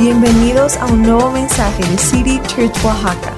Bienvenidos 0.00 0.78
a 0.78 0.86
un 0.86 1.02
nuevo 1.02 1.30
mensaje 1.30 1.84
de 1.84 1.98
City 1.98 2.40
Church 2.46 2.74
Oaxaca. 2.82 3.34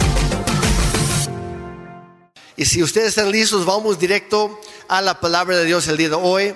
Y 2.57 2.65
si 2.65 2.85
ustedes 2.85 3.09
están 3.09 3.33
listos, 3.33 3.67
vamos 3.67 3.99
directo 3.99 4.61
a 4.87 5.01
la 5.01 5.19
palabra 5.19 5.57
de 5.57 5.65
Dios 5.65 5.89
el 5.89 5.97
día 5.97 6.11
de 6.11 6.15
hoy. 6.15 6.55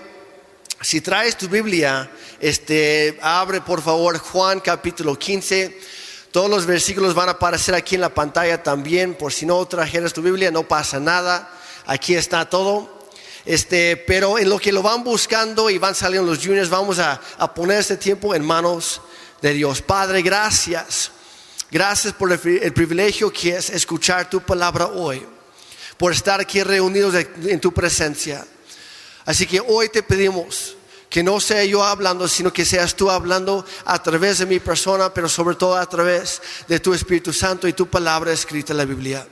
Si 0.80 1.00
traes 1.00 1.36
tu 1.36 1.48
Biblia, 1.48 2.08
este, 2.38 3.18
abre 3.20 3.60
por 3.62 3.82
favor 3.82 4.16
Juan 4.18 4.60
capítulo 4.60 5.18
15. 5.18 5.76
Todos 6.30 6.48
los 6.48 6.66
versículos 6.66 7.12
van 7.12 7.30
a 7.30 7.32
aparecer 7.32 7.74
aquí 7.74 7.96
en 7.96 8.02
la 8.02 8.14
pantalla 8.14 8.62
también. 8.62 9.16
Por 9.16 9.32
si 9.32 9.44
no 9.44 9.66
trajeras 9.66 10.12
tu 10.12 10.22
Biblia, 10.22 10.52
no 10.52 10.62
pasa 10.62 11.00
nada. 11.00 11.50
Aquí 11.84 12.14
está 12.14 12.48
todo. 12.48 13.08
Este, 13.44 13.96
pero 13.96 14.38
en 14.38 14.50
lo 14.50 14.60
que 14.60 14.70
lo 14.70 14.82
van 14.82 15.02
buscando 15.02 15.68
y 15.68 15.78
van 15.78 15.96
saliendo 15.96 16.30
los 16.30 16.38
juniors, 16.44 16.70
vamos 16.70 17.00
a, 17.00 17.20
a 17.38 17.52
poner 17.52 17.80
este 17.80 17.96
tiempo 17.96 18.36
en 18.36 18.44
manos 18.44 19.00
de 19.42 19.52
Dios. 19.52 19.82
Padre, 19.82 20.22
gracias. 20.22 21.10
Gracias 21.70 22.14
por 22.14 22.30
el, 22.32 22.72
privilegio 22.72 23.32
que 23.32 23.56
es 23.56 23.70
escuchar 23.70 24.30
tu 24.30 24.40
palabra 24.40 24.86
hoy, 24.86 25.26
por 25.96 26.12
estar 26.12 26.40
aquí 26.40 26.62
reunidos 26.62 27.14
en 27.14 27.60
tu 27.60 27.72
presencia. 27.72 28.46
Así 29.24 29.46
que 29.46 29.60
hoy 29.60 29.88
te 29.88 30.02
pedimos 30.04 30.76
que 31.10 31.22
no 31.22 31.40
sea 31.40 31.64
yo 31.64 31.82
hablando, 31.82 32.28
sino 32.28 32.52
que 32.52 32.64
seas 32.64 32.94
tú 32.94 33.10
hablando 33.10 33.64
a 33.84 34.00
través 34.00 34.38
de 34.38 34.46
mi 34.46 34.60
persona, 34.60 35.12
pero 35.12 35.28
sobre 35.28 35.56
todo 35.56 35.76
a 35.76 35.88
través 35.88 36.40
de 36.68 36.78
tu 36.78 36.94
Espíritu 36.94 37.32
Santo 37.32 37.66
y 37.66 37.72
tu 37.72 37.86
palabra 37.86 38.32
escrita 38.32 38.72
en 38.72 38.78
la 38.78 38.84
Biblia. 38.84 39.26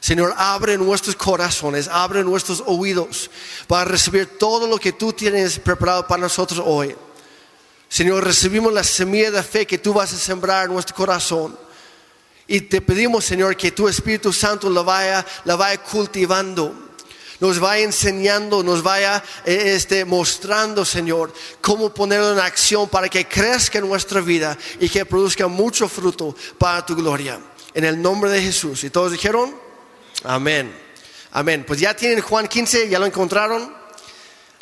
Señor, 0.00 0.34
abre 0.36 0.76
nuestros 0.76 1.16
corazones, 1.16 1.88
abre 1.88 2.22
nuestros 2.22 2.62
oídos 2.66 3.30
para 3.66 3.86
recibir 3.86 4.38
todo 4.38 4.66
lo 4.66 4.78
que 4.78 4.92
tú 4.92 5.12
tienes 5.12 5.58
preparado 5.58 6.06
para 6.06 6.22
nosotros 6.22 6.62
hoy. 6.64 6.94
Señor, 7.88 8.24
recibimos 8.24 8.72
la 8.72 8.84
semilla 8.84 9.30
de 9.30 9.42
fe 9.42 9.66
que 9.66 9.78
tú 9.78 9.92
vas 9.92 10.12
a 10.12 10.16
sembrar 10.16 10.66
en 10.66 10.72
nuestro 10.72 10.96
corazón. 10.96 11.56
Y 12.46 12.62
te 12.62 12.80
pedimos, 12.80 13.24
Señor, 13.24 13.56
que 13.56 13.72
tu 13.72 13.88
Espíritu 13.88 14.32
Santo 14.32 14.68
la 14.68 14.82
vaya, 14.82 15.24
la 15.44 15.56
vaya 15.56 15.82
cultivando. 15.82 16.84
Nos 17.40 17.58
vaya 17.58 17.84
enseñando, 17.84 18.62
nos 18.62 18.82
vaya 18.82 19.22
eh, 19.44 19.74
este, 19.74 20.04
mostrando, 20.04 20.84
Señor, 20.84 21.32
cómo 21.60 21.92
ponerlo 21.92 22.32
en 22.32 22.38
acción 22.38 22.88
para 22.88 23.08
que 23.08 23.26
crezca 23.26 23.78
en 23.78 23.88
nuestra 23.88 24.20
vida 24.20 24.56
y 24.78 24.88
que 24.88 25.04
produzca 25.04 25.46
mucho 25.46 25.88
fruto 25.88 26.36
para 26.58 26.84
tu 26.86 26.94
gloria. 26.94 27.40
En 27.74 27.84
el 27.84 28.00
nombre 28.00 28.30
de 28.30 28.40
Jesús. 28.40 28.84
¿Y 28.84 28.90
todos 28.90 29.12
dijeron? 29.12 29.54
Amén. 30.22 30.72
Amén. 31.32 31.64
Pues 31.66 31.80
ya 31.80 31.94
tienen 31.94 32.20
Juan 32.20 32.46
15, 32.46 32.88
ya 32.88 32.98
lo 32.98 33.06
encontraron. 33.06 33.83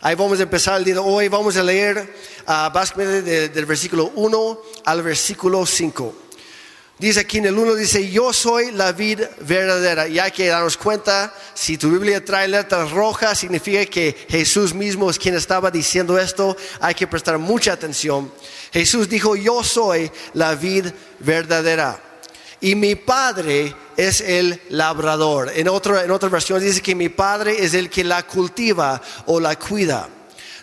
Ahí 0.04 0.16
vamos 0.16 0.40
a 0.40 0.42
empezar 0.42 0.78
el 0.78 0.84
día 0.84 0.94
de 0.94 1.00
hoy. 1.00 1.28
Vamos 1.28 1.56
a 1.56 1.62
leer 1.62 2.12
uh, 2.48 2.72
básicamente 2.72 3.22
de, 3.22 3.48
del 3.50 3.66
versículo 3.66 4.10
1 4.16 4.62
al 4.84 5.00
versículo 5.00 5.64
5. 5.64 6.12
Dice 6.98 7.20
aquí 7.20 7.38
en 7.38 7.46
el 7.46 7.56
1, 7.56 7.76
dice, 7.76 8.10
yo 8.10 8.32
soy 8.32 8.72
la 8.72 8.90
vid 8.90 9.20
verdadera. 9.42 10.08
Y 10.08 10.18
hay 10.18 10.32
que 10.32 10.48
darnos 10.48 10.76
cuenta, 10.76 11.32
si 11.54 11.78
tu 11.78 11.88
Biblia 11.88 12.24
trae 12.24 12.48
letras 12.48 12.90
rojas, 12.90 13.38
significa 13.38 13.86
que 13.86 14.26
Jesús 14.28 14.74
mismo 14.74 15.08
es 15.08 15.20
quien 15.20 15.36
estaba 15.36 15.70
diciendo 15.70 16.18
esto. 16.18 16.56
Hay 16.80 16.96
que 16.96 17.06
prestar 17.06 17.38
mucha 17.38 17.72
atención. 17.72 18.32
Jesús 18.72 19.08
dijo, 19.08 19.36
yo 19.36 19.62
soy 19.62 20.10
la 20.34 20.56
vid 20.56 20.86
verdadera. 21.20 22.11
Y 22.62 22.76
mi 22.76 22.94
padre 22.94 23.74
es 23.96 24.20
el 24.20 24.60
labrador. 24.70 25.50
En, 25.54 25.68
otro, 25.68 26.00
en 26.00 26.10
otra 26.12 26.28
versión 26.28 26.60
dice 26.60 26.80
que 26.80 26.94
mi 26.94 27.08
padre 27.08 27.62
es 27.62 27.74
el 27.74 27.90
que 27.90 28.04
la 28.04 28.22
cultiva 28.24 29.02
o 29.26 29.40
la 29.40 29.58
cuida. 29.58 30.08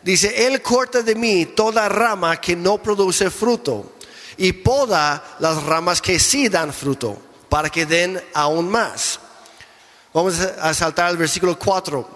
Dice, 0.02 0.48
Él 0.48 0.62
corta 0.62 1.02
de 1.02 1.14
mí 1.14 1.46
toda 1.48 1.90
rama 1.90 2.40
que 2.40 2.56
no 2.56 2.82
produce 2.82 3.30
fruto 3.30 3.98
y 4.38 4.54
poda 4.54 5.36
las 5.40 5.62
ramas 5.64 6.02
que 6.02 6.20
sí 6.20 6.48
dan 6.48 6.74
fruto 6.74 7.22
para 7.50 7.70
que 7.70 7.86
den 7.86 8.22
aún 8.34 8.70
más. 8.70 9.20
Vamos 10.14 10.40
a 10.40 10.74
saltar 10.74 11.08
al 11.08 11.18
versículo 11.18 11.60
4. 11.60 12.10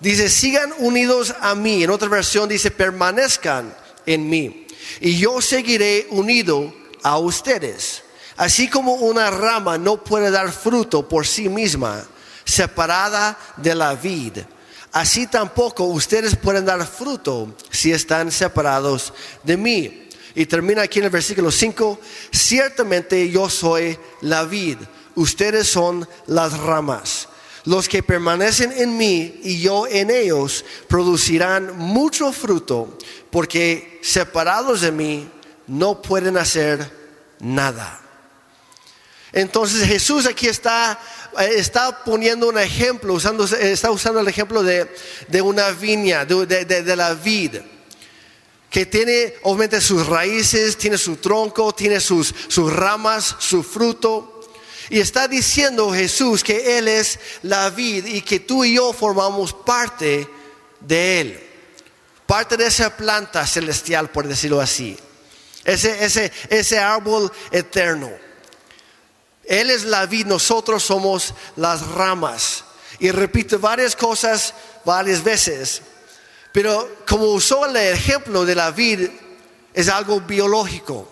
Dice, 0.00 0.28
sigan 0.28 0.74
unidos 0.78 1.32
a 1.40 1.54
mí. 1.54 1.84
En 1.84 1.90
otra 1.90 2.08
versión 2.08 2.48
dice, 2.48 2.72
permanezcan 2.72 3.72
en 4.04 4.28
mí. 4.28 4.66
Y 5.00 5.16
yo 5.16 5.40
seguiré 5.40 6.08
unido 6.10 6.74
a 7.04 7.18
ustedes. 7.18 8.01
Así 8.36 8.68
como 8.68 8.94
una 8.94 9.30
rama 9.30 9.78
no 9.78 10.02
puede 10.02 10.30
dar 10.30 10.50
fruto 10.52 11.08
por 11.08 11.26
sí 11.26 11.48
misma, 11.48 12.04
separada 12.44 13.38
de 13.56 13.74
la 13.74 13.94
vid, 13.94 14.38
así 14.92 15.26
tampoco 15.26 15.84
ustedes 15.84 16.36
pueden 16.36 16.64
dar 16.64 16.86
fruto 16.86 17.54
si 17.70 17.92
están 17.92 18.30
separados 18.30 19.12
de 19.42 19.56
mí. 19.56 20.08
Y 20.34 20.46
termina 20.46 20.82
aquí 20.82 20.98
en 20.98 21.06
el 21.06 21.10
versículo 21.10 21.50
5, 21.50 22.00
ciertamente 22.30 23.28
yo 23.28 23.50
soy 23.50 23.98
la 24.22 24.44
vid, 24.44 24.78
ustedes 25.14 25.68
son 25.68 26.08
las 26.26 26.58
ramas. 26.58 27.28
Los 27.64 27.88
que 27.88 28.02
permanecen 28.02 28.72
en 28.72 28.96
mí 28.96 29.40
y 29.44 29.60
yo 29.60 29.86
en 29.86 30.10
ellos 30.10 30.64
producirán 30.88 31.76
mucho 31.76 32.32
fruto, 32.32 32.98
porque 33.30 34.00
separados 34.02 34.80
de 34.80 34.90
mí 34.90 35.28
no 35.68 36.02
pueden 36.02 36.38
hacer 36.38 36.90
nada. 37.38 38.01
Entonces 39.32 39.88
Jesús 39.88 40.26
aquí 40.26 40.46
está, 40.46 40.98
eh, 41.38 41.54
está 41.56 42.04
poniendo 42.04 42.48
un 42.48 42.58
ejemplo, 42.58 43.14
usando, 43.14 43.44
está 43.44 43.90
usando 43.90 44.20
el 44.20 44.28
ejemplo 44.28 44.62
de, 44.62 44.88
una 45.42 45.70
viña, 45.70 46.26
de, 46.26 46.96
la 46.96 47.14
vid, 47.14 47.56
que 48.68 48.86
tiene 48.86 49.34
obviamente 49.42 49.80
sus 49.80 50.06
raíces, 50.06 50.76
tiene 50.76 50.98
su 50.98 51.16
tronco, 51.16 51.74
tiene 51.74 51.98
sus, 52.00 52.34
sus 52.48 52.72
ramas, 52.72 53.36
su 53.38 53.62
fruto. 53.62 54.28
Y 54.90 55.00
está 55.00 55.26
diciendo 55.28 55.90
Jesús 55.92 56.44
que 56.44 56.76
Él 56.76 56.88
es 56.88 57.18
la 57.42 57.70
vid 57.70 58.04
y 58.04 58.20
que 58.20 58.40
tú 58.40 58.64
y 58.64 58.74
yo 58.74 58.92
formamos 58.92 59.54
parte 59.54 60.28
de 60.80 61.20
Él. 61.20 61.40
Parte 62.26 62.58
de 62.58 62.66
esa 62.66 62.94
planta 62.94 63.46
celestial, 63.46 64.10
por 64.10 64.28
decirlo 64.28 64.60
así. 64.60 64.98
Ese, 65.64 66.04
ese, 66.04 66.32
ese 66.50 66.78
árbol 66.78 67.32
eterno. 67.50 68.10
Él 69.44 69.70
es 69.70 69.84
la 69.84 70.06
vid, 70.06 70.26
nosotros 70.26 70.82
somos 70.82 71.34
las 71.56 71.86
ramas. 71.88 72.64
Y 72.98 73.10
repito 73.10 73.58
varias 73.58 73.96
cosas 73.96 74.54
varias 74.84 75.22
veces. 75.22 75.82
Pero 76.52 76.98
como 77.08 77.24
usó 77.26 77.66
el 77.66 77.76
ejemplo 77.76 78.44
de 78.44 78.54
la 78.54 78.70
vid, 78.70 79.08
es 79.72 79.88
algo 79.88 80.20
biológico. 80.20 81.08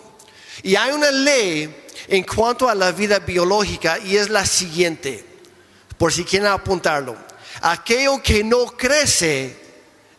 Y 0.63 0.75
hay 0.75 0.91
una 0.91 1.11
ley 1.11 1.85
en 2.07 2.23
cuanto 2.23 2.69
a 2.69 2.75
la 2.75 2.91
vida 2.91 3.19
biológica 3.19 3.99
y 3.99 4.17
es 4.17 4.29
la 4.29 4.45
siguiente, 4.45 5.25
por 5.97 6.13
si 6.13 6.23
quieren 6.23 6.49
apuntarlo. 6.49 7.15
Aquello 7.61 8.21
que 8.21 8.43
no 8.43 8.65
crece 8.77 9.55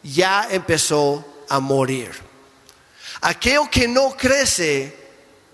ya 0.03 0.49
empezó 0.51 1.45
a 1.49 1.61
morir. 1.61 2.11
Aquello 3.21 3.69
que 3.71 3.87
no 3.87 4.17
crece 4.17 4.97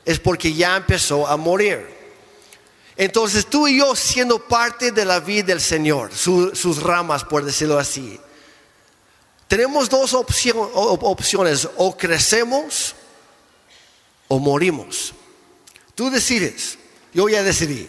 es 0.05 0.19
porque 0.19 0.55
ya 0.55 0.77
empezó 0.77 1.27
a 1.27 1.37
morir. 1.37 1.98
Entonces 2.99 3.47
tú 3.47 3.69
y 3.69 3.79
yo 3.79 3.95
siendo 3.95 4.41
parte 4.41 4.91
de 4.91 5.05
la 5.05 5.21
vida 5.21 5.45
del 5.45 5.61
Señor, 5.61 6.13
sus 6.13 6.83
ramas, 6.83 7.23
por 7.23 7.45
decirlo 7.45 7.79
así, 7.79 8.21
tenemos 9.47 9.89
dos 9.89 10.15
opciones, 10.15 11.69
o 11.77 11.97
crecemos 11.97 12.97
o 14.27 14.41
morimos. 14.41 15.15
Tú 15.95 16.11
decides, 16.11 16.77
yo 17.15 17.29
ya 17.29 17.45
decidí. 17.45 17.89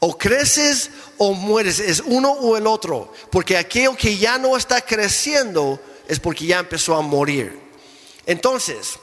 O 0.00 0.18
creces 0.18 0.90
o 1.16 1.32
mueres, 1.32 1.78
es 1.78 2.02
uno 2.04 2.32
o 2.32 2.56
el 2.56 2.66
otro, 2.66 3.12
porque 3.30 3.56
aquello 3.56 3.94
que 3.96 4.18
ya 4.18 4.36
no 4.36 4.56
está 4.56 4.80
creciendo 4.80 5.80
es 6.08 6.18
porque 6.18 6.46
ya 6.46 6.58
empezó 6.58 6.96
a 6.96 7.02
morir. 7.02 7.56
Entonces, 8.26 8.98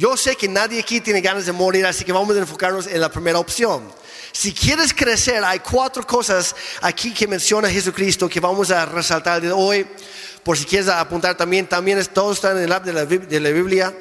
yo 0.00 0.16
sé 0.16 0.34
que 0.34 0.48
nadie 0.48 0.80
aquí 0.80 1.02
tiene 1.02 1.20
ganas 1.20 1.44
de 1.44 1.52
morir, 1.52 1.84
así 1.84 2.06
que 2.06 2.12
vamos 2.12 2.34
a 2.34 2.38
enfocarnos 2.38 2.86
en 2.86 3.02
la 3.02 3.10
primera 3.10 3.38
opción. 3.38 3.86
Si 4.32 4.54
quieres 4.54 4.94
crecer, 4.94 5.44
hay 5.44 5.58
cuatro 5.58 6.06
cosas 6.06 6.56
aquí 6.80 7.12
que 7.12 7.26
menciona 7.26 7.68
Jesucristo 7.68 8.26
que 8.26 8.40
vamos 8.40 8.70
a 8.70 8.86
resaltar 8.86 9.42
de 9.42 9.52
hoy. 9.52 9.86
Por 10.42 10.56
si 10.56 10.64
quieres 10.64 10.88
apuntar 10.88 11.36
también, 11.36 11.66
también 11.66 12.02
todos 12.14 12.38
están 12.38 12.56
en 12.56 12.62
el 12.62 12.72
app 12.72 12.82
de 12.82 12.94
la, 12.94 13.04
de 13.04 13.40
la 13.40 13.50
Biblia. 13.50 13.94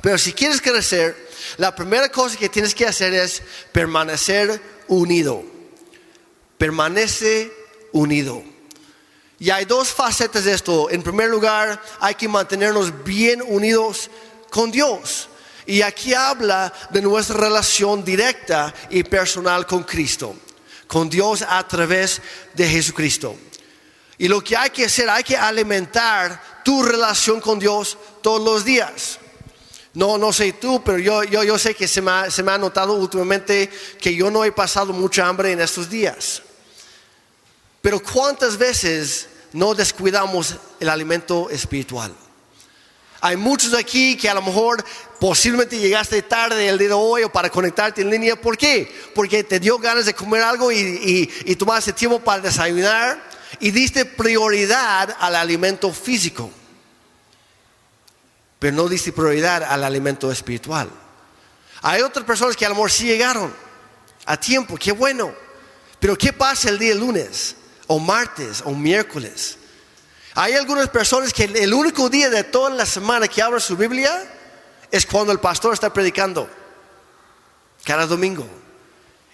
Pero 0.00 0.16
si 0.16 0.32
quieres 0.32 0.62
crecer, 0.62 1.28
la 1.58 1.76
primera 1.76 2.08
cosa 2.08 2.38
que 2.38 2.48
tienes 2.48 2.74
que 2.74 2.86
hacer 2.86 3.12
es 3.12 3.42
permanecer 3.70 4.62
unido. 4.86 5.44
Permanece 6.56 7.52
unido. 7.92 8.42
Y 9.38 9.50
hay 9.50 9.66
dos 9.66 9.90
facetas 9.90 10.44
de 10.44 10.54
esto. 10.54 10.88
En 10.88 11.02
primer 11.02 11.28
lugar, 11.28 11.82
hay 12.00 12.14
que 12.14 12.28
mantenernos 12.28 13.04
bien 13.04 13.42
unidos 13.46 14.10
con 14.50 14.70
Dios. 14.70 15.28
Y 15.66 15.82
aquí 15.82 16.14
habla 16.14 16.72
de 16.90 17.02
nuestra 17.02 17.36
relación 17.36 18.04
directa 18.04 18.72
y 18.88 19.02
personal 19.02 19.66
con 19.66 19.82
Cristo, 19.82 20.34
con 20.86 21.10
Dios 21.10 21.44
a 21.46 21.66
través 21.68 22.22
de 22.54 22.66
Jesucristo. 22.66 23.36
Y 24.16 24.28
lo 24.28 24.42
que 24.42 24.56
hay 24.56 24.70
que 24.70 24.86
hacer, 24.86 25.10
hay 25.10 25.22
que 25.22 25.36
alimentar 25.36 26.62
tu 26.64 26.82
relación 26.82 27.40
con 27.40 27.58
Dios 27.58 27.98
todos 28.22 28.42
los 28.42 28.64
días. 28.64 29.18
No, 29.94 30.16
no 30.16 30.32
sé 30.32 30.54
tú, 30.54 30.82
pero 30.82 30.98
yo, 30.98 31.22
yo, 31.24 31.44
yo 31.44 31.58
sé 31.58 31.74
que 31.74 31.86
se 31.86 32.00
me, 32.00 32.30
se 32.30 32.42
me 32.42 32.52
ha 32.52 32.58
notado 32.58 32.94
últimamente 32.94 33.70
que 34.00 34.14
yo 34.14 34.30
no 34.30 34.44
he 34.44 34.52
pasado 34.52 34.92
mucha 34.92 35.28
hambre 35.28 35.52
en 35.52 35.60
estos 35.60 35.90
días. 35.90 36.42
Pero 37.80 38.00
¿cuántas 38.00 38.56
veces 38.56 39.28
no 39.52 39.74
descuidamos 39.74 40.54
el 40.80 40.88
alimento 40.88 41.48
espiritual? 41.50 42.14
Hay 43.20 43.36
muchos 43.36 43.74
aquí 43.74 44.16
que 44.16 44.28
a 44.28 44.34
lo 44.34 44.42
mejor 44.42 44.84
posiblemente 45.18 45.78
llegaste 45.78 46.22
tarde 46.22 46.68
el 46.68 46.78
día 46.78 46.88
de 46.88 46.94
hoy 46.94 47.24
o 47.24 47.32
para 47.32 47.50
conectarte 47.50 48.02
en 48.02 48.10
línea. 48.10 48.40
¿Por 48.40 48.56
qué? 48.56 48.92
Porque 49.14 49.42
te 49.42 49.58
dio 49.58 49.78
ganas 49.78 50.06
de 50.06 50.14
comer 50.14 50.42
algo 50.42 50.70
y, 50.70 51.26
tomaste 51.58 51.92
tiempo 51.92 52.20
para 52.20 52.42
desayunar 52.42 53.20
y 53.58 53.72
diste 53.72 54.04
prioridad 54.04 55.16
al 55.18 55.34
alimento 55.34 55.92
físico. 55.92 56.50
Pero 58.60 58.76
no 58.76 58.88
diste 58.88 59.12
prioridad 59.12 59.64
al 59.64 59.82
alimento 59.82 60.30
espiritual. 60.30 60.88
Hay 61.82 62.02
otras 62.02 62.24
personas 62.24 62.56
que 62.56 62.66
a 62.66 62.68
lo 62.68 62.76
mejor 62.76 62.90
sí 62.90 63.06
llegaron 63.06 63.52
a 64.26 64.36
tiempo, 64.38 64.76
qué 64.76 64.92
bueno. 64.92 65.32
Pero 65.98 66.16
¿qué 66.16 66.32
pasa 66.32 66.68
el 66.68 66.78
día 66.78 66.94
lunes 66.94 67.56
o 67.88 67.98
martes 67.98 68.62
o 68.64 68.72
miércoles? 68.72 69.58
Hay 70.40 70.54
algunas 70.54 70.88
personas 70.88 71.32
que 71.32 71.46
el 71.46 71.74
único 71.74 72.08
día 72.08 72.30
de 72.30 72.44
toda 72.44 72.70
la 72.70 72.86
semana 72.86 73.26
que 73.26 73.42
abren 73.42 73.60
su 73.60 73.76
Biblia 73.76 74.24
es 74.88 75.04
cuando 75.04 75.32
el 75.32 75.40
pastor 75.40 75.74
está 75.74 75.92
predicando, 75.92 76.48
cada 77.82 78.06
domingo. 78.06 78.46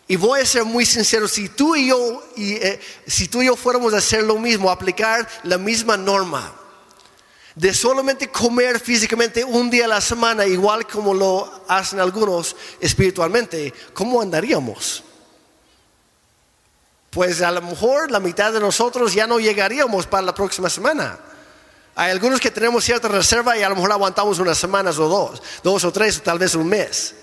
Y 0.09 0.17
voy 0.17 0.41
a 0.41 0.47
ser 0.47 0.65
muy 0.65 0.87
sincero, 0.87 1.29
si 1.29 1.51
tú 1.51 1.77
y 1.77 1.89
yo, 1.89 2.27
y, 2.37 2.55
eh, 2.55 2.81
si 3.07 3.29
tú 3.29 3.43
y 3.43 3.47
yo 3.47 3.55
fuéramos 3.55 3.93
a 3.93 3.99
hacer 3.99 4.25
lo 4.25 4.39
mismo, 4.39 4.71
aplicar 4.71 5.29
la 5.43 5.59
misma 5.59 5.99
norma 5.99 6.55
de 7.55 7.75
solamente 7.75 8.29
comer 8.29 8.81
físicamente 8.81 9.45
un 9.45 9.69
día 9.69 9.85
a 9.85 9.89
la 9.89 10.01
semana, 10.01 10.47
igual 10.47 10.87
como 10.87 11.13
lo 11.13 11.67
hacen 11.69 12.01
algunos 12.01 12.57
espiritualmente, 12.81 13.75
¿cómo 13.93 14.23
andaríamos? 14.23 15.05
Pues 17.15 17.41
a 17.43 17.53
lo 17.53 17.63
mejor 17.63 18.11
la 18.11 18.19
mitad 18.19 18.53
de 18.53 18.59
nosotros 18.59 19.15
ya 19.15 19.29
no 19.29 19.39
llegaríamos 19.39 20.09
para 20.09 20.27
la 20.27 20.35
próxima 20.35 20.69
semana. 20.69 21.17
Hay 21.95 22.11
algunos 22.11 22.41
que 22.41 22.51
tenemos 22.51 22.85
cierta 22.85 23.07
reserva 23.07 23.57
y 23.57 23.63
a 23.63 23.69
lo 23.69 23.77
mejor 23.77 23.93
aguantamos 23.93 24.41
unas 24.41 24.59
semanas 24.59 24.99
o 24.99 25.09
dos, 25.09 25.41
dos 25.63 25.85
o 25.85 25.93
tres 25.93 26.21
tal 26.25 26.41
vez 26.41 26.57
un 26.57 26.67
mes. 26.67 27.15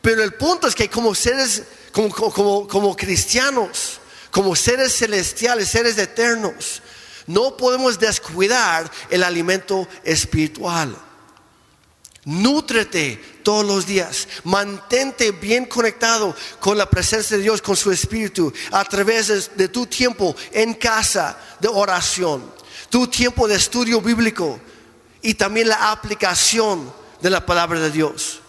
Pero 0.00 0.22
el 0.22 0.32
punto 0.34 0.66
es 0.66 0.74
que 0.74 0.88
como 0.88 1.14
seres, 1.14 1.64
como, 1.92 2.08
como, 2.08 2.66
como 2.66 2.96
cristianos, 2.96 4.00
como 4.30 4.56
seres 4.56 4.96
celestiales, 4.96 5.68
seres 5.68 5.98
eternos, 5.98 6.80
no 7.26 7.58
podemos 7.58 7.98
descuidar 7.98 8.90
el 9.10 9.22
alimento 9.22 9.86
espiritual. 10.02 10.96
Nútrete 12.28 13.40
todos 13.42 13.64
los 13.64 13.86
días. 13.86 14.28
Mantente 14.44 15.30
bien 15.30 15.64
conectado 15.64 16.36
con 16.60 16.76
la 16.76 16.84
presencia 16.84 17.38
de 17.38 17.42
Dios, 17.42 17.62
con 17.62 17.74
su 17.74 17.90
Espíritu, 17.90 18.52
a 18.70 18.84
través 18.84 19.56
de, 19.56 19.68
tu 19.68 19.86
tiempo 19.86 20.36
en 20.52 20.74
casa 20.74 21.38
de 21.58 21.68
oración, 21.68 22.52
tu 22.90 23.06
tiempo 23.06 23.48
de 23.48 23.54
estudio 23.54 24.02
bíblico 24.02 24.60
y 25.22 25.32
también 25.32 25.68
la 25.68 25.90
aplicación 25.90 26.92
de 27.22 27.30
la 27.30 27.46
palabra 27.46 27.80
de 27.80 27.90
Dios. 27.90 28.40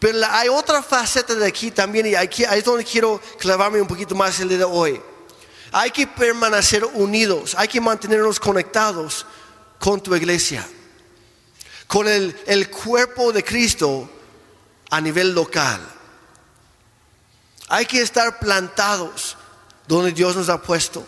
Pero 0.00 0.18
hay 0.28 0.48
otra 0.48 0.82
faceta 0.82 1.36
de 1.36 1.46
aquí 1.46 1.70
también 1.70 2.06
y 2.06 2.16
aquí, 2.16 2.42
es 2.42 2.64
donde 2.64 2.84
quiero 2.84 3.20
clavarme 3.38 3.80
un 3.80 3.86
poquito 3.86 4.16
más 4.16 4.40
el 4.40 4.48
día 4.48 4.58
de 4.58 4.64
hoy. 4.64 5.00
Hay 5.70 5.92
que 5.92 6.08
permanecer 6.08 6.84
unidos, 6.84 7.54
hay 7.56 7.68
que 7.68 7.80
mantenernos 7.80 8.40
conectados 8.40 9.24
con 9.78 10.02
tu 10.02 10.12
iglesia 10.16 10.66
con 11.92 12.08
el, 12.08 12.70
cuerpo 12.70 13.34
de 13.34 13.44
Cristo 13.44 14.08
a 14.88 14.98
nivel 14.98 15.34
local. 15.34 15.78
Hay 17.68 17.84
que 17.84 18.00
estar 18.00 18.38
plantados 18.38 19.36
donde 19.86 20.12
Dios 20.12 20.34
nos 20.34 20.48
ha 20.48 20.62
puesto. 20.62 21.06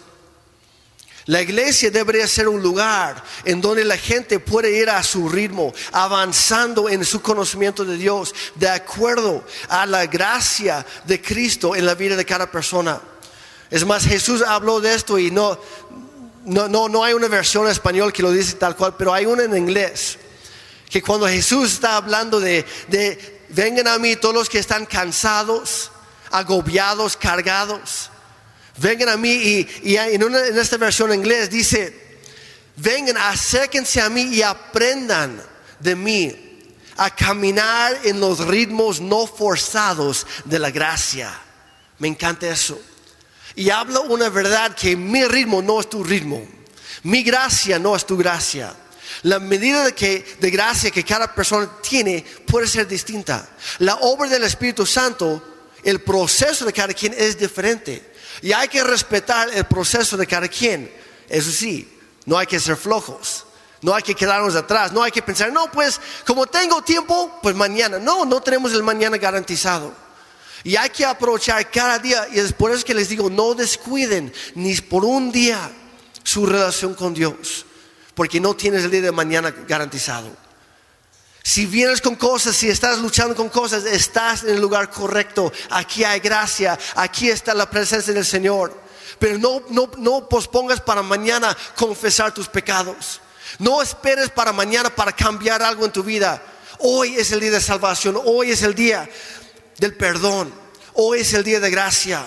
La 1.25 1.41
iglesia 1.41 1.91
debería 1.91 2.29
ser 2.29 2.49
un 2.49 2.63
lugar 2.63 3.25
en 3.47 3.63
donde 3.63 3.83
la 3.83 3.97
gente 3.97 4.39
puede 4.41 4.79
ir 4.79 4.91
a 4.91 5.03
su 5.03 5.27
ritmo, 5.27 5.73
avanzando 5.91 6.91
en 6.91 7.03
su 7.03 7.23
conocimiento 7.23 7.87
de 7.87 7.97
Dios, 7.97 8.35
de 8.55 8.69
acuerdo 8.69 9.43
a 9.71 9.87
la 9.87 10.05
gracia 10.05 10.85
de 11.07 11.23
Cristo 11.23 11.75
en 11.75 11.87
la 11.87 11.95
vida 11.95 12.15
de 12.15 12.27
cada 12.27 12.51
persona. 12.51 13.01
Es 13.71 13.87
más, 13.87 14.05
Jesús 14.05 14.43
habló 14.43 14.83
de 14.83 14.95
esto 14.95 15.19
y 15.19 15.31
no, 15.31 15.59
no, 16.45 16.69
no, 16.69 16.91
no 16.91 17.03
hay 17.03 17.15
una 17.15 17.29
versión 17.29 17.65
en 17.65 17.73
español 17.73 18.13
que 18.13 18.23
lo 18.23 18.31
dice 18.31 18.57
tal 18.57 18.77
cual, 18.77 18.97
pero 18.99 19.15
hay 19.15 19.25
una 19.25 19.45
en 19.45 19.57
inglés 19.57 20.19
que 20.95 21.03
cuando 21.03 21.27
Jesús 21.27 21.73
está 21.73 21.97
hablando 21.97 22.39
de, 22.39 22.65
vengan 23.49 23.89
a 23.89 23.99
mí 23.99 24.15
todos 24.15 24.33
los 24.33 24.49
que 24.49 24.61
están 24.61 24.87
cansados, 24.87 25.91
agobiados, 26.31 27.17
cargados, 27.17 28.13
vengan 28.77 29.09
a 29.09 29.17
mí 29.17 29.67
y, 29.83 29.97
en, 29.97 30.23
en 30.23 30.57
esta 30.57 30.77
versión 30.77 31.11
en 31.11 31.19
inglés 31.19 31.51
dice, 31.51 32.21
vengan, 32.77 33.17
acérquense 33.17 34.01
a 34.01 34.09
mí 34.09 34.23
y 34.23 34.43
aprendan 34.43 35.43
de 35.81 35.97
mí 35.97 36.71
a 36.97 37.11
caminar 37.11 37.99
en 38.05 38.21
los 38.21 38.47
ritmos 38.47 39.01
no 39.01 39.27
forzados 39.27 40.29
de 40.45 40.61
la 40.61 40.71
gracia. 40.71 41.37
Me 41.99 42.07
encanta 42.07 42.49
eso. 42.49 42.81
Y 43.57 43.69
hablo 43.71 44.03
una 44.03 44.29
verdad 44.29 44.77
que 44.77 44.95
mi 44.95 45.25
ritmo 45.25 45.61
no 45.61 45.81
es 45.81 45.91
tu 45.91 46.05
ritmo. 46.05 46.47
Mi 47.03 47.25
gracia 47.25 47.81
no 47.81 47.97
es 47.97 48.07
tu 48.07 48.17
gracia. 48.17 48.77
La 49.25 49.39
medida 49.39 49.85
de, 49.87 49.95
que, 49.95 50.23
de 50.39 50.51
gracia 50.51 50.91
que 50.91 51.03
cada 51.03 51.35
persona 51.35 51.71
tiene 51.81 52.23
puede 52.47 52.67
ser 52.67 52.87
distinta. 52.87 53.49
La 53.79 53.97
obra 53.97 54.29
del 54.29 54.45
Espíritu 54.45 54.85
Santo, 54.85 55.43
el 55.83 56.03
proceso 56.03 56.67
de 56.67 56.75
cada 56.75 56.93
quien 56.93 57.15
es 57.17 57.39
diferente. 57.39 58.13
Y 58.43 58.53
hay 58.53 58.69
que 58.69 58.85
respetar 58.85 59.49
el 59.55 59.65
proceso 59.65 60.19
de 60.19 60.27
cada 60.27 60.47
quien. 60.47 60.93
Eso 61.27 61.51
sí, 61.51 61.91
no 62.27 62.37
hay 62.37 62.47
que 62.47 62.61
ser 62.61 62.77
flojos. 62.77 63.47
No 63.81 63.95
hay 63.95 64.03
que 64.03 64.15
quedarnos 64.15 64.57
atrás. 64.57 64.93
No 64.93 65.03
hay 65.03 65.11
que 65.11 65.23
pensar, 65.23 65.51
no, 65.51 65.71
pues 65.73 66.03
como 66.27 66.47
tengo 66.47 66.83
tiempo, 66.83 67.39
pues 67.43 67.55
mañana. 67.55 67.99
No, 67.99 68.27
no 68.27 68.43
tenemos 68.43 68.75
el 68.75 68.83
mañana 68.83 69.17
garantizado. 69.17 69.95
Y 70.65 70.77
hay 70.77 70.91
que 70.91 71.07
aprovechar 71.07 71.71
cada 71.71 71.99
día. 71.99 72.29
Y 72.31 72.41
es 72.41 72.53
por 72.53 72.73
eso 72.73 72.85
que 72.85 72.93
les 72.93 73.09
digo, 73.09 73.31
no 73.31 73.55
descuiden 73.55 74.31
ni 74.55 74.77
por 74.77 75.03
un 75.03 75.33
día 75.33 75.71
su 76.23 76.45
relación 76.45 76.93
con 76.93 77.15
Dios 77.15 77.65
porque 78.15 78.41
no 78.41 78.55
tienes 78.55 78.85
el 78.85 78.91
día 78.91 79.03
de 79.03 79.13
mañana 79.13 79.55
garantizado. 79.67 80.31
Si 81.43 81.67
vienes 81.67 82.01
con 82.01 82.17
cosas, 82.17 82.57
si 82.57 82.71
estás 82.71 82.99
luchando 82.99 83.35
con 83.35 83.51
cosas, 83.51 83.85
estás 83.85 84.45
en 84.45 84.55
el 84.55 84.61
lugar 84.61 84.91
correcto. 84.91 85.53
Aquí 85.71 86.03
hay 86.03 86.21
gracia, 86.21 86.79
aquí 86.95 87.29
está 87.29 87.53
la 87.53 87.69
presencia 87.69 88.15
del 88.15 88.25
Señor. 88.25 88.83
Pero 89.19 89.39
no, 89.39 89.63
no, 89.69 89.91
no 89.99 90.29
pospongas 90.29 90.81
para 90.81 91.03
mañana 91.03 91.57
confesar 91.77 92.33
tus 92.33 92.49
pecados. 92.49 93.21
No 93.59 93.83
esperes 93.83 94.31
para 94.31 94.53
mañana 94.53 94.89
para 94.95 95.13
cambiar 95.13 95.63
algo 95.63 95.85
en 95.85 95.93
tu 95.93 96.03
vida. 96.03 96.43
Hoy 96.79 97.17
es 97.17 97.31
el 97.31 97.41
día 97.41 97.51
de 97.51 97.61
salvación, 97.61 98.19
hoy 98.25 98.51
es 98.51 98.63
el 98.63 98.75
día 98.75 99.09
del 99.79 99.95
perdón, 99.95 100.53
hoy 100.95 101.21
es 101.21 101.33
el 101.35 101.45
día 101.45 101.61
de 101.61 101.71
gracia. 101.71 102.27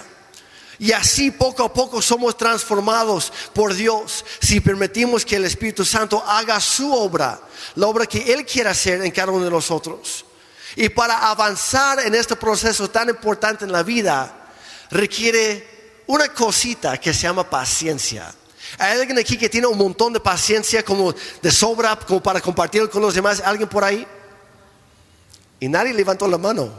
Y 0.79 0.91
así 0.91 1.31
poco 1.31 1.63
a 1.63 1.73
poco 1.73 2.01
somos 2.01 2.37
transformados 2.37 3.33
por 3.53 3.73
Dios 3.73 4.23
si 4.39 4.59
permitimos 4.59 5.25
que 5.25 5.37
el 5.37 5.45
Espíritu 5.45 5.83
Santo 5.83 6.23
haga 6.25 6.59
su 6.59 6.93
obra, 6.93 7.39
la 7.75 7.87
obra 7.87 8.05
que 8.05 8.31
Él 8.31 8.45
quiere 8.45 8.69
hacer 8.69 9.01
en 9.01 9.11
cada 9.11 9.31
uno 9.31 9.45
de 9.45 9.51
nosotros. 9.51 10.25
Y 10.75 10.89
para 10.89 11.29
avanzar 11.29 11.99
en 12.05 12.13
este 12.13 12.35
proceso 12.35 12.89
tan 12.89 13.09
importante 13.09 13.65
en 13.65 13.71
la 13.71 13.81
vida, 13.81 14.49
requiere 14.91 16.03
una 16.05 16.27
cosita 16.29 16.99
que 16.99 17.13
se 17.13 17.21
llama 17.21 17.49
paciencia. 17.49 18.31
¿Hay 18.77 18.99
alguien 18.99 19.17
aquí 19.17 19.37
que 19.37 19.49
tiene 19.49 19.65
un 19.65 19.77
montón 19.77 20.13
de 20.13 20.19
paciencia 20.19 20.83
como 20.83 21.13
de 21.41 21.51
sobra, 21.51 21.97
como 21.97 22.21
para 22.21 22.39
compartir 22.41 22.87
con 22.89 23.01
los 23.01 23.15
demás? 23.15 23.41
¿Alguien 23.43 23.67
por 23.67 23.83
ahí? 23.83 24.05
Y 25.59 25.67
nadie 25.67 25.93
levantó 25.93 26.27
la 26.27 26.37
mano. 26.37 26.71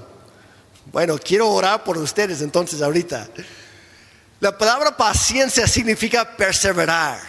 Bueno, 0.92 1.18
quiero 1.18 1.50
orar 1.50 1.82
por 1.82 1.98
ustedes 1.98 2.40
entonces 2.40 2.80
ahorita. 2.80 3.28
La 4.40 4.56
palabra 4.56 4.96
paciencia 4.96 5.66
significa 5.66 6.36
perseverar, 6.36 7.20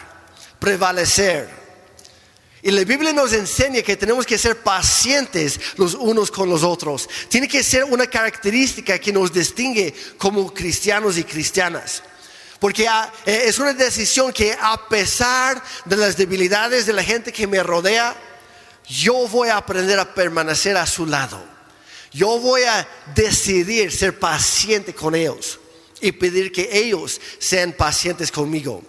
prevalecer. 0.59 1.49
Y 2.61 2.69
la 2.69 2.83
Biblia 2.83 3.13
nos 3.13 3.33
enseña 3.33 3.81
que 3.81 3.97
tenemos 3.97 4.27
que 4.27 4.37
ser 4.37 4.57
pacientes 4.61 5.59
los 5.77 5.95
unos 5.95 6.29
con 6.29 6.49
los 6.49 6.61
otros. 6.61 7.09
Tiene 7.27 7.47
que 7.47 7.63
ser 7.63 7.83
una 7.85 8.05
característica 8.05 8.99
que 8.99 9.11
nos 9.11 9.33
distingue 9.33 9.95
como 10.19 10.53
cristianos 10.53 11.17
y 11.17 11.23
cristianas. 11.23 12.03
Porque 12.59 12.87
ah, 12.87 13.11
eh, 13.25 13.43
es 13.45 13.57
una 13.57 13.73
decisión 13.73 14.31
que 14.31 14.55
a 14.59 14.87
pesar 14.87 15.63
de 15.85 15.95
las 15.95 16.15
debilidades 16.15 16.85
de 16.85 16.93
la 16.93 17.03
gente 17.03 17.31
que 17.31 17.47
me 17.47 17.63
rodea, 17.63 18.15
yo 18.87 19.27
voy 19.29 19.49
a 19.49 19.57
aprender 19.57 19.97
a 19.97 20.13
permanecer 20.13 20.77
a 20.77 20.85
su 20.85 21.07
lado. 21.07 21.41
Yo 22.11 22.37
voy 22.39 22.63
a 22.63 22.87
decidir 23.15 23.91
ser 23.91 24.19
paciente 24.19 24.93
con 24.93 25.15
ellos 25.15 25.58
y 26.01 26.11
pedir 26.11 26.51
que 26.51 26.69
ellos 26.71 27.19
sean 27.39 27.73
pacientes 27.73 28.31
conmigo. 28.31 28.81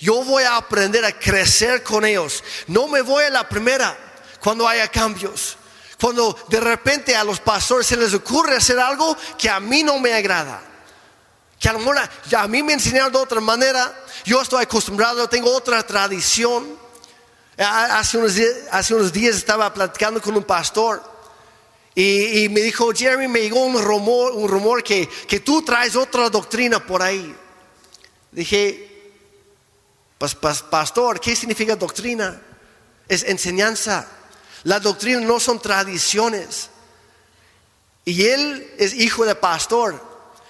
Yo 0.00 0.24
voy 0.24 0.42
a 0.42 0.56
aprender 0.56 1.04
a 1.04 1.18
crecer 1.18 1.82
con 1.82 2.04
ellos. 2.04 2.42
No 2.66 2.88
me 2.88 3.02
voy 3.02 3.24
a 3.24 3.30
la 3.30 3.48
primera 3.48 3.96
cuando 4.40 4.66
haya 4.66 4.88
cambios. 4.88 5.56
Cuando 6.00 6.36
de 6.48 6.58
repente 6.58 7.14
a 7.14 7.22
los 7.22 7.38
pastores 7.38 7.86
se 7.86 7.96
les 7.96 8.12
ocurre 8.12 8.56
hacer 8.56 8.80
algo 8.80 9.16
que 9.38 9.48
a 9.48 9.60
mí 9.60 9.84
no 9.84 10.00
me 10.00 10.12
agrada. 10.12 10.60
Que 11.60 11.68
a 11.68 11.74
lo 11.74 11.78
mejor 11.78 11.98
a 12.36 12.48
mí 12.48 12.62
me 12.64 12.72
enseñaron 12.72 13.12
de 13.12 13.18
otra 13.18 13.40
manera. 13.40 14.04
Yo 14.24 14.42
estoy 14.42 14.64
acostumbrado, 14.64 15.28
tengo 15.28 15.54
otra 15.54 15.86
tradición. 15.86 16.76
Hace 17.56 18.18
unos, 18.18 18.34
días, 18.34 18.50
hace 18.72 18.94
unos 18.94 19.12
días 19.12 19.36
estaba 19.36 19.72
platicando 19.72 20.20
con 20.20 20.36
un 20.36 20.42
pastor 20.42 21.11
y, 21.94 22.48
me 22.48 22.60
dijo, 22.60 22.92
Jeremy, 22.94 23.28
me 23.28 23.40
llegó 23.40 23.64
un 23.64 23.82
rumor, 23.82 24.32
un 24.32 24.48
rumor 24.48 24.82
que, 24.82 25.08
que 25.28 25.40
tú 25.40 25.62
traes 25.62 25.94
otra 25.94 26.30
doctrina 26.30 26.84
por 26.84 27.02
ahí. 27.02 27.34
Dije, 28.30 28.88
pastor, 30.18 31.20
¿qué 31.20 31.36
significa 31.36 31.76
doctrina? 31.76 32.40
Es 33.08 33.24
enseñanza. 33.24 34.08
La 34.64 34.80
doctrina 34.80 35.20
no 35.20 35.38
son 35.38 35.60
tradiciones. 35.60 36.70
Y 38.06 38.24
él 38.24 38.72
es 38.78 38.94
hijo 38.94 39.26
de 39.26 39.34
pastor. 39.34 40.00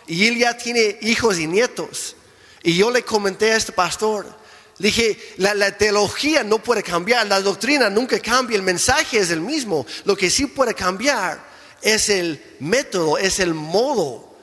Y 0.06 0.26
él 0.26 0.38
ya 0.38 0.56
tiene 0.56 0.98
hijos 1.02 1.38
y 1.38 1.48
nietos. 1.48 2.14
Y 2.62 2.76
yo 2.76 2.90
le 2.90 3.02
comenté 3.02 3.52
a 3.52 3.56
este 3.56 3.72
pastor, 3.72 4.26
dije, 4.88 5.34
la, 5.36 5.76
teología 5.76 6.42
no 6.42 6.58
puede 6.58 6.82
cambiar, 6.82 7.26
la 7.26 7.40
doctrina 7.40 7.88
nunca 7.88 8.18
cambia, 8.18 8.56
el 8.56 8.62
mensaje 8.62 9.18
es 9.18 9.30
el 9.30 9.40
mismo. 9.40 9.86
Lo 10.04 10.16
que 10.16 10.28
sí 10.28 10.46
puede 10.46 10.74
cambiar 10.74 11.42
es 11.80 12.08
el 12.08 12.42
método, 12.58 13.16
es 13.16 13.38
el 13.38 13.54
modo. 13.54 14.36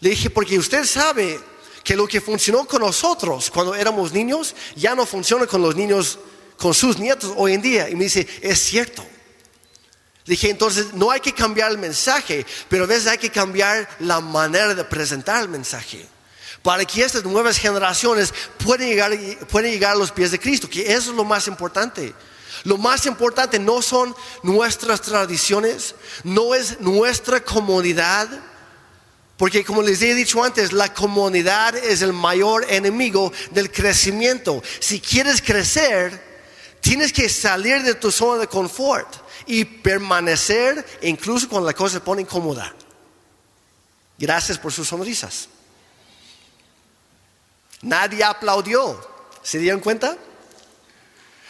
Le 0.00 0.10
dije, 0.10 0.30
porque 0.30 0.58
usted 0.58 0.84
sabe 0.84 1.40
que 1.82 1.96
lo 1.96 2.06
que 2.06 2.20
funcionó 2.20 2.66
con 2.66 2.82
nosotros 2.82 3.50
cuando 3.50 3.74
éramos 3.74 4.12
niños, 4.12 4.54
ya 4.76 4.94
no 4.94 5.04
funciona 5.04 5.46
con 5.46 5.60
los 5.60 5.74
niños, 5.74 6.20
con 6.56 6.72
sus 6.72 6.98
nietos 6.98 7.32
hoy 7.36 7.54
en 7.54 7.62
día. 7.62 7.88
Y 7.88 7.96
me 7.96 8.04
dice, 8.04 8.28
es 8.40 8.60
cierto. 8.60 9.04
Dije, 10.24 10.50
entonces 10.50 10.92
no 10.94 11.10
hay 11.10 11.20
que 11.20 11.32
cambiar 11.32 11.72
el 11.72 11.78
mensaje, 11.78 12.46
pero 12.68 12.84
a 12.84 12.86
veces 12.86 13.06
hay 13.08 13.18
que 13.18 13.30
cambiar 13.30 13.88
la 13.98 14.20
manera 14.20 14.74
de 14.74 14.84
presentar 14.84 15.42
el 15.42 15.48
mensaje. 15.48 16.06
Para 16.62 16.84
que 16.84 17.02
estas 17.02 17.24
nuevas 17.24 17.56
generaciones 17.58 18.34
puedan 18.64 18.88
llegar, 18.88 19.12
llegar 19.12 19.92
a 19.92 19.98
los 19.98 20.10
pies 20.10 20.30
de 20.30 20.40
Cristo, 20.40 20.68
que 20.68 20.82
eso 20.92 21.10
es 21.10 21.16
lo 21.16 21.24
más 21.24 21.46
importante. 21.46 22.14
Lo 22.64 22.76
más 22.76 23.06
importante 23.06 23.58
no 23.58 23.82
son 23.82 24.14
nuestras 24.42 25.00
tradiciones, 25.00 25.94
no 26.24 26.54
es 26.54 26.80
nuestra 26.80 27.40
comodidad, 27.40 28.28
porque 29.36 29.64
como 29.64 29.82
les 29.82 30.02
he 30.02 30.14
dicho 30.14 30.42
antes, 30.42 30.72
la 30.72 30.92
comunidad 30.92 31.76
es 31.76 32.02
el 32.02 32.12
mayor 32.12 32.66
enemigo 32.68 33.32
del 33.52 33.70
crecimiento. 33.70 34.60
Si 34.80 35.00
quieres 35.00 35.40
crecer, 35.40 36.20
tienes 36.80 37.12
que 37.12 37.28
salir 37.28 37.82
de 37.82 37.94
tu 37.94 38.10
zona 38.10 38.40
de 38.40 38.48
confort 38.48 39.08
y 39.46 39.64
permanecer 39.64 40.84
incluso 41.02 41.48
cuando 41.48 41.68
la 41.68 41.74
cosa 41.74 41.94
se 41.94 42.00
pone 42.00 42.22
incómoda. 42.22 42.74
Gracias 44.18 44.58
por 44.58 44.72
sus 44.72 44.88
sonrisas. 44.88 45.48
Nadie 47.82 48.24
aplaudió. 48.24 48.98
¿Se 49.42 49.58
dieron 49.58 49.80
cuenta? 49.80 50.16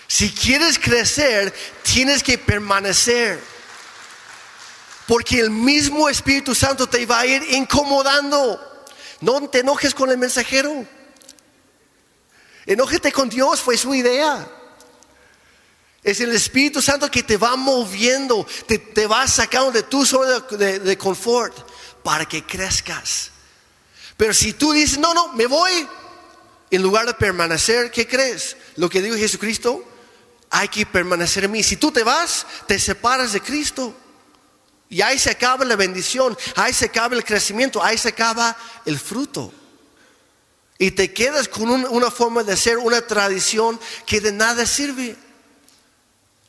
Si 0.06 0.30
quieres 0.32 0.78
crecer, 0.78 1.54
tienes 1.82 2.23
que 2.23 2.38
permanecer. 2.38 3.42
Porque 5.06 5.40
el 5.40 5.50
mismo 5.50 6.08
Espíritu 6.08 6.54
Santo 6.54 6.87
te 6.87 7.04
va 7.06 7.20
a 7.20 7.26
ir 7.26 7.42
incomodando. 7.54 8.87
No 9.20 9.49
te 9.49 9.61
enojes 9.61 9.94
con 9.94 10.11
el 10.11 10.18
mensajero. 10.18 10.87
Enójete 12.66 13.11
con 13.12 13.28
Dios, 13.28 13.61
fue 13.61 13.76
su 13.78 13.94
idea. 13.94 14.47
Es 16.02 16.20
el 16.20 16.35
Espíritu 16.35 16.80
Santo 16.80 17.11
que 17.11 17.23
te 17.23 17.37
va 17.37 17.56
moviendo, 17.56 18.47
te, 18.66 19.06
va 19.06 19.26
sacando 19.26 19.73
de 19.73 19.82
tu 19.82 20.06
zona 20.06 20.40
de, 20.40 20.99
confort 20.99 21.56
para 22.02 22.26
que 22.26 22.44
crezcas. 22.44 23.30
Pero 24.16 24.32
si 24.32 24.52
tú 24.52 24.73
dices, 24.73 24.99
no, 24.99 25.12
no, 25.12 25.32
me 25.32 25.47
voy, 25.47 25.88
en 26.70 26.82
lugar 26.82 27.06
de 27.06 27.14
permanecer, 27.14 27.90
¿qué 27.90 28.06
crees? 28.06 28.56
Lo 28.76 28.88
que 28.88 29.02
dijo 29.02 29.16
Jesucristo, 29.16 29.84
hay 30.50 30.68
que 30.68 30.87
permanecer 30.87 31.44
en 31.44 31.52
mí. 31.52 31.62
Si 31.62 31.76
tú 31.76 31.90
te 31.90 32.02
vas, 32.02 32.46
te 32.66 32.78
separas 32.78 33.32
de 33.32 33.40
Cristo. 33.40 33.94
Y 34.90 35.02
ahí 35.02 35.18
se 35.18 35.30
acaba 35.30 35.64
la 35.64 35.76
bendición, 35.76 36.37
ahí 36.56 36.72
se 36.72 36.87
acaba 36.87 37.14
el 37.14 37.25
crecimiento, 37.25 37.82
ahí 37.82 37.98
se 37.98 38.08
acaba 38.08 38.56
el 38.87 38.98
fruto. 38.98 39.52
Y 40.78 40.92
te 40.92 41.12
quedas 41.12 41.48
con 41.48 41.68
una 41.68 42.10
forma 42.10 42.42
de 42.42 42.56
ser, 42.56 42.78
una 42.78 43.02
tradición 43.02 43.78
que 44.06 44.20
de 44.20 44.32
nada 44.32 44.64
sirve 44.64 45.16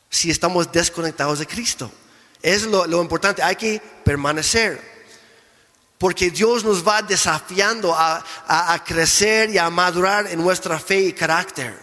si 0.08 0.30
estamos 0.30 0.70
desconectados 0.72 1.38
de 1.40 1.46
Cristo. 1.46 1.90
Es 2.40 2.62
lo, 2.64 3.02
importante, 3.02 3.42
hay 3.42 3.56
que 3.56 3.82
permanecer. 4.04 4.89
Porque 6.00 6.30
Dios 6.30 6.64
nos 6.64 6.82
va 6.82 7.02
desafiando 7.02 7.94
a, 7.94 8.82
crecer 8.86 9.50
y 9.50 9.58
a 9.58 9.68
madurar 9.68 10.28
en 10.28 10.40
nuestra 10.40 10.78
fe 10.78 11.00
y 11.00 11.12
carácter. 11.12 11.78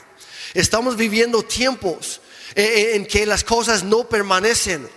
Estamos 0.55 0.97
viviendo 0.97 1.43
tiempos 1.43 2.19
en, 2.55 3.05
que 3.05 3.27
las 3.27 3.43
cosas 3.43 3.83
no 3.83 4.09
permanecen. 4.09 4.89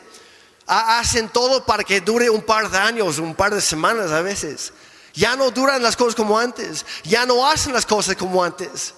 Hacen 0.67 1.29
todo 1.29 1.67
para 1.67 1.85
que 1.85 2.01
dure 2.01 2.31
un 2.31 2.41
par 2.41 2.71
de 2.71 2.79
años, 2.79 3.19
un 3.19 3.35
par 3.35 3.55
de 3.55 3.61
semanas 3.61 4.11
a 4.11 4.23
veces. 4.23 4.73
Ya 5.13 5.37
no 5.37 5.51
duran 5.51 5.83
las 5.83 5.97
cosas 5.99 6.15
como 6.15 6.39
antes. 6.39 6.87
Ya 7.05 7.27
no 7.27 7.47
hacen 7.47 7.75
las 7.75 7.85
cosas 7.85 8.17
como 8.17 8.43
antes. 8.43 8.95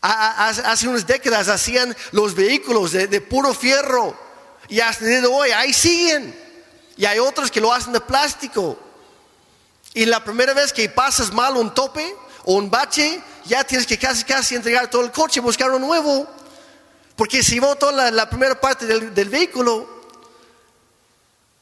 Hace 0.00 0.86
unas 0.86 1.04
décadas 1.04 1.48
hacían 1.48 1.96
los 2.12 2.32
vehículos 2.32 2.92
de, 2.92 3.20
puro 3.20 3.52
fierro 3.52 4.16
y 4.68 4.78
hasta 4.78 5.04
hoy 5.28 5.50
ahí 5.50 5.72
siguen. 5.72 6.32
Y 6.96 7.06
hay 7.06 7.18
otros 7.18 7.50
que 7.50 7.60
lo 7.60 7.72
hacen 7.72 7.92
de 7.92 8.00
plástico. 8.00 8.85
Y 9.96 10.04
la 10.04 10.22
primera 10.22 10.52
vez 10.52 10.74
que 10.74 10.90
pasas 10.90 11.32
mal 11.32 11.56
un 11.56 11.72
tope 11.72 12.14
o 12.44 12.56
un 12.56 12.68
bache, 12.68 13.18
ya 13.46 13.64
tienes 13.64 13.86
que 13.86 13.96
casi 13.96 14.24
casi 14.24 14.54
entregar 14.54 14.90
todo 14.90 15.02
el 15.02 15.10
coche 15.10 15.40
y 15.40 15.42
buscar 15.42 15.70
uno 15.70 15.86
nuevo. 15.86 16.28
Porque 17.16 17.42
si 17.42 17.54
llevó 17.54 17.76
toda 17.76 18.10
la, 18.10 18.28
primera 18.28 18.60
parte 18.60 18.84
del, 18.84 19.28
vehículo. 19.30 19.96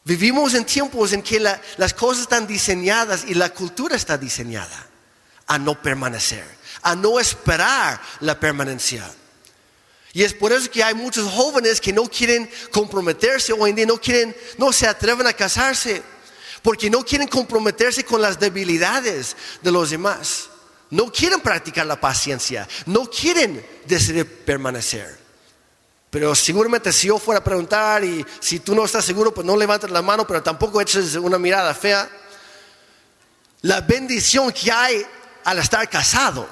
Vivimos 0.03 0.53
en 0.55 0.65
tiempos 0.65 1.13
en 1.13 1.23
que 1.23 1.39
las 1.39 1.95
cosas 1.95 2.23
están 2.23 2.49
diseñadas 2.49 3.25
y 3.25 3.35
la 3.35 3.51
cultura 3.51 3.95
está 3.95 4.19
diseñada 4.19 4.89
a 5.47 5.57
no 5.57 5.81
permanecer 5.81 6.45
a 6.83 6.95
no 6.95 7.19
esperar 7.21 8.01
la 8.21 8.39
permanencia. 8.39 9.11
Y 10.13 10.23
es 10.23 10.35
por 10.35 10.53
eso 10.53 10.71
que 10.71 10.85
hay 10.85 10.95
muchos 10.95 11.33
jóvenes 11.33 11.81
que 11.81 11.93
no 11.93 12.05
quieren 12.05 12.51
comprometerse 12.71 13.53
hoy 13.53 13.71
en 13.71 13.77
día, 13.77 13.87
no 13.87 14.01
quieren, 14.01 14.37
no 14.59 14.73
se 14.73 14.87
atreven 14.87 15.27
a 15.27 15.33
casarse, 15.33 16.03
porque 16.65 16.89
no 16.89 17.05
quieren 17.05 17.29
comprometerse 17.29 18.07
con 18.07 18.23
las 18.23 18.41
debilidades 18.41 19.37
de 19.61 19.71
los 19.71 19.91
demás. 19.91 20.49
No 20.89 21.13
quieren 21.13 21.41
practicar 21.41 21.85
la 21.85 22.01
paciencia, 22.01 22.67
no 22.87 23.05
quieren 23.05 23.65
decidir 23.85 24.27
permanecer. 24.47 25.19
Pero 26.09 26.35
seguramente 26.35 26.91
si 26.91 27.09
yo 27.09 27.19
fuera 27.19 27.41
a 27.41 27.45
preguntar 27.45 28.03
y 28.03 28.25
si 28.41 28.61
tú 28.61 28.75
no 28.75 28.87
estás 28.87 29.05
seguro, 29.05 29.35
pues 29.35 29.47
no 29.47 29.59
levantes 29.59 29.91
la 29.91 30.01
mano, 30.01 30.27
pero 30.27 30.43
tampoco 30.43 30.81
eches 30.81 31.17
una 31.17 31.39
mirada 31.39 31.75
fea. 31.75 32.09
La 33.61 33.83
bendición 33.83 34.51
que 34.51 34.73
hay 34.73 35.05
al 35.45 35.59
estar 35.59 35.87
casado 35.91 36.49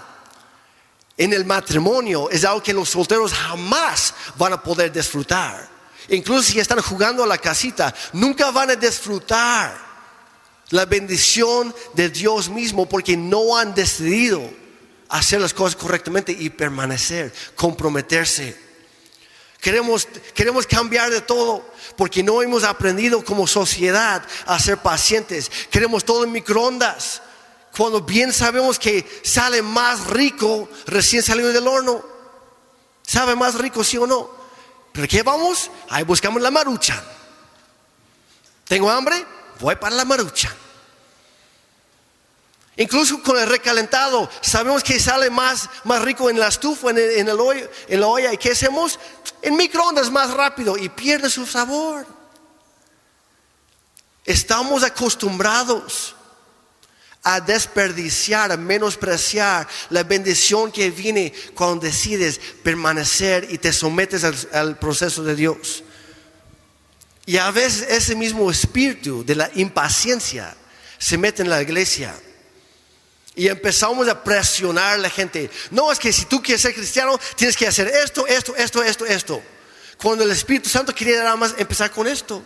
en 1.16 1.32
el 1.32 1.46
matrimonio 1.46 2.28
es 2.28 2.44
algo 2.44 2.62
que 2.62 2.74
los 2.74 2.90
solteros 2.90 3.32
jamás 3.32 4.12
van 4.36 4.52
a 4.52 4.62
poder 4.62 4.92
disfrutar. 4.92 5.70
Incluso 6.08 6.52
si 6.52 6.60
están 6.60 6.82
jugando 6.82 7.24
a 7.24 7.26
la 7.26 7.38
casita, 7.38 7.94
nunca 8.12 8.50
van 8.50 8.72
a 8.72 8.76
disfrutar 8.76 9.91
la 10.72 10.86
bendición 10.86 11.74
de 11.94 12.08
Dios 12.08 12.48
mismo 12.48 12.88
porque 12.88 13.16
no 13.16 13.56
han 13.56 13.74
decidido 13.74 14.42
hacer 15.08 15.40
las 15.40 15.52
cosas 15.52 15.76
correctamente 15.76 16.32
y 16.32 16.48
permanecer, 16.48 17.32
comprometerse. 17.54 18.56
Queremos, 19.60 20.08
queremos 20.34 20.66
cambiar 20.66 21.10
de 21.10 21.20
todo 21.20 21.64
porque 21.96 22.22
no 22.22 22.42
hemos 22.42 22.64
aprendido 22.64 23.22
como 23.22 23.46
sociedad 23.46 24.26
a 24.46 24.58
ser 24.58 24.78
pacientes. 24.78 25.50
Queremos 25.70 26.04
todo 26.04 26.24
en 26.24 26.32
microondas 26.32 27.20
cuando 27.76 28.00
bien 28.00 28.32
sabemos 28.32 28.78
que 28.78 29.06
sale 29.22 29.60
más 29.60 30.06
rico 30.06 30.70
recién 30.86 31.22
salido 31.22 31.52
del 31.52 31.68
horno. 31.68 32.02
¿Sabe 33.06 33.36
más 33.36 33.56
rico, 33.56 33.84
sí 33.84 33.98
o 33.98 34.06
no? 34.06 34.30
¿Pero 34.92 35.06
qué 35.06 35.22
vamos? 35.22 35.70
Ahí 35.90 36.04
buscamos 36.04 36.40
la 36.40 36.50
marucha. 36.50 37.04
¿Tengo 38.64 38.90
hambre? 38.90 39.22
Voy 39.60 39.76
para 39.76 39.94
la 39.94 40.06
marucha. 40.06 40.54
Incluso 42.76 43.22
con 43.22 43.38
el 43.38 43.48
recalentado, 43.48 44.30
sabemos 44.40 44.82
que 44.82 44.98
sale 44.98 45.28
más, 45.28 45.68
más 45.84 46.00
rico 46.02 46.30
en 46.30 46.38
la 46.38 46.48
estufa, 46.48 46.90
en, 46.90 46.98
el, 46.98 47.28
en 47.88 48.00
la 48.00 48.06
olla. 48.06 48.32
¿Y 48.32 48.38
qué 48.38 48.52
hacemos? 48.52 48.98
En 49.42 49.56
microondas 49.56 50.10
más 50.10 50.30
rápido 50.30 50.78
y 50.78 50.88
pierde 50.88 51.28
su 51.28 51.44
sabor. 51.44 52.06
Estamos 54.24 54.84
acostumbrados 54.84 56.14
a 57.24 57.40
desperdiciar, 57.40 58.50
a 58.50 58.56
menospreciar 58.56 59.68
la 59.90 60.02
bendición 60.02 60.72
que 60.72 60.90
viene 60.90 61.32
cuando 61.54 61.86
decides 61.86 62.40
permanecer 62.62 63.46
y 63.50 63.58
te 63.58 63.72
sometes 63.72 64.24
al, 64.52 64.78
proceso 64.78 65.22
de 65.22 65.36
Dios. 65.36 65.84
Y 67.26 67.36
a 67.36 67.50
veces 67.50 67.86
ese 67.88 68.16
mismo 68.16 68.50
espíritu 68.50 69.24
de 69.24 69.36
la 69.36 69.50
impaciencia 69.54 70.56
se 70.98 71.16
mete 71.18 71.42
en 71.42 71.50
la 71.50 71.62
iglesia. 71.62 72.14
Y 73.34 73.48
empezamos 73.48 74.08
a 74.08 74.22
presionar 74.22 74.94
a 74.94 74.98
la 74.98 75.08
gente. 75.08 75.50
No, 75.70 75.90
es 75.90 75.98
que 75.98 76.12
si 76.12 76.26
tú 76.26 76.42
quieres 76.42 76.60
ser 76.60 76.74
cristiano, 76.74 77.18
tienes 77.34 77.56
que 77.56 77.66
hacer 77.66 77.88
esto, 77.88 78.26
esto, 78.26 78.54
esto, 78.56 78.82
esto, 78.82 79.06
esto. 79.06 79.42
Cuando 79.96 80.24
el 80.24 80.30
Espíritu 80.30 80.68
Santo 80.68 80.94
quería 80.94 81.22
nada 81.22 81.36
más 81.36 81.54
empezar 81.56 81.90
con 81.90 82.06
esto. 82.06 82.42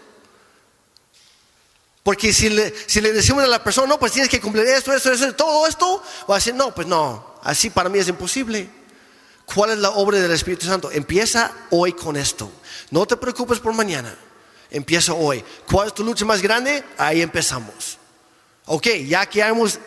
Porque 2.03 2.33
si 2.33 2.49
le, 2.51 2.73
si 2.87 3.01
le 3.01 3.13
decimos 3.13 3.43
a 3.43 3.49
la 3.49 3.65
persona, 3.65 3.89
no, 3.89 3.99
pues 3.99 4.13
tienes 4.13 4.31
que 4.31 4.41
cumplir 4.41 4.65
esto, 4.67 4.93
esto, 4.93 5.11
esto, 5.11 5.35
todo 5.35 5.67
esto, 5.67 6.01
va 6.31 6.37
a 6.37 6.39
decir, 6.39 6.55
no, 6.55 6.73
pues 6.73 6.87
no, 6.87 7.35
así 7.43 7.69
para 7.69 7.89
mí 7.89 7.99
es 7.99 8.07
imposible. 8.07 8.71
¿Cuál 9.45 9.71
es 9.71 9.79
la 9.79 9.91
obra 9.91 10.21
del 10.21 10.31
Espíritu 10.31 10.67
Santo? 10.67 10.91
Empieza 10.93 11.53
hoy 11.71 11.95
con 11.95 12.17
esto. 12.17 12.49
No 12.91 13.07
te 13.07 13.17
preocupes 13.17 13.59
por 13.59 13.73
mañana. 13.73 14.15
Empieza 14.71 15.15
hoy. 15.15 15.43
¿Cuál 15.69 15.89
es 15.89 15.95
tu 15.95 16.05
lucha 16.05 16.25
más 16.25 16.43
grande? 16.43 16.85
Ahí 16.97 17.23
empezamos. 17.23 17.99
Ok, 18.67 18.87
ya 19.07 19.27
que 19.27 19.41
hemos 19.41 19.79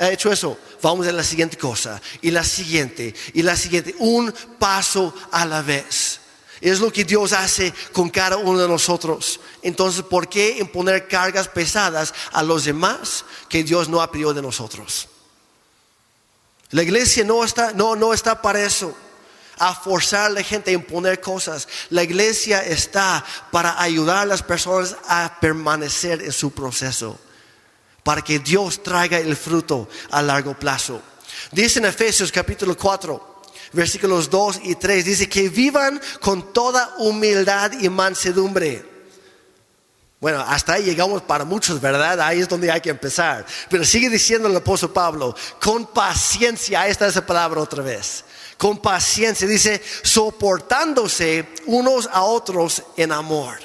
hecho 0.00 0.32
eso, 0.32 0.58
vamos 0.82 1.06
a 1.06 1.12
la 1.12 1.24
siguiente 1.24 1.56
cosa. 1.56 2.00
Y 2.22 2.30
la 2.30 2.44
siguiente, 2.44 3.14
y 3.34 3.42
la 3.42 3.56
siguiente. 3.56 3.94
Un 3.98 4.32
paso 4.58 5.14
a 5.30 5.44
la 5.46 5.62
vez. 5.62 6.20
Es 6.60 6.78
lo 6.78 6.92
que 6.92 7.04
Dios 7.04 7.32
hace 7.32 7.72
con 7.92 8.10
cada 8.10 8.36
uno 8.36 8.58
de 8.58 8.68
nosotros. 8.68 9.40
Entonces, 9.62 10.02
¿por 10.02 10.28
qué 10.28 10.58
imponer 10.58 11.08
cargas 11.08 11.48
pesadas 11.48 12.12
a 12.32 12.42
los 12.42 12.64
demás 12.64 13.24
que 13.48 13.64
Dios 13.64 13.88
no 13.88 14.02
ha 14.02 14.12
pedido 14.12 14.34
de 14.34 14.42
nosotros? 14.42 15.08
La 16.70 16.82
iglesia 16.82 17.24
no 17.24 17.42
está, 17.42 17.72
no, 17.72 17.96
no 17.96 18.12
está 18.12 18.42
para 18.42 18.62
eso, 18.62 18.94
a 19.58 19.74
forzar 19.74 20.26
a 20.26 20.34
la 20.34 20.42
gente 20.42 20.70
a 20.70 20.74
imponer 20.74 21.20
cosas. 21.20 21.66
La 21.88 22.02
iglesia 22.02 22.64
está 22.64 23.24
para 23.50 23.80
ayudar 23.80 24.18
a 24.18 24.26
las 24.26 24.42
personas 24.42 24.96
a 25.08 25.38
permanecer 25.40 26.22
en 26.22 26.32
su 26.32 26.52
proceso, 26.52 27.18
para 28.10 28.22
que 28.22 28.40
Dios 28.40 28.82
traiga 28.82 29.18
el 29.18 29.36
fruto 29.36 29.88
a 30.10 30.20
largo 30.20 30.58
plazo. 30.58 31.00
Dice 31.52 31.78
en 31.78 31.84
Efesios 31.84 32.32
capítulo 32.32 32.76
4, 32.76 33.42
versículos 33.72 34.28
2 34.28 34.62
y 34.64 34.74
3, 34.74 35.04
dice 35.04 35.28
que 35.28 35.48
vivan 35.48 36.00
con 36.20 36.52
toda 36.52 36.96
humildad 36.98 37.70
y 37.80 37.88
mansedumbre 37.88 38.90
bueno, 40.18 40.44
hasta 40.46 40.72
ahí 40.72 40.82
llegamos 40.82 41.22
para 41.22 41.44
muchos, 41.44 41.80
¿verdad? 41.80 42.20
Ahí 42.20 42.40
es 42.40 42.48
donde 42.48 42.68
hay 42.70 42.80
que 42.80 42.90
empezar. 42.90 43.46
Pero 43.70 43.84
sigue 43.84 44.10
diciendo 44.10 44.48
el 44.48 44.56
apóstol 44.56 44.92
Pablo, 44.92 45.36
con 45.62 45.86
paciencia, 45.86 46.82
ahí 46.82 46.90
está 46.90 47.06
esa 47.06 47.24
palabra 47.24 47.60
otra 47.60 47.82
vez. 47.82 48.24
Con 48.58 48.78
paciencia, 48.78 49.46
dice, 49.46 49.80
soportándose 50.02 51.48
unos 51.66 52.06
a 52.12 52.22
otros 52.22 52.82
en 52.96 53.12
amor, 53.12 53.56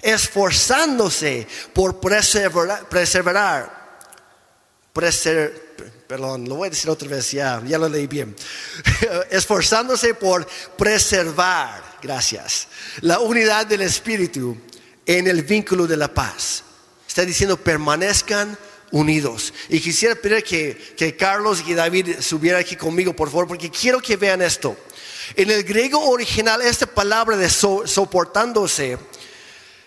esforzándose 0.00 1.48
por 1.72 1.98
perseverar, 1.98 3.77
perdón, 6.06 6.48
lo 6.48 6.56
voy 6.56 6.66
a 6.66 6.70
decir 6.70 6.90
otra 6.90 7.08
vez, 7.08 7.30
ya, 7.30 7.60
lo 7.60 7.88
leí 7.88 8.06
bien, 8.06 8.34
esforzándose 9.30 10.14
por 10.14 10.46
preservar, 10.76 11.98
gracias, 12.02 12.68
la 13.02 13.20
unidad 13.20 13.66
del 13.66 13.82
Espíritu 13.82 14.56
en 15.06 15.26
el 15.26 15.42
vínculo 15.42 15.86
de 15.86 15.96
la 15.96 16.12
paz. 16.12 16.64
Está 17.06 17.24
diciendo, 17.24 17.56
permanezcan 17.56 18.58
unidos. 18.90 19.52
Y 19.68 19.80
quisiera 19.80 20.14
pedir 20.14 20.44
que, 20.44 21.16
Carlos 21.16 21.62
y 21.66 21.74
David 21.74 22.20
subieran 22.20 22.60
aquí 22.60 22.76
conmigo, 22.76 23.14
por 23.14 23.28
favor, 23.28 23.48
porque 23.48 23.70
quiero 23.70 24.00
que 24.00 24.16
vean 24.16 24.42
esto. 24.42 24.76
En 25.34 25.50
el 25.50 25.62
griego 25.64 26.00
original, 26.08 26.62
esta 26.62 26.86
palabra 26.86 27.36
de 27.36 27.48
soportándose, 27.50 28.98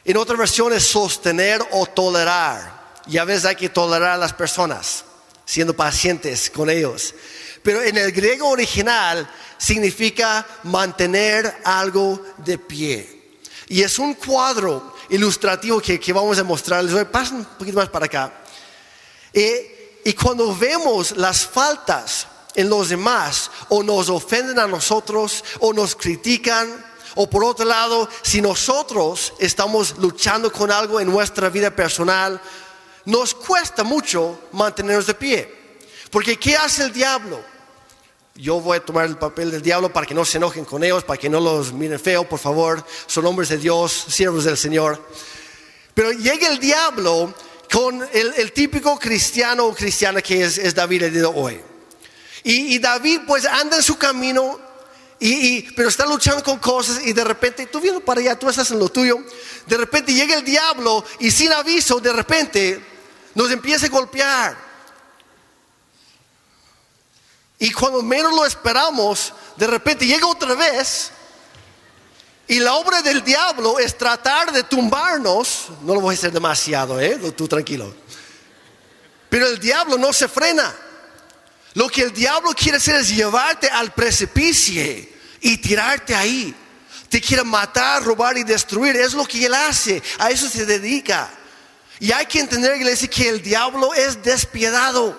en 0.04 0.18
otra 0.18 0.36
versión 0.36 0.74
es 0.74 0.84
sostener 0.84 1.62
o 1.72 1.86
tolerar. 1.86 2.81
Y 3.08 3.18
a 3.18 3.26
veces 3.26 3.46
hay 3.46 3.56
que 3.56 3.70
tolerar 3.70 4.12
a 4.12 4.18
las 4.18 4.34
personas, 4.34 5.04
siendo 5.46 5.76
pacientes 5.76 6.50
con 6.50 6.70
ellos. 6.70 7.14
Pero 7.64 7.82
en 7.82 7.98
el 7.98 8.12
griego 8.12 8.50
original 8.50 9.30
significa 9.58 10.46
mantener 10.64 11.62
algo 11.64 12.22
de 12.38 12.58
pie. 12.58 13.22
Y 13.68 13.82
es 13.84 14.00
un 14.00 14.16
cuadro 14.16 14.96
ilustrativo 15.10 15.80
que, 15.80 16.14
vamos 16.14 16.40
a 16.40 16.44
mostrarles. 16.44 17.06
Pasen 17.06 17.38
un 17.38 17.46
poquito 17.46 17.78
más 17.78 17.90
para 17.90 18.06
acá. 18.06 18.34
y 19.34 20.14
cuando 20.14 20.56
vemos 20.56 21.16
las 21.16 21.46
faltas 21.46 22.28
en 22.56 22.70
los 22.70 22.90
demás, 22.90 23.50
o 23.70 23.84
nos 23.84 24.10
ofenden 24.10 24.60
a 24.60 24.68
nosotros, 24.68 25.44
o 25.60 25.74
nos 25.74 25.96
critican, 25.96 26.86
o 27.16 27.30
por 27.30 27.44
otro 27.44 27.66
lado, 27.66 28.10
si 28.22 28.42
nosotros 28.42 29.34
estamos 29.40 29.98
luchando 29.98 30.52
con 30.52 30.72
algo 30.72 31.00
en 31.00 31.10
nuestra 31.10 31.50
vida 31.50 31.72
personal, 31.72 32.42
nos 33.06 33.34
cuesta 33.34 33.84
mucho 33.84 34.50
mantenernos 34.52 35.08
de 35.08 35.14
pie. 35.14 35.62
Porque 36.10 36.38
¿qué 36.38 36.56
hace 36.56 36.84
el 36.84 36.94
diablo? 36.94 37.52
yo 38.36 38.60
voy 38.60 38.78
a 38.78 38.80
tomar 38.80 39.06
el 39.06 39.18
papel 39.18 39.52
del 39.52 39.62
diablo 39.62 39.92
para 39.92 40.06
que 40.06 40.14
no 40.14 40.26
se 40.26 40.38
enojen 40.38 40.66
con 40.66 40.84
ellos, 40.84 41.04
para 41.04 41.20
que 41.20 41.30
no 41.30 41.40
los 41.40 41.74
miren 41.74 42.00
feo, 42.00 42.28
por 42.28 42.40
favor. 42.40 42.84
Son 43.06 43.26
hombres 43.26 43.50
de 43.50 43.58
Dios, 43.58 44.06
siervos 44.08 44.46
del 44.46 44.58
Señor. 44.58 45.00
Pero 45.94 46.12
llega 46.12 46.48
el 46.48 46.60
diablo 46.60 47.34
con 47.72 48.08
el, 48.12 48.52
típico 48.52 48.98
cristiano 48.98 49.66
o 49.66 49.76
cristiana 49.76 50.22
que 50.22 50.44
es, 50.44 50.74
David 50.74 51.26
hoy. 51.28 51.62
Y, 52.44 52.80
David 52.80 53.22
pues 53.28 53.46
anda 53.46 53.78
en 53.78 53.84
su 53.84 53.98
camino, 53.98 54.60
y, 55.20 55.62
pero 55.74 55.90
está 55.90 56.06
luchando 56.08 56.44
con 56.44 56.58
cosas 56.58 57.02
y 57.06 57.14
de 57.14 57.24
repente, 57.24 57.68
tú 57.68 57.80
viendo 57.80 58.02
para 58.02 58.22
allá, 58.22 58.40
tú 58.40 58.50
estás 58.50 58.72
en 58.72 58.80
lo 58.80 58.90
tuyo, 58.90 59.20
de 59.68 59.78
repente 59.78 60.14
llega 60.14 60.36
el 60.36 60.44
diablo 60.44 61.06
y 61.20 61.30
sin 61.30 61.52
aviso, 61.52 62.00
de 62.00 62.12
repente 62.12 62.91
nos 63.36 63.52
empieza 63.52 63.86
a 63.86 63.90
golpear 63.90 64.72
y 67.62 67.70
cuando 67.70 68.02
menos 68.02 68.34
lo 68.34 68.44
esperamos, 68.44 69.34
de 69.56 69.68
repente 69.68 70.08
llega 70.08 70.26
otra 70.26 70.56
vez. 70.56 71.12
Y 72.48 72.60
la 72.60 72.74
obra 72.74 73.04
del 73.04 73.24
diablo 73.24 73.78
es 73.78 73.96
tratar 73.96 74.52
de 74.52 74.64
tumbarnos. 74.64 75.68
No 75.84 75.94
lo 75.94 76.02
voy 76.02 76.16
a 76.16 76.18
hacer 76.18 76.32
demasiado, 76.32 77.00
¿eh? 77.00 77.20
Tú 77.38 77.48
tranquilo. 77.48 77.94
Pero 79.30 79.46
el 79.46 79.60
diablo 79.60 80.00
no 80.00 80.12
se 80.12 80.28
frena. 80.28 80.76
Lo 81.76 81.88
que 81.88 82.02
el 82.02 82.12
diablo 82.12 82.52
quiere 82.56 82.80
hacer 82.80 82.96
es 82.96 83.10
llevarte 83.10 83.70
al 83.70 83.94
precipicio 83.94 84.84
y 85.40 85.58
tirarte 85.58 86.16
ahí. 86.16 86.56
Te 87.10 87.22
quiere 87.22 87.44
matar, 87.44 88.04
robar 88.04 88.40
y 88.40 88.44
destruir. 88.44 88.96
Es 88.96 89.14
lo 89.14 89.24
que 89.24 89.46
él 89.46 89.54
hace. 89.54 90.02
A 90.18 90.32
eso 90.32 90.50
se 90.50 90.66
dedica. 90.66 91.30
Y 92.02 92.12
hay 92.12 92.26
que 92.26 92.40
entender, 92.40 92.76
iglesia, 92.78 93.08
que 93.08 93.30
el 93.30 93.44
diablo 93.44 93.94
es 93.94 94.24
despiadado. 94.24 95.16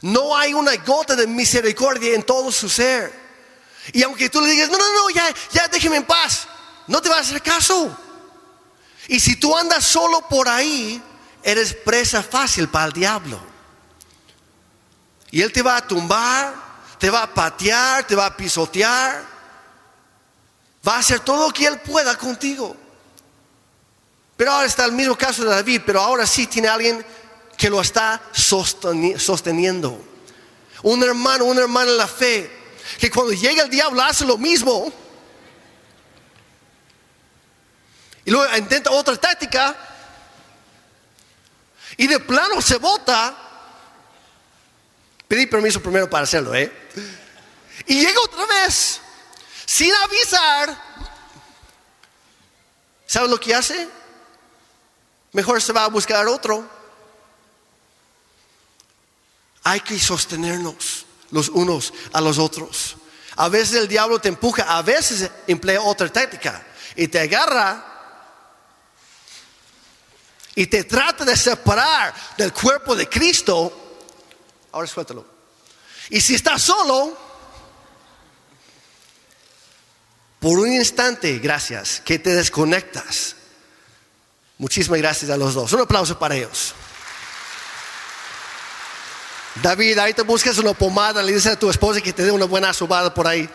No 0.00 0.34
hay 0.34 0.54
una 0.54 0.74
gota 0.76 1.14
de 1.14 1.26
misericordia 1.26 2.14
en 2.14 2.22
todo 2.22 2.50
su 2.50 2.70
ser. 2.70 3.12
Y 3.92 4.02
aunque 4.02 4.30
tú 4.30 4.40
le 4.40 4.48
digas, 4.48 4.70
no, 4.70 4.78
no, 4.78 4.84
no, 4.94 5.10
ya, 5.10 5.28
ya 5.52 5.68
déjeme 5.68 5.96
en 5.96 6.04
paz, 6.04 6.48
no 6.86 7.02
te 7.02 7.10
va 7.10 7.18
a 7.18 7.20
hacer 7.20 7.42
caso. 7.42 7.94
Y 9.06 9.20
si 9.20 9.36
tú 9.36 9.54
andas 9.54 9.84
solo 9.84 10.26
por 10.28 10.48
ahí, 10.48 11.00
eres 11.42 11.74
presa 11.74 12.22
fácil 12.22 12.70
para 12.70 12.86
el 12.86 12.92
diablo. 12.94 13.38
Y 15.30 15.42
él 15.42 15.52
te 15.52 15.60
va 15.60 15.76
a 15.76 15.86
tumbar, 15.86 16.54
te 16.98 17.10
va 17.10 17.24
a 17.24 17.34
patear, 17.34 18.06
te 18.06 18.16
va 18.16 18.24
a 18.24 18.34
pisotear. 18.34 19.26
Va 20.88 20.96
a 20.96 21.00
hacer 21.00 21.20
todo 21.20 21.48
lo 21.48 21.52
que 21.52 21.66
él 21.66 21.80
pueda 21.80 22.16
contigo. 22.16 22.74
Pero 24.42 24.54
ahora 24.54 24.66
está 24.66 24.84
el 24.86 24.90
mismo 24.90 25.16
caso 25.16 25.44
de 25.44 25.50
David, 25.50 25.82
pero 25.86 26.00
ahora 26.00 26.26
sí 26.26 26.48
tiene 26.48 26.66
alguien 26.66 27.06
que 27.56 27.70
lo 27.70 27.80
está 27.80 28.20
sosteniendo. 28.32 30.04
Un 30.82 31.00
hermano, 31.04 31.44
una 31.44 31.60
hermana 31.60 31.92
en 31.92 31.96
la 31.96 32.08
fe, 32.08 32.50
que 32.98 33.08
cuando 33.08 33.32
llega 33.32 33.62
el 33.62 33.70
diablo 33.70 34.02
hace 34.02 34.24
lo 34.24 34.36
mismo. 34.36 34.92
Y 38.24 38.32
luego 38.32 38.56
intenta 38.56 38.90
otra 38.90 39.14
táctica. 39.14 39.76
Y 41.96 42.08
de 42.08 42.18
plano 42.18 42.60
se 42.60 42.78
bota. 42.78 43.36
Pedí 45.28 45.46
permiso 45.46 45.80
primero 45.80 46.10
para 46.10 46.24
hacerlo, 46.24 46.52
¿eh? 46.52 46.90
Y 47.86 48.04
llega 48.04 48.20
otra 48.24 48.44
vez, 48.44 49.00
sin 49.64 49.94
avisar. 49.94 50.82
¿Sabe 53.06 53.28
lo 53.28 53.38
que 53.38 53.54
hace? 53.54 54.01
Mejor 55.32 55.60
se 55.62 55.72
va 55.72 55.84
a 55.84 55.88
buscar 55.88 56.26
otro. 56.26 56.68
Hay 59.64 59.80
que 59.80 59.98
sostenernos 59.98 61.06
los 61.30 61.48
unos 61.48 61.92
a 62.12 62.20
los 62.20 62.38
otros. 62.38 62.96
A 63.36 63.48
veces 63.48 63.76
el 63.76 63.88
diablo 63.88 64.18
te 64.20 64.28
empuja, 64.28 64.64
a 64.64 64.82
veces 64.82 65.30
emplea 65.46 65.80
otra 65.80 66.10
táctica 66.10 66.62
y 66.94 67.08
te 67.08 67.20
agarra 67.20 67.92
y 70.54 70.66
te 70.66 70.84
trata 70.84 71.24
de 71.24 71.36
separar 71.36 72.14
del 72.36 72.52
cuerpo 72.52 72.94
de 72.94 73.08
Cristo. 73.08 74.00
Ahora 74.72 74.86
suéltalo. 74.86 75.24
Y 76.10 76.20
si 76.20 76.34
estás 76.34 76.60
solo, 76.60 77.16
por 80.38 80.58
un 80.58 80.72
instante, 80.72 81.38
gracias, 81.38 82.02
que 82.04 82.18
te 82.18 82.34
desconectas, 82.34 83.36
Muchísimas 84.62 85.00
gracias 85.00 85.28
a 85.28 85.36
los 85.36 85.54
dos. 85.54 85.72
Un 85.72 85.80
aplauso 85.80 86.16
para 86.16 86.36
ellos. 86.36 86.72
David, 89.60 89.98
ahí 89.98 90.14
te 90.14 90.22
buscas 90.22 90.56
una 90.58 90.72
pomada, 90.72 91.20
le 91.20 91.32
dices 91.32 91.54
a 91.54 91.58
tu 91.58 91.68
esposa 91.68 92.00
que 92.00 92.12
te 92.12 92.22
dé 92.22 92.30
una 92.30 92.44
buena 92.44 92.72
sobada 92.72 93.12
por 93.12 93.26
ahí. 93.26 93.50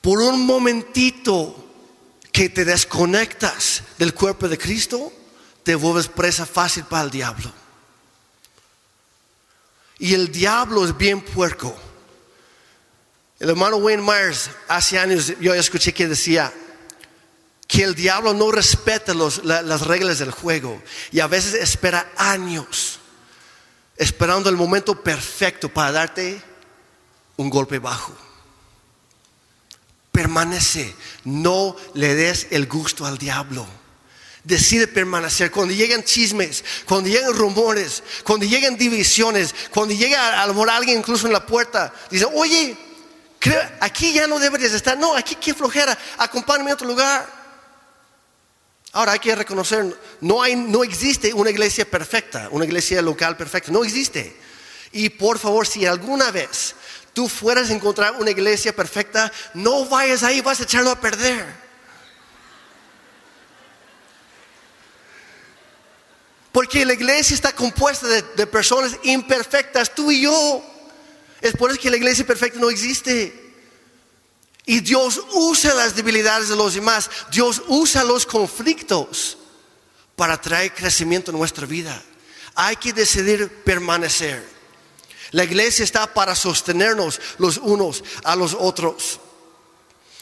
Por 0.00 0.18
un 0.18 0.44
momentito 0.44 1.64
que 2.32 2.48
te 2.48 2.64
desconectas 2.64 3.84
del 3.98 4.14
cuerpo 4.14 4.48
de 4.48 4.58
Cristo, 4.58 5.12
te 5.62 5.76
vuelves 5.76 6.08
presa 6.08 6.44
fácil 6.44 6.82
para 6.82 7.04
el 7.04 7.10
diablo. 7.12 7.52
Y 10.00 10.12
el 10.12 10.32
diablo 10.32 10.84
es 10.84 10.96
bien 10.96 11.20
puerco. 11.20 11.72
El 13.38 13.50
hermano 13.50 13.76
Wayne 13.76 14.02
Myers, 14.02 14.50
hace 14.66 14.98
años 14.98 15.34
yo 15.38 15.54
escuché 15.54 15.94
que 15.94 16.08
decía 16.08 16.52
que 17.70 17.84
el 17.84 17.94
diablo 17.94 18.34
no 18.34 18.50
respeta 18.50 19.14
las 19.14 19.82
reglas 19.82 20.18
del 20.18 20.32
juego 20.32 20.82
y 21.12 21.20
a 21.20 21.28
veces 21.28 21.54
espera 21.54 22.10
años 22.16 22.98
esperando 23.96 24.50
el 24.50 24.56
momento 24.56 25.00
perfecto 25.00 25.68
para 25.68 25.92
darte 25.92 26.42
un 27.36 27.48
golpe 27.48 27.78
bajo. 27.78 28.12
Permanece, 30.10 30.96
no 31.22 31.76
le 31.94 32.16
des 32.16 32.48
el 32.50 32.66
gusto 32.66 33.06
al 33.06 33.18
diablo. 33.18 33.64
Decide 34.42 34.88
permanecer. 34.88 35.52
Cuando 35.52 35.72
llegan 35.72 36.02
chismes, 36.02 36.64
cuando 36.86 37.08
llegan 37.08 37.34
rumores, 37.34 38.02
cuando 38.24 38.46
llegan 38.46 38.76
divisiones, 38.76 39.54
cuando 39.70 39.94
llega 39.94 40.42
a 40.42 40.46
lo 40.48 40.54
mejor 40.54 40.70
alguien 40.70 40.98
incluso 40.98 41.28
en 41.28 41.32
la 41.32 41.46
puerta, 41.46 41.94
dice, 42.10 42.26
oye, 42.34 42.76
aquí 43.78 44.12
ya 44.12 44.26
no 44.26 44.40
deberías 44.40 44.72
estar. 44.72 44.98
No, 44.98 45.14
aquí 45.14 45.36
qué 45.36 45.54
flojera, 45.54 45.96
acompáñame 46.18 46.72
a 46.72 46.74
otro 46.74 46.88
lugar. 46.88 47.39
Ahora 48.92 49.12
hay 49.12 49.20
que 49.20 49.34
reconocer, 49.36 49.96
no, 50.20 50.44
existe 50.82 51.32
una 51.32 51.50
iglesia 51.50 51.88
perfecta, 51.88 52.48
una 52.50 52.64
iglesia 52.64 53.00
local 53.00 53.36
perfecta, 53.36 53.70
no 53.70 53.84
existe. 53.84 54.36
Y 54.90 55.10
por 55.10 55.38
favor, 55.38 55.64
si 55.64 55.86
alguna 55.86 56.32
vez 56.32 56.74
tú 57.12 57.28
fueras 57.28 57.70
a 57.70 57.72
encontrar 57.72 58.16
una 58.18 58.32
iglesia 58.32 58.74
perfecta, 58.74 59.30
no 59.54 59.84
vayas 59.86 60.24
ahí, 60.24 60.40
vas 60.40 60.58
a 60.58 60.64
echarlo 60.64 60.90
a 60.90 61.00
perder. 61.00 61.46
Porque 66.50 66.84
la 66.84 66.94
iglesia 66.94 67.34
está 67.34 67.52
compuesta 67.52 68.08
de, 68.08 68.22
de 68.22 68.46
personas 68.48 68.96
imperfectas, 69.04 69.94
tú 69.94 70.10
y 70.10 70.22
yo. 70.22 70.64
Es 71.40 71.56
por 71.56 71.70
eso 71.70 71.78
que 71.80 71.90
la 71.90 71.96
iglesia 71.96 72.26
perfecta 72.26 72.58
no 72.58 72.68
existe. 72.68 73.39
Y 74.70 74.78
Dios 74.78 75.20
usa 75.32 75.74
las 75.74 75.96
debilidades 75.96 76.48
de 76.48 76.54
los 76.54 76.74
demás. 76.74 77.10
Dios 77.32 77.60
usa 77.66 78.04
los 78.04 78.24
conflictos 78.24 79.36
para 80.14 80.40
traer 80.40 80.72
crecimiento 80.72 81.32
en 81.32 81.38
nuestra 81.38 81.66
vida. 81.66 82.00
Hay 82.54 82.76
que 82.76 82.92
decidir 82.92 83.64
permanecer. 83.64 84.48
La 85.32 85.42
iglesia 85.42 85.82
está 85.82 86.14
para 86.14 86.36
sostenernos 86.36 87.20
los 87.38 87.56
unos 87.56 88.04
a 88.22 88.36
los 88.36 88.54
otros. 88.54 89.18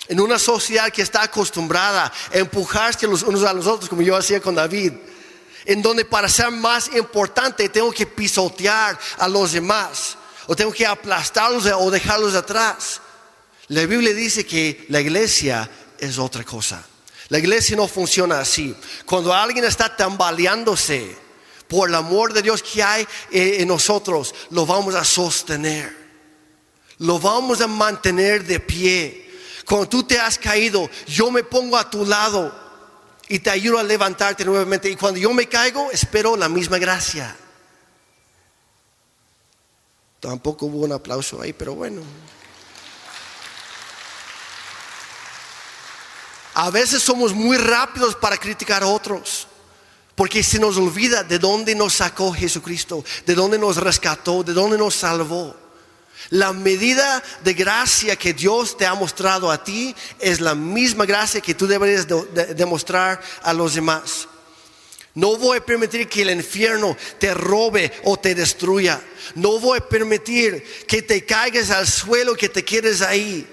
En 0.06 0.18
una 0.18 0.38
sociedad 0.38 0.90
que 0.90 1.02
está 1.02 1.24
acostumbrada 1.24 2.10
a 2.32 2.38
empujarse 2.38 3.06
los 3.06 3.24
unos 3.24 3.44
a 3.44 3.52
los 3.52 3.66
otros, 3.66 3.90
como 3.90 4.00
yo 4.00 4.16
hacía 4.16 4.40
con 4.40 4.54
David, 4.54 4.94
en 5.66 5.82
donde 5.82 6.06
para 6.06 6.26
ser 6.26 6.50
más 6.52 6.88
importante 6.94 7.68
tengo 7.68 7.92
que 7.92 8.06
pisotear 8.06 8.98
a 9.18 9.28
los 9.28 9.52
demás, 9.52 10.16
o 10.46 10.56
tengo 10.56 10.72
que 10.72 10.86
aplastarlos 10.86 11.66
o 11.66 11.90
dejarlos 11.90 12.34
atrás. 12.34 13.02
La 13.68 13.84
Biblia 13.84 14.14
dice 14.14 14.46
que 14.46 14.86
la 14.88 15.00
iglesia 15.00 15.68
es 15.98 16.18
otra 16.18 16.44
cosa. 16.44 16.84
La 17.28 17.38
iglesia 17.38 17.76
no 17.76 17.86
funciona 17.86 18.40
así. 18.40 18.74
Cuando 19.04 19.34
alguien 19.34 19.64
está 19.64 19.94
tambaleándose 19.94 21.14
por 21.68 21.88
el 21.88 21.94
amor 21.94 22.32
de 22.32 22.40
Dios 22.40 22.62
que 22.62 22.82
hay 22.82 23.06
en 23.30 23.68
nosotros, 23.68 24.34
lo 24.50 24.64
vamos 24.64 24.94
a 24.94 25.04
sostener. 25.04 25.94
Lo 26.98 27.18
vamos 27.18 27.60
a 27.60 27.66
mantener 27.66 28.44
de 28.44 28.58
pie. 28.60 29.30
Cuando 29.66 29.88
tú 29.88 30.02
te 30.02 30.18
has 30.18 30.38
caído, 30.38 30.88
yo 31.06 31.30
me 31.30 31.44
pongo 31.44 31.76
a 31.76 31.90
tu 31.90 32.06
lado 32.06 32.54
y 33.28 33.38
te 33.38 33.50
ayudo 33.50 33.78
a 33.78 33.82
levantarte 33.82 34.46
nuevamente. 34.46 34.88
Y 34.88 34.96
cuando 34.96 35.20
yo 35.20 35.30
me 35.34 35.46
caigo, 35.46 35.90
espero 35.92 36.36
la 36.36 36.48
misma 36.48 36.78
gracia. 36.78 37.36
Tampoco 40.20 40.66
hubo 40.66 40.78
un 40.78 40.92
aplauso 40.92 41.40
ahí, 41.42 41.52
pero 41.52 41.74
bueno. 41.74 42.00
A 46.58 46.70
veces 46.70 47.04
somos 47.04 47.34
muy 47.34 47.56
rápidos 47.56 48.16
para 48.16 48.36
criticar 48.36 48.82
a 48.82 48.88
otros. 48.88 49.46
Porque 50.16 50.42
se 50.42 50.58
nos 50.58 50.76
olvida 50.76 51.22
de 51.22 51.38
dónde 51.38 51.72
nos 51.76 51.94
sacó 51.94 52.32
Jesucristo, 52.32 53.04
de 53.24 53.36
dónde 53.36 53.60
nos 53.60 53.76
rescató, 53.76 54.42
de 54.42 54.52
dónde 54.52 54.76
nos 54.76 54.96
salvó. 54.96 55.54
La 56.30 56.52
medida 56.52 57.22
de 57.44 57.54
gracia 57.54 58.16
que 58.16 58.32
Dios 58.32 58.76
te 58.76 58.86
ha 58.86 58.94
mostrado 58.94 59.52
a 59.52 59.62
ti 59.62 59.94
es 60.18 60.40
la 60.40 60.56
misma 60.56 61.06
gracia 61.06 61.40
que 61.40 61.54
tú 61.54 61.68
deberías 61.68 62.08
demostrar 62.56 63.22
a 63.44 63.52
los 63.52 63.74
demás. 63.74 64.26
No 65.14 65.36
voy 65.36 65.58
a 65.58 65.64
permitir 65.64 66.08
que 66.08 66.22
el 66.22 66.30
infierno 66.30 66.96
te 67.20 67.34
robe 67.34 67.92
o 68.02 68.16
te 68.16 68.34
destruya. 68.34 69.00
No 69.36 69.60
voy 69.60 69.78
a 69.78 69.88
permitir 69.88 70.64
que 70.88 71.02
te 71.02 71.24
caigas 71.24 71.70
al 71.70 71.86
suelo 71.86 72.34
que 72.34 72.48
te 72.48 72.64
quedes 72.64 73.00
ahí. 73.00 73.46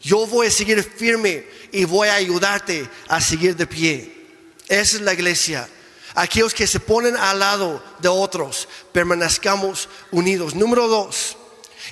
Yo 0.00 0.26
voy 0.26 0.46
a 0.46 0.50
seguir 0.50 0.82
firme 0.82 1.46
y 1.72 1.84
voy 1.84 2.08
a 2.08 2.14
ayudarte 2.14 2.88
a 3.08 3.20
seguir 3.20 3.56
de 3.56 3.66
pie. 3.66 4.26
Esa 4.68 4.96
es 4.96 5.02
la 5.02 5.14
iglesia. 5.14 5.68
Aquellos 6.14 6.54
que 6.54 6.66
se 6.66 6.80
ponen 6.80 7.16
al 7.16 7.38
lado 7.38 7.82
de 8.00 8.08
otros, 8.08 8.68
permanezcamos 8.92 9.88
unidos. 10.10 10.54
Número 10.54 10.88
dos, 10.88 11.36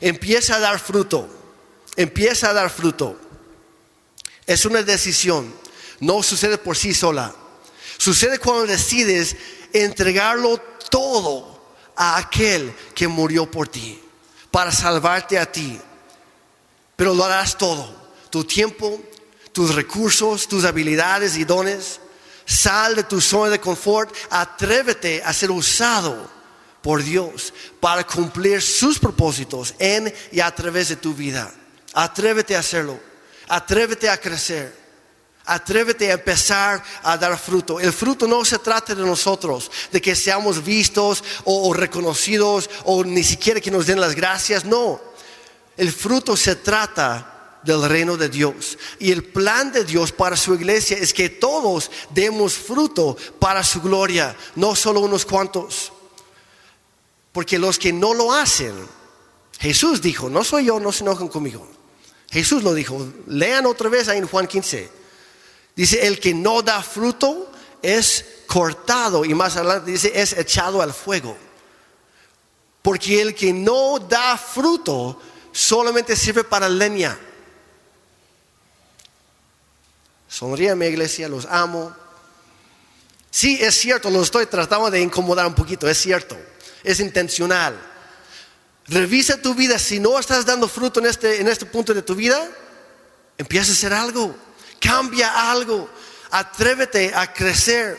empieza 0.01 0.57
a 0.57 0.61
dar 0.61 0.79
fruto. 0.79 1.29
Empieza 1.97 2.51
a 2.51 2.53
dar 2.53 2.71
fruto. 2.71 3.19
Es 4.47 4.65
una 4.65 4.83
decisión. 4.83 5.53
No 6.01 6.23
sucede 6.23 6.59
por 6.59 6.77
sí 6.77 6.93
sola. 6.93 7.35
Sucede 7.99 8.39
cuando 8.39 8.67
decides 8.67 9.37
entregarlo 9.73 10.59
todo 10.91 11.57
a 11.97 12.19
aquel 12.19 12.75
que 12.95 13.09
murió 13.09 13.51
por 13.51 13.69
ti, 13.69 14.01
para 14.51 14.71
salvarte 14.71 15.39
a 15.39 15.51
ti. 15.51 15.81
Pero 16.97 17.15
lo 17.15 17.25
harás 17.25 17.57
todo. 17.57 17.95
Tu 18.31 18.45
tiempo, 18.45 19.01
tus 19.53 19.75
recursos, 19.75 20.49
tus 20.49 20.65
habilidades 20.65 21.37
y 21.37 21.45
dones. 21.45 22.01
Sal 22.45 22.95
de 22.95 23.03
tu 23.03 23.21
zona 23.21 23.51
de 23.51 23.61
confort, 23.61 24.15
atrévete 24.31 25.23
a 25.25 25.33
ser 25.33 25.51
usado 25.51 26.31
por 26.81 27.03
Dios 27.03 27.53
para 27.81 28.07
cumplir 28.07 28.63
sus 28.63 29.01
propósitos 29.01 29.75
en 29.81 30.15
y 30.31 30.39
a 30.39 30.55
través 30.55 30.89
de 30.89 30.97
tu 30.97 31.13
vida. 31.13 31.53
Atrévete 31.93 32.55
a 32.55 32.61
hacerlo, 32.61 33.01
atrévete 33.49 34.09
a 34.09 34.19
crecer. 34.19 34.87
Atrévete 35.49 36.11
a 36.11 36.15
empezar 36.15 36.83
a 37.05 37.17
dar 37.17 37.39
fruto. 37.39 37.79
El 37.79 37.93
fruto 37.93 38.27
no 38.27 38.45
se 38.45 38.59
trata 38.59 38.97
de 38.97 39.05
nosotros, 39.05 39.71
de 39.93 40.01
que 40.01 40.17
seamos 40.17 40.65
vistos 40.65 41.23
o, 41.45 41.73
reconocidos 41.73 42.69
o 42.83 43.05
ni 43.05 43.23
siquiera 43.23 43.61
que 43.61 43.71
nos 43.71 43.87
den 43.87 44.01
las 44.01 44.17
gracias. 44.17 44.65
No, 44.65 45.01
el 45.77 45.93
fruto 45.93 46.37
se 46.37 46.57
trata 46.57 47.61
del 47.63 47.87
reino 47.89 48.17
de 48.17 48.29
Dios. 48.29 48.79
Y 48.99 49.13
el 49.13 49.25
plan 49.25 49.73
de 49.73 49.85
Dios 49.85 50.13
para 50.13 50.37
su 50.37 50.55
iglesia 50.55 50.97
es 50.97 51.13
que 51.13 51.29
todos 51.29 51.91
demos 52.11 52.55
fruto 52.55 53.17
para 53.39 53.63
su 53.63 53.83
gloria, 53.83 54.35
no 54.55 54.75
solo 54.75 55.01
unos 55.01 55.27
cuantos. 55.27 55.93
Porque 57.33 57.59
los 57.59 57.79
que 57.79 57.93
no 57.93 58.15
lo 58.15 58.33
hacen, 58.33 58.75
Jesús 59.59 60.01
dijo, 60.01 60.31
no 60.31 60.45
soy 60.45 60.67
yo, 60.67 60.81
no 60.81 60.93
se 60.93 61.05
enojen 61.05 61.29
conmigo. 61.29 61.69
Jesús 62.31 62.63
lo 62.63 62.73
dijo, 62.73 63.07
lean 63.27 63.67
otra 63.67 63.89
vez 63.89 64.09
ahí 64.09 64.19
en 64.19 64.29
Juan 64.29 64.47
15. 64.47 64.91
Dice, 65.75 66.07
el 66.07 66.19
que 66.19 66.33
no 66.33 66.63
da 66.63 66.83
fruto 66.83 67.53
es 67.83 68.25
cortado 68.47 69.25
y 69.25 69.35
más 69.35 69.57
adelante 69.57 69.91
dice, 69.91 70.13
es 70.15 70.33
echado 70.33 70.81
al 70.81 70.95
fuego. 70.95 71.37
Porque 72.81 73.21
el 73.21 73.35
que 73.35 73.53
no 73.53 73.99
da 73.99 74.39
fruto 74.39 75.21
solamente 75.57 76.15
sirve 76.15 76.45
para 76.45 76.69
leña. 76.69 77.19
Sonríe 80.29 80.75
iglesia, 80.87 81.29
los 81.29 81.47
amo. 81.47 81.97
Sí, 83.31 83.59
es 83.61 83.75
cierto, 83.75 84.11
lo 84.11 84.23
estoy 84.23 84.47
tratando 84.47 84.91
de 84.91 85.01
incomodar 85.01 85.47
un 85.47 85.55
poquito, 85.55 85.89
es 85.89 85.99
cierto, 85.99 86.37
es 86.83 87.01
intencional. 87.01 87.75
Revisa 88.89 89.41
tu 89.41 89.55
vida, 89.55 89.79
si 89.79 89.99
no 89.99 90.19
estás 90.19 90.45
dando 90.45 90.69
fruto 90.69 91.01
en 91.01 91.07
este, 91.07 91.41
en 91.41 91.49
este 91.49 91.65
punto 91.65 91.95
de 91.95 92.03
tu 92.03 92.15
vida, 92.15 92.47
empieza 93.39 93.71
a 93.71 93.75
hacer 93.75 93.93
algo, 93.95 94.37
cambia 94.79 95.51
algo, 95.51 95.89
atrévete 96.31 97.15
a 97.15 97.33
crecer. 97.33 97.99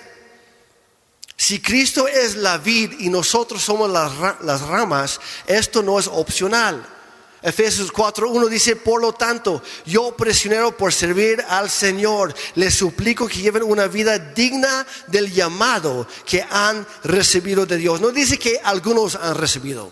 Si 1.35 1.59
Cristo 1.59 2.07
es 2.07 2.35
la 2.35 2.57
vid 2.57 2.99
y 2.99 3.09
nosotros 3.09 3.63
somos 3.63 3.89
las, 3.89 4.41
las 4.41 4.61
ramas, 4.61 5.19
esto 5.47 5.81
no 5.81 5.99
es 5.99 6.07
opcional. 6.07 6.96
Efesios 7.41 7.93
4.1 7.93 8.49
dice, 8.49 8.75
por 8.75 8.99
lo 8.99 9.13
tanto, 9.13 9.61
yo 9.85 10.15
prisionero 10.15 10.75
por 10.75 10.91
servir 10.91 11.43
al 11.47 11.69
Señor, 11.69 12.33
les 12.55 12.73
suplico 12.73 13.27
que 13.27 13.41
lleven 13.41 13.63
una 13.63 13.87
vida 13.87 14.17
digna 14.17 14.85
del 15.07 15.31
llamado 15.31 16.07
que 16.25 16.45
han 16.49 16.85
recibido 17.03 17.65
de 17.65 17.77
Dios. 17.77 18.01
No 18.01 18.09
dice 18.09 18.39
que 18.39 18.59
algunos 18.63 19.15
han 19.15 19.35
recibido. 19.35 19.91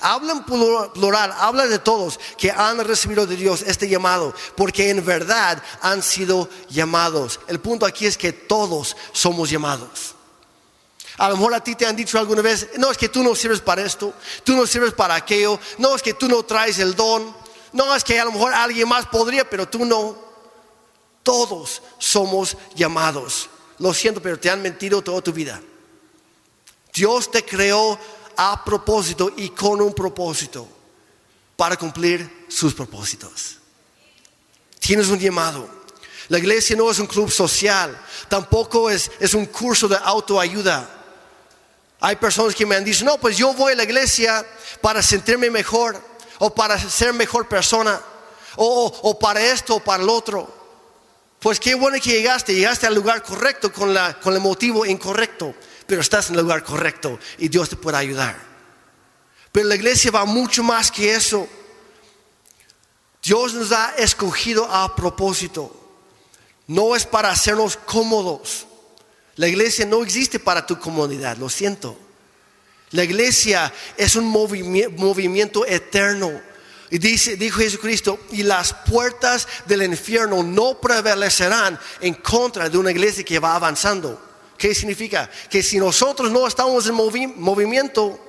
Habla 0.00 0.32
en 0.32 0.42
plural, 0.42 1.32
habla 1.38 1.68
de 1.68 1.78
todos 1.78 2.18
que 2.36 2.50
han 2.50 2.84
recibido 2.84 3.24
de 3.24 3.36
Dios 3.36 3.62
este 3.64 3.88
llamado, 3.88 4.34
porque 4.56 4.90
en 4.90 5.04
verdad 5.04 5.62
han 5.80 6.02
sido 6.02 6.48
llamados. 6.68 7.38
El 7.46 7.60
punto 7.60 7.86
aquí 7.86 8.06
es 8.06 8.18
que 8.18 8.32
todos 8.32 8.96
somos 9.12 9.48
llamados. 9.48 10.16
A 11.18 11.28
lo 11.28 11.36
mejor 11.36 11.54
a 11.54 11.62
ti 11.62 11.74
te 11.74 11.86
han 11.86 11.96
dicho 11.96 12.18
alguna 12.18 12.42
vez, 12.42 12.70
no 12.78 12.90
es 12.90 12.96
que 12.96 13.08
tú 13.08 13.22
no 13.22 13.34
sirves 13.34 13.60
para 13.60 13.82
esto, 13.82 14.14
tú 14.44 14.56
no 14.56 14.66
sirves 14.66 14.94
para 14.94 15.14
aquello, 15.14 15.60
no 15.78 15.94
es 15.94 16.02
que 16.02 16.14
tú 16.14 16.28
no 16.28 16.42
traes 16.42 16.78
el 16.78 16.94
don, 16.94 17.34
no 17.72 17.94
es 17.94 18.02
que 18.04 18.18
a 18.18 18.24
lo 18.24 18.32
mejor 18.32 18.54
alguien 18.54 18.88
más 18.88 19.06
podría, 19.06 19.48
pero 19.48 19.68
tú 19.68 19.84
no. 19.84 20.16
Todos 21.22 21.82
somos 21.98 22.56
llamados. 22.74 23.48
Lo 23.78 23.94
siento, 23.94 24.20
pero 24.20 24.38
te 24.38 24.50
han 24.50 24.60
mentido 24.60 25.02
toda 25.02 25.20
tu 25.20 25.32
vida. 25.32 25.60
Dios 26.92 27.30
te 27.30 27.44
creó 27.44 27.98
a 28.36 28.64
propósito 28.64 29.32
y 29.36 29.50
con 29.50 29.80
un 29.80 29.94
propósito 29.94 30.66
para 31.56 31.76
cumplir 31.76 32.46
sus 32.48 32.74
propósitos. 32.74 33.56
Tienes 34.78 35.08
un 35.08 35.18
llamado. 35.18 35.68
La 36.28 36.38
iglesia 36.38 36.76
no 36.76 36.90
es 36.90 36.98
un 36.98 37.06
club 37.06 37.30
social, 37.30 38.00
tampoco 38.28 38.90
es, 38.90 39.10
es 39.20 39.34
un 39.34 39.46
curso 39.46 39.88
de 39.88 39.96
autoayuda. 39.96 41.01
Hay 42.02 42.16
personas 42.16 42.54
que 42.54 42.66
me 42.66 42.76
han 42.76 42.84
dicho, 42.84 43.04
no, 43.04 43.16
pues 43.16 43.38
yo 43.38 43.54
voy 43.54 43.72
a 43.72 43.76
la 43.76 43.84
iglesia 43.84 44.44
para 44.82 45.02
sentirme 45.02 45.48
mejor, 45.50 45.98
o 46.38 46.54
para 46.54 46.78
ser 46.78 47.14
mejor 47.14 47.48
persona, 47.48 47.98
o, 48.56 49.18
para 49.18 49.40
esto 49.40 49.76
o 49.76 49.80
para 49.80 50.02
lo 50.02 50.12
otro. 50.12 50.62
Pues 51.38 51.58
qué 51.58 51.74
bueno 51.74 51.96
que 52.02 52.10
llegaste, 52.10 52.54
llegaste 52.54 52.86
al 52.86 52.94
lugar 52.94 53.22
correcto 53.22 53.72
con, 53.72 53.94
la, 53.94 54.18
con 54.20 54.34
el 54.34 54.40
motivo 54.40 54.84
incorrecto 54.84 55.54
pero 55.92 56.00
estás 56.00 56.30
en 56.30 56.36
el 56.36 56.42
lugar 56.42 56.64
correcto 56.64 57.18
y 57.36 57.48
Dios 57.48 57.68
te 57.68 57.76
puede 57.76 57.98
ayudar. 57.98 58.34
Pero 59.52 59.68
la 59.68 59.74
iglesia 59.74 60.10
va 60.10 60.24
mucho 60.24 60.62
más 60.62 60.90
que 60.90 61.14
eso. 61.14 61.46
Dios 63.22 63.52
nos 63.52 63.72
ha 63.72 63.94
escogido 63.98 64.64
a 64.64 64.96
propósito. 64.96 65.76
No 66.66 66.96
es 66.96 67.04
para 67.04 67.30
hacernos 67.30 67.76
cómodos. 67.76 68.66
La 69.36 69.48
iglesia 69.48 69.86
no 69.86 70.02
existe 70.02 70.38
para 70.38 70.66
tu 70.66 70.78
comodidad, 70.78 71.36
lo 71.36 71.48
siento. 71.48 71.96
La 72.90 73.04
iglesia 73.04 73.72
es 73.96 74.16
un 74.16 74.26
movimiento 74.26 75.66
eterno. 75.66 76.40
Y 76.90 76.98
dice, 76.98 77.36
dijo 77.36 77.60
Jesucristo, 77.60 78.18
y 78.32 78.42
las 78.42 78.74
puertas 78.74 79.48
del 79.64 79.82
infierno 79.84 80.42
no 80.42 80.78
prevalecerán 80.78 81.80
en 82.02 82.12
contra 82.14 82.68
de 82.68 82.76
una 82.76 82.90
iglesia 82.90 83.24
que 83.24 83.38
va 83.38 83.56
avanzando. 83.56 84.20
¿Qué 84.58 84.74
significa? 84.74 85.30
Que 85.48 85.62
si 85.62 85.78
nosotros 85.78 86.30
no 86.30 86.46
estamos 86.46 86.86
en 86.86 86.94
movimiento, 86.94 88.20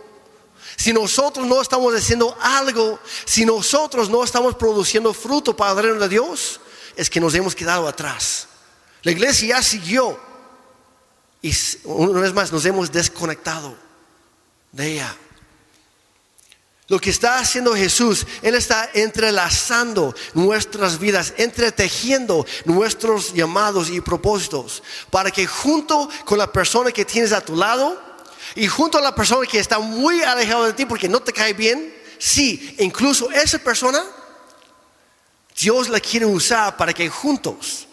si 0.78 0.94
nosotros 0.94 1.46
no 1.46 1.62
estamos 1.62 1.94
haciendo 1.94 2.38
algo, 2.40 3.00
si 3.26 3.44
nosotros 3.44 4.10
no 4.10 4.24
estamos 4.24 4.56
produciendo 4.56 5.14
fruto 5.14 5.54
para 5.56 5.74
el 5.74 5.78
reino 5.80 6.00
de 6.00 6.08
Dios, 6.08 6.62
es 6.96 7.10
que 7.10 7.20
nos 7.20 7.36
hemos 7.36 7.54
quedado 7.54 7.86
atrás. 7.86 8.48
La 9.02 9.12
iglesia 9.12 9.58
ya 9.58 9.62
siguió 9.62 10.18
y 11.44 11.54
una 11.84 12.22
vez 12.22 12.34
más 12.34 12.54
nos 12.54 12.66
hemos 12.66 12.90
desconectado 12.90 13.76
de 14.72 14.94
ella. 14.94 15.16
Lo 16.88 17.00
que 17.00 17.10
está 17.10 17.38
haciendo 17.38 17.76
Jesús, 17.76 18.26
Él 18.42 18.56
está 18.56 18.90
entrelazando 18.94 20.16
nuestras 20.34 21.00
vidas, 21.00 21.34
entretejiendo 21.36 22.46
nuestros 22.64 23.34
llamados 23.34 23.90
y 23.90 24.00
propósitos, 24.00 24.84
para 25.10 25.32
que 25.32 25.46
junto 25.46 26.10
con 26.24 26.38
la 26.38 26.52
persona 26.52 26.94
que 26.94 27.04
tienes 27.04 27.34
a 27.34 27.42
tu 27.42 27.58
lado 27.58 28.02
y 28.56 28.68
junto 28.68 28.98
a 28.98 29.02
la 29.02 29.14
persona 29.14 29.46
que 29.46 29.60
está 29.60 29.80
muy 29.80 30.22
alejada 30.22 30.68
de 30.68 30.74
ti 30.74 30.86
porque 30.86 31.10
no 31.10 31.20
te 31.20 31.34
cae 31.34 31.54
bien, 31.54 31.94
sí, 32.20 32.74
incluso 32.80 33.30
esa 33.32 33.60
persona, 33.60 34.02
Dios 35.60 35.90
la 35.90 36.00
quiere 36.00 36.26
usar 36.26 36.78
para 36.78 36.94
que 36.94 37.10
juntos 37.10 37.88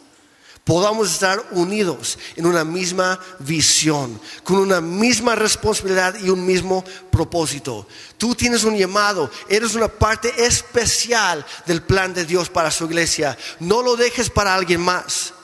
podamos 0.64 1.10
estar 1.10 1.42
unidos 1.52 2.18
en 2.36 2.46
una 2.46 2.64
misma 2.64 3.18
visión, 3.40 4.20
con 4.44 4.58
una 4.58 4.80
misma 4.80 5.34
responsabilidad 5.34 6.16
y 6.20 6.30
un 6.30 6.44
mismo 6.44 6.84
propósito. 7.10 7.86
Tú 8.18 8.34
tienes 8.34 8.64
un 8.64 8.76
llamado, 8.76 9.30
eres 9.48 9.74
una 9.74 9.88
parte 9.88 10.44
especial 10.44 11.44
del 11.66 11.82
plan 11.82 12.14
de 12.14 12.24
Dios 12.24 12.48
para 12.48 12.70
su 12.70 12.84
iglesia. 12.84 13.36
No 13.58 13.82
lo 13.82 13.96
dejes 13.96 14.30
para 14.30 14.54
alguien 14.54 14.80
más 14.80 15.34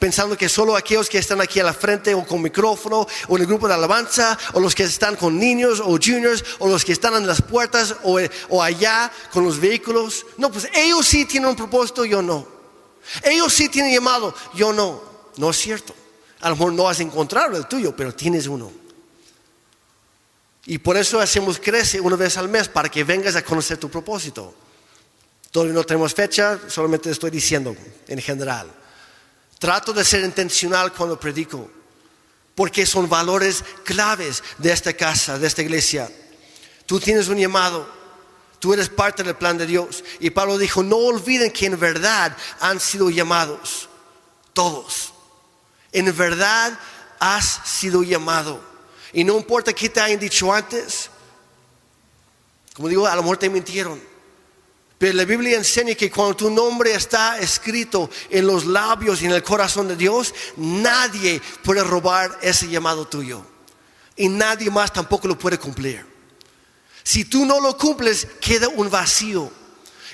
pensando 0.00 0.36
que 0.36 0.48
solo 0.48 0.74
aquellos 0.74 1.10
que 1.10 1.18
están 1.18 1.40
aquí 1.42 1.60
a 1.60 1.64
la 1.64 1.74
frente 1.74 2.14
o 2.14 2.26
con 2.26 2.40
micrófono 2.40 3.06
o 3.28 3.36
en 3.36 3.42
el 3.42 3.46
grupo 3.46 3.68
de 3.68 3.74
alabanza 3.74 4.36
o 4.54 4.58
los 4.58 4.74
que 4.74 4.84
están 4.84 5.14
con 5.14 5.38
niños 5.38 5.78
o 5.78 5.98
juniors 6.02 6.42
o 6.58 6.68
los 6.68 6.84
que 6.84 6.92
están 6.92 7.14
en 7.14 7.26
las 7.26 7.42
puertas 7.42 7.94
o, 8.02 8.62
allá 8.62 9.12
con 9.30 9.44
los 9.44 9.60
vehículos. 9.60 10.24
No, 10.38 10.50
pues 10.50 10.68
ellos 10.72 11.06
sí 11.06 11.26
tienen 11.26 11.50
un 11.50 11.56
propósito, 11.56 12.04
yo 12.06 12.22
no. 12.22 12.59
Ellos 13.22 13.52
sí 13.52 13.68
tienen 13.68 13.92
llamado, 13.92 14.34
yo 14.54 14.72
no. 14.72 15.02
No 15.36 15.50
es 15.50 15.56
cierto. 15.56 15.94
A 16.40 16.48
lo 16.48 16.56
mejor 16.56 16.72
no 16.72 16.88
has 16.88 17.00
encontrado 17.00 17.56
el 17.56 17.66
tuyo, 17.66 17.94
pero 17.94 18.14
tienes 18.14 18.46
uno. 18.46 18.72
Y 20.66 20.78
por 20.78 20.96
eso 20.96 21.20
hacemos 21.20 21.58
crece 21.58 22.00
una 22.00 22.16
vez 22.16 22.36
al 22.36 22.48
mes 22.48 22.68
para 22.68 22.88
que 22.88 23.04
vengas 23.04 23.36
a 23.36 23.42
conocer 23.42 23.78
tu 23.78 23.90
propósito. 23.90 24.54
Todavía 25.50 25.74
no 25.74 25.84
tenemos 25.84 26.14
fecha, 26.14 26.60
solamente 26.68 27.10
estoy 27.10 27.30
diciendo 27.30 27.76
en 28.06 28.20
general. 28.20 28.70
Trato 29.58 29.92
de 29.92 30.04
ser 30.04 30.24
intencional 30.24 30.92
cuando 30.92 31.18
predico, 31.18 31.68
porque 32.54 32.86
son 32.86 33.08
valores 33.08 33.64
claves 33.84 34.42
de 34.58 34.72
esta 34.72 34.92
casa, 34.92 35.38
de 35.38 35.46
esta 35.46 35.62
iglesia. 35.62 36.10
Tú 36.86 37.00
tienes 37.00 37.28
un 37.28 37.36
llamado, 37.36 37.88
Tú 38.60 38.74
eres 38.74 38.90
parte 38.90 39.22
del 39.22 39.34
plan 39.34 39.56
de 39.56 39.66
Dios. 39.66 40.04
Y 40.20 40.30
Pablo 40.30 40.58
dijo, 40.58 40.82
no 40.82 40.96
olviden 40.96 41.50
que 41.50 41.66
en 41.66 41.80
verdad 41.80 42.36
han 42.60 42.78
sido 42.78 43.08
llamados. 43.08 43.88
Todos. 44.52 45.14
En 45.92 46.14
verdad 46.14 46.78
has 47.18 47.62
sido 47.64 48.02
llamado. 48.02 48.60
Y 49.14 49.24
no 49.24 49.38
importa 49.38 49.72
qué 49.72 49.88
te 49.88 50.00
hayan 50.00 50.20
dicho 50.20 50.52
antes. 50.52 51.08
Como 52.74 52.88
digo, 52.88 53.06
a 53.06 53.16
lo 53.16 53.22
mejor 53.22 53.38
te 53.38 53.48
mintieron. 53.48 54.00
Pero 54.98 55.14
la 55.14 55.24
Biblia 55.24 55.56
enseña 55.56 55.94
que 55.94 56.10
cuando 56.10 56.36
tu 56.36 56.50
nombre 56.50 56.92
está 56.92 57.38
escrito 57.38 58.10
en 58.28 58.46
los 58.46 58.66
labios 58.66 59.22
y 59.22 59.24
en 59.24 59.32
el 59.32 59.42
corazón 59.42 59.88
de 59.88 59.96
Dios, 59.96 60.34
nadie 60.56 61.40
puede 61.64 61.82
robar 61.82 62.38
ese 62.42 62.68
llamado 62.68 63.08
tuyo. 63.08 63.42
Y 64.16 64.28
nadie 64.28 64.70
más 64.70 64.92
tampoco 64.92 65.26
lo 65.26 65.38
puede 65.38 65.56
cumplir. 65.56 66.09
Si 67.02 67.24
tú 67.24 67.44
no 67.44 67.60
lo 67.60 67.76
cumples, 67.76 68.26
queda 68.40 68.68
un 68.68 68.90
vacío. 68.90 69.50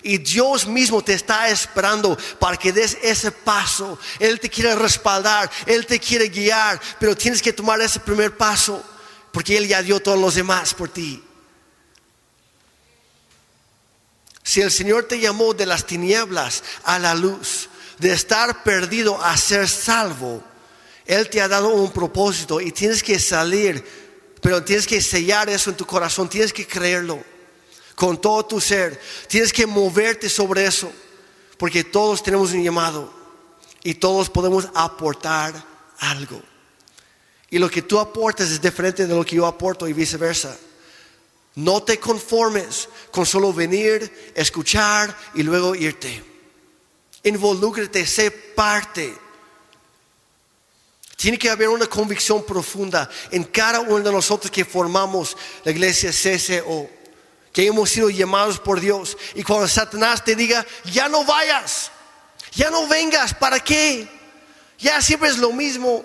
Y 0.02 0.18
Dios 0.18 0.66
mismo 0.66 1.02
te 1.02 1.14
está 1.14 1.48
esperando 1.48 2.16
para 2.38 2.56
que 2.56 2.72
des 2.72 2.96
ese 3.02 3.32
paso. 3.32 3.98
Él 4.20 4.38
te 4.38 4.48
quiere 4.48 4.76
respaldar, 4.76 5.50
Él 5.66 5.84
te 5.84 5.98
quiere 5.98 6.28
guiar, 6.28 6.80
pero 7.00 7.16
tienes 7.16 7.42
que 7.42 7.52
tomar 7.52 7.80
ese 7.80 7.98
primer 8.00 8.36
paso, 8.36 8.82
porque 9.32 9.56
Él 9.56 9.66
ya 9.66 9.82
dio 9.82 10.00
todos 10.00 10.18
los 10.18 10.36
demás 10.36 10.74
por 10.74 10.88
ti. 10.90 11.22
Si 14.44 14.60
el 14.60 14.70
Señor 14.70 15.08
te 15.08 15.18
llamó 15.18 15.54
de 15.54 15.66
las 15.66 15.86
tinieblas 15.86 16.62
a 16.84 17.00
la 17.00 17.14
luz, 17.16 17.68
de 17.98 18.12
estar 18.12 18.62
perdido 18.62 19.20
a 19.20 19.36
ser 19.36 19.68
salvo, 19.68 20.40
Él 21.04 21.28
te 21.28 21.40
ha 21.40 21.48
dado 21.48 21.70
un 21.70 21.90
propósito 21.90 22.60
y 22.60 22.70
tienes 22.70 23.02
que 23.02 23.18
salir 23.18 24.05
pero 24.46 24.62
tienes 24.62 24.86
que 24.86 25.00
sellar 25.00 25.50
eso 25.50 25.70
en 25.70 25.76
tu 25.76 25.84
corazón, 25.84 26.28
tienes 26.28 26.52
que 26.52 26.64
creerlo 26.64 27.20
con 27.96 28.20
todo 28.20 28.46
tu 28.46 28.60
ser, 28.60 29.00
tienes 29.26 29.52
que 29.52 29.66
moverte 29.66 30.28
sobre 30.28 30.64
eso, 30.64 30.88
porque 31.58 31.82
todos 31.82 32.22
tenemos 32.22 32.52
un 32.52 32.62
llamado 32.62 33.12
y 33.82 33.94
todos 33.94 34.30
podemos 34.30 34.68
aportar 34.72 35.52
algo. 35.98 36.40
Y 37.50 37.58
lo 37.58 37.68
que 37.68 37.82
tú 37.82 37.98
aportas 37.98 38.48
es 38.52 38.62
diferente 38.62 39.08
de 39.08 39.16
lo 39.16 39.24
que 39.24 39.34
yo 39.34 39.46
aporto 39.46 39.88
y 39.88 39.92
viceversa. 39.92 40.56
No 41.56 41.82
te 41.82 41.98
conformes 41.98 42.88
con 43.10 43.26
solo 43.26 43.52
venir, 43.52 44.32
escuchar 44.36 45.12
y 45.34 45.42
luego 45.42 45.74
irte. 45.74 46.22
Involúcrate, 47.24 48.06
sé 48.06 48.30
parte 48.30 49.12
tiene 51.16 51.38
que 51.38 51.48
haber 51.48 51.70
una 51.70 51.86
convicción 51.86 52.44
profunda 52.44 53.08
en 53.30 53.42
cada 53.44 53.80
uno 53.80 54.00
de 54.00 54.12
nosotros 54.12 54.50
que 54.50 54.66
formamos 54.66 55.36
la 55.64 55.72
iglesia 55.72 56.10
CCO, 56.10 56.88
que 57.52 57.66
hemos 57.66 57.88
sido 57.88 58.10
llamados 58.10 58.60
por 58.60 58.80
Dios. 58.80 59.16
Y 59.34 59.42
cuando 59.42 59.66
Satanás 59.66 60.22
te 60.22 60.36
diga, 60.36 60.64
ya 60.84 61.08
no 61.08 61.24
vayas, 61.24 61.90
ya 62.52 62.70
no 62.70 62.86
vengas, 62.86 63.32
¿para 63.32 63.58
qué? 63.58 64.06
Ya 64.78 65.00
siempre 65.00 65.30
es 65.30 65.38
lo 65.38 65.52
mismo. 65.52 66.04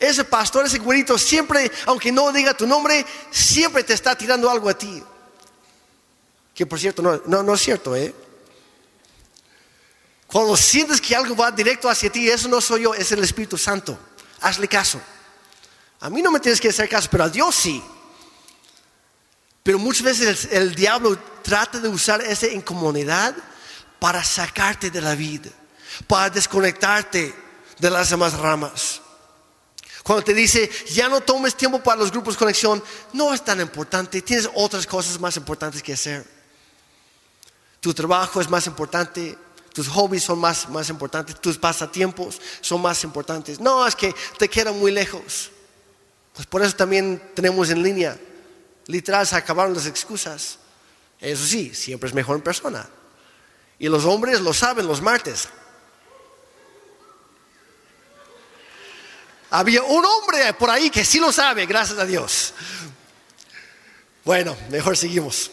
Ese 0.00 0.24
pastor, 0.24 0.66
ese 0.66 0.80
güerito, 0.80 1.16
siempre, 1.16 1.70
aunque 1.86 2.10
no 2.10 2.32
diga 2.32 2.54
tu 2.54 2.66
nombre, 2.66 3.06
siempre 3.30 3.84
te 3.84 3.94
está 3.94 4.18
tirando 4.18 4.50
algo 4.50 4.68
a 4.68 4.76
ti. 4.76 5.00
Que 6.52 6.66
por 6.66 6.80
cierto, 6.80 7.02
no, 7.02 7.22
no, 7.26 7.44
no 7.44 7.54
es 7.54 7.60
cierto, 7.60 7.94
¿eh? 7.94 8.12
Cuando 10.26 10.56
sientes 10.56 11.00
que 11.00 11.14
algo 11.14 11.36
va 11.36 11.52
directo 11.52 11.88
hacia 11.88 12.10
ti, 12.10 12.28
eso 12.28 12.48
no 12.48 12.60
soy 12.60 12.82
yo, 12.82 12.94
es 12.94 13.12
el 13.12 13.22
Espíritu 13.22 13.56
Santo. 13.56 13.96
Hazle 14.44 14.68
caso. 14.68 15.00
A 16.00 16.10
mí 16.10 16.20
no 16.20 16.30
me 16.30 16.38
tienes 16.38 16.60
que 16.60 16.68
hacer 16.68 16.86
caso, 16.86 17.08
pero 17.10 17.24
a 17.24 17.30
Dios 17.30 17.54
sí. 17.54 17.82
Pero 19.62 19.78
muchas 19.78 20.02
veces 20.02 20.48
el, 20.52 20.74
diablo 20.74 21.18
trata 21.42 21.80
de 21.80 21.88
usar 21.88 22.20
esa 22.20 22.46
incomodidad 22.48 23.34
para 23.98 24.22
sacarte 24.22 24.90
de 24.90 25.00
la 25.00 25.14
vida, 25.14 25.48
para 26.06 26.28
desconectarte 26.28 27.34
de 27.78 27.90
las 27.90 28.10
demás 28.10 28.34
ramas. 28.34 29.00
Cuando 30.02 30.22
te 30.22 30.34
dice, 30.34 30.70
ya 30.90 31.08
no 31.08 31.22
tomes 31.22 31.56
tiempo 31.56 31.82
para 31.82 32.00
los 32.00 32.10
grupos 32.10 32.34
de 32.34 32.40
conexión, 32.40 32.84
no 33.14 33.32
es 33.32 33.42
tan 33.42 33.58
importante, 33.62 34.20
tienes 34.20 34.50
otras 34.54 34.86
cosas 34.86 35.18
más 35.18 35.38
importantes 35.38 35.82
que 35.82 35.94
hacer. 35.94 36.26
Tu 37.80 37.94
trabajo 37.94 38.42
es 38.42 38.50
más 38.50 38.66
importante, 38.66 39.38
tus 39.74 39.88
hobbies 39.88 40.22
son 40.22 40.38
más, 40.38 40.68
más 40.68 40.88
importantes, 40.88 41.40
tus 41.40 41.58
pasatiempos 41.58 42.40
son 42.60 42.80
más 42.80 43.02
importantes. 43.02 43.58
No, 43.58 43.84
es 43.84 43.96
que 43.96 44.14
te 44.38 44.48
queda 44.48 44.70
muy 44.70 44.92
lejos. 44.92 45.50
Pues 46.32 46.46
por 46.46 46.62
eso 46.62 46.76
también 46.76 47.20
tenemos 47.34 47.68
en 47.70 47.82
línea. 47.82 48.16
Literal, 48.86 49.26
se 49.26 49.34
acabaron 49.34 49.74
las 49.74 49.86
excusas. 49.86 50.58
Eso 51.20 51.44
sí, 51.44 51.74
siempre 51.74 52.08
es 52.08 52.14
mejor 52.14 52.36
en 52.36 52.42
persona. 52.42 52.88
Y 53.80 53.88
los 53.88 54.04
hombres 54.04 54.40
lo 54.40 54.54
saben 54.54 54.86
los 54.86 55.02
martes. 55.02 55.48
Había 59.50 59.82
un 59.82 60.04
hombre 60.04 60.54
por 60.54 60.70
ahí 60.70 60.88
que 60.88 61.04
sí 61.04 61.18
lo 61.18 61.32
sabe, 61.32 61.66
gracias 61.66 61.98
a 61.98 62.04
Dios. 62.04 62.54
Bueno, 64.24 64.56
mejor 64.70 64.96
seguimos. 64.96 65.50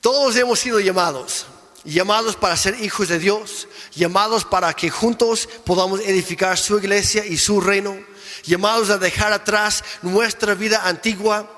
Todos 0.00 0.34
hemos 0.36 0.58
sido 0.58 0.80
llamados, 0.80 1.44
llamados 1.84 2.36
para 2.36 2.56
ser 2.56 2.80
hijos 2.82 3.08
de 3.08 3.18
Dios, 3.18 3.68
llamados 3.94 4.44
para 4.44 4.72
que 4.74 4.90
juntos 4.90 5.48
podamos 5.64 6.00
edificar 6.00 6.58
su 6.58 6.78
iglesia 6.78 7.24
y 7.24 7.36
su 7.36 7.60
reino, 7.60 7.96
llamados 8.44 8.90
a 8.90 8.98
dejar 8.98 9.32
atrás 9.32 9.84
nuestra 10.02 10.54
vida 10.54 10.82
antigua 10.86 11.50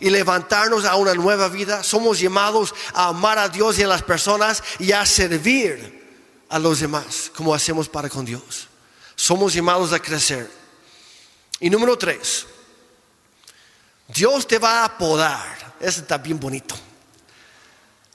y 0.00 0.10
levantarnos 0.10 0.84
a 0.84 0.96
una 0.96 1.14
nueva 1.14 1.48
vida. 1.48 1.82
Somos 1.82 2.20
llamados 2.20 2.74
a 2.94 3.08
amar 3.08 3.38
a 3.38 3.48
Dios 3.48 3.78
y 3.78 3.82
a 3.82 3.88
las 3.88 4.02
personas 4.02 4.62
y 4.78 4.92
a 4.92 5.04
servir 5.06 6.04
a 6.48 6.58
los 6.58 6.80
demás 6.80 7.30
como 7.34 7.54
hacemos 7.54 7.88
para 7.88 8.08
con 8.08 8.24
Dios. 8.24 8.68
Somos 9.14 9.54
llamados 9.54 9.92
a 9.92 9.98
crecer. 9.98 10.50
Y 11.58 11.70
número 11.70 11.96
tres, 11.96 12.46
Dios 14.08 14.46
te 14.46 14.58
va 14.58 14.80
a 14.80 14.84
apodar. 14.84 15.74
Eso 15.80 16.00
está 16.00 16.18
bien 16.18 16.38
bonito. 16.38 16.74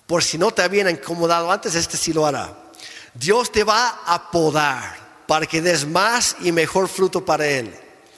Por 0.07 0.23
si 0.23 0.37
no 0.37 0.51
te 0.51 0.61
habían 0.61 0.89
incomodado 0.89 1.51
antes, 1.51 1.75
este 1.75 1.97
sí 1.97 2.13
lo 2.13 2.25
hará. 2.25 2.55
Dios 3.13 3.51
te 3.51 3.63
va 3.63 4.01
a 4.05 4.15
apodar 4.15 5.23
para 5.27 5.45
que 5.45 5.61
des 5.61 5.85
más 5.85 6.35
y 6.41 6.51
mejor 6.51 6.87
fruto 6.87 7.23
para 7.23 7.47
Él. 7.47 7.73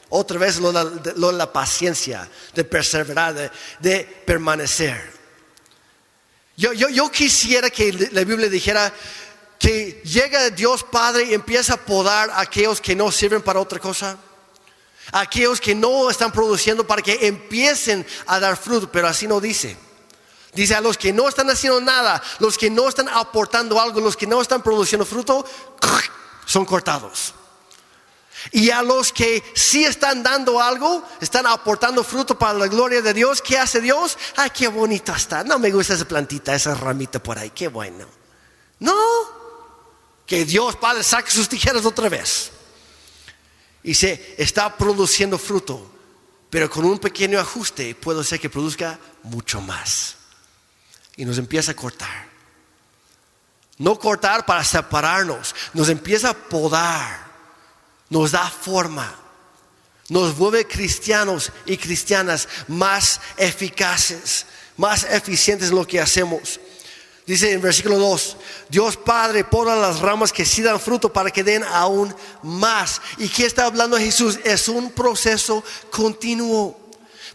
Otra 0.09 0.37
vez 0.37 0.57
lo 0.57 0.71
de 0.71 1.33
la 1.33 1.51
paciencia, 1.51 2.29
de 2.53 2.63
perseverar, 2.63 3.51
de, 3.79 4.03
permanecer. 4.25 5.11
Yo, 6.55 6.71
yo, 6.73 6.87
yo, 6.89 7.09
quisiera 7.09 7.71
que 7.71 7.91
la 8.11 8.23
Biblia 8.23 8.47
dijera 8.47 8.93
que 9.57 10.01
llega 10.03 10.51
Dios 10.51 10.83
Padre 10.83 11.23
y 11.23 11.33
empieza 11.33 11.73
a 11.73 11.77
podar 11.77 12.29
a 12.29 12.41
aquellos 12.41 12.79
que 12.79 12.95
no 12.95 13.11
sirven 13.11 13.41
para 13.41 13.59
otra 13.59 13.79
cosa. 13.79 14.17
aquellos 15.11 15.59
que 15.59 15.73
no 15.75 16.09
están 16.09 16.31
produciendo 16.31 16.85
para 16.85 17.01
que 17.01 17.27
empiecen 17.27 18.05
a 18.25 18.39
dar 18.39 18.55
fruto, 18.55 18.91
pero 18.91 19.07
así 19.07 19.27
no 19.27 19.39
dice. 19.41 19.75
Dice 20.53 20.75
a 20.75 20.81
los 20.81 20.97
que 20.97 21.11
no 21.11 21.27
están 21.27 21.49
haciendo 21.49 21.81
nada, 21.81 22.21
los 22.39 22.57
que 22.57 22.69
no 22.69 22.87
están 22.87 23.09
aportando 23.09 23.79
algo, 23.81 23.99
los 23.99 24.15
que 24.15 24.27
no 24.27 24.41
están 24.41 24.61
produciendo 24.61 25.05
fruto, 25.05 25.45
son 26.45 26.65
cortados. 26.65 27.33
Y 28.51 28.69
a 28.69 28.81
los 28.83 29.13
que 29.13 29.43
sí 29.55 29.85
están 29.85 30.21
dando 30.21 30.61
algo, 30.61 31.03
están 31.21 31.47
aportando 31.47 32.03
fruto 32.03 32.37
para 32.37 32.53
la 32.53 32.67
gloria 32.67 33.01
de 33.01 33.13
Dios, 33.13 33.41
¿qué 33.41 33.57
hace 33.57 33.79
Dios? 33.79 34.17
Ay, 34.35 34.49
qué 34.51 34.67
bonito 34.67 35.13
está. 35.13 35.43
No 35.43 35.59
me 35.59 35.71
gusta 35.71 35.93
esa 35.93 36.05
plantita, 36.05 36.53
esa 36.53 36.75
ramita 36.75 37.21
por 37.21 37.39
ahí, 37.39 37.51
qué 37.51 37.69
bueno. 37.69 38.05
No, 38.79 38.93
que 40.25 40.45
Dios 40.45 40.75
Padre 40.75 41.03
saque 41.03 41.31
sus 41.31 41.47
tijeras 41.47 41.85
otra 41.85 42.09
vez. 42.09 42.51
Y 43.83 43.93
se 43.95 44.35
está 44.37 44.75
produciendo 44.75 45.37
fruto, 45.37 45.89
pero 46.49 46.69
con 46.69 46.85
un 46.85 46.99
pequeño 46.99 47.39
ajuste 47.39 47.95
puede 47.95 48.23
ser 48.23 48.39
que 48.39 48.49
produzca 48.49 48.99
mucho 49.23 49.61
más. 49.61 50.17
Y 51.15 51.25
nos 51.25 51.37
empieza 51.37 51.71
a 51.71 51.75
cortar. 51.75 52.27
No 53.77 53.97
cortar 53.99 54.45
para 54.45 54.63
separarnos, 54.63 55.55
nos 55.73 55.89
empieza 55.89 56.29
a 56.29 56.33
podar 56.33 57.33
nos 58.13 58.31
da 58.31 58.47
forma, 58.49 59.13
nos 60.07 60.37
vuelve 60.37 60.67
cristianos 60.67 61.51
y 61.65 61.77
cristianas 61.77 62.47
más 62.67 63.19
eficaces, 63.37 64.45
más 64.77 65.03
eficientes 65.03 65.69
en 65.69 65.75
lo 65.75 65.87
que 65.87 65.99
hacemos. 65.99 66.59
Dice 67.25 67.51
en 67.51 67.61
versículo 67.61 67.97
2, 67.97 68.37
Dios 68.69 68.97
Padre 68.97 69.45
pone 69.45 69.75
las 69.75 69.99
ramas 69.99 70.31
que 70.31 70.45
sí 70.45 70.61
dan 70.61 70.79
fruto 70.79 71.11
para 71.11 71.31
que 71.31 71.43
den 71.43 71.63
aún 71.63 72.13
más. 72.43 73.01
¿Y 73.17 73.29
qué 73.29 73.45
está 73.45 73.65
hablando 73.65 73.97
Jesús? 73.97 74.39
Es 74.43 74.67
un 74.67 74.91
proceso 74.91 75.63
continuo. 75.89 76.82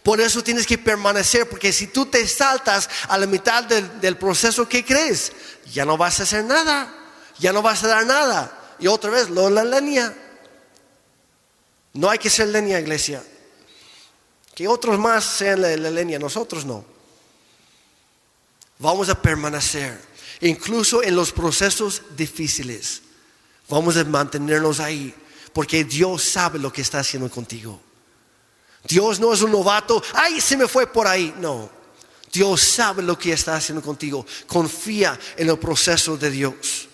Por 0.09 0.23
eso 0.23 0.42
tienes 0.42 0.66
que 0.66 0.79
permanecer, 0.79 1.47
porque 1.51 1.71
si 1.71 1.88
tú 1.88 2.07
te 2.07 2.27
saltas 2.27 2.88
a 3.09 3.18
la 3.18 3.27
mitad 3.27 3.62
del, 3.64 4.16
proceso, 4.16 4.66
¿qué 4.66 4.83
crees? 4.83 5.33
Ya 5.71 5.85
no 5.85 5.99
vas 5.99 6.18
a 6.18 6.23
hacer 6.23 6.47
nada, 6.47 6.90
ya 7.38 7.53
no 7.53 7.61
vas 7.61 7.85
a 7.85 7.88
dar 7.88 8.07
nada. 8.07 8.75
Y 8.79 8.87
otra 8.87 9.11
vez, 9.11 9.29
lo 9.29 9.51
la 9.51 9.64
línea. 9.64 10.16
No 11.92 12.09
hay 12.09 12.18
que 12.18 12.31
ser 12.31 12.49
leña, 12.49 12.81
iglesia. 12.81 13.23
Que 14.55 14.66
otros 14.66 14.99
más 14.99 15.25
sean 15.25 15.61
la, 15.61 15.77
leña, 15.77 16.18
nosotros 16.18 16.64
no. 16.64 16.87
Vamos 18.79 19.11
a 19.11 19.21
permanecer, 19.21 20.01
incluso 20.40 21.03
en 21.03 21.16
los 21.16 21.33
procesos 21.33 22.01
difíciles. 22.16 23.03
Vamos 23.68 23.99
a 23.99 24.05
mantenernos 24.05 24.81
ahí, 24.81 25.14
porque 25.53 25.85
Dios 25.85 26.23
sabe 26.25 26.59
lo 26.59 26.73
que 26.73 26.81
está 26.81 27.01
haciendo 27.01 27.29
contigo. 27.31 27.83
Dios 28.88 29.20
no 29.20 29.33
es 29.33 29.42
un 29.42 29.53
novato, 29.53 30.03
ay, 30.14 30.40
se 30.40 30.57
me 30.57 30.66
fue 30.66 30.87
por 30.87 31.07
ahí. 31.07 31.35
No, 31.38 31.70
Dios 32.33 32.62
sabe 32.62 33.03
lo 33.03 33.18
que 33.18 33.33
está 33.33 33.55
haciendo 33.55 33.83
contigo. 33.83 34.27
Confía 34.46 35.18
en 35.37 35.48
el 35.51 35.59
proceso 35.59 36.16
de 36.16 36.31
Dios. 36.31 36.88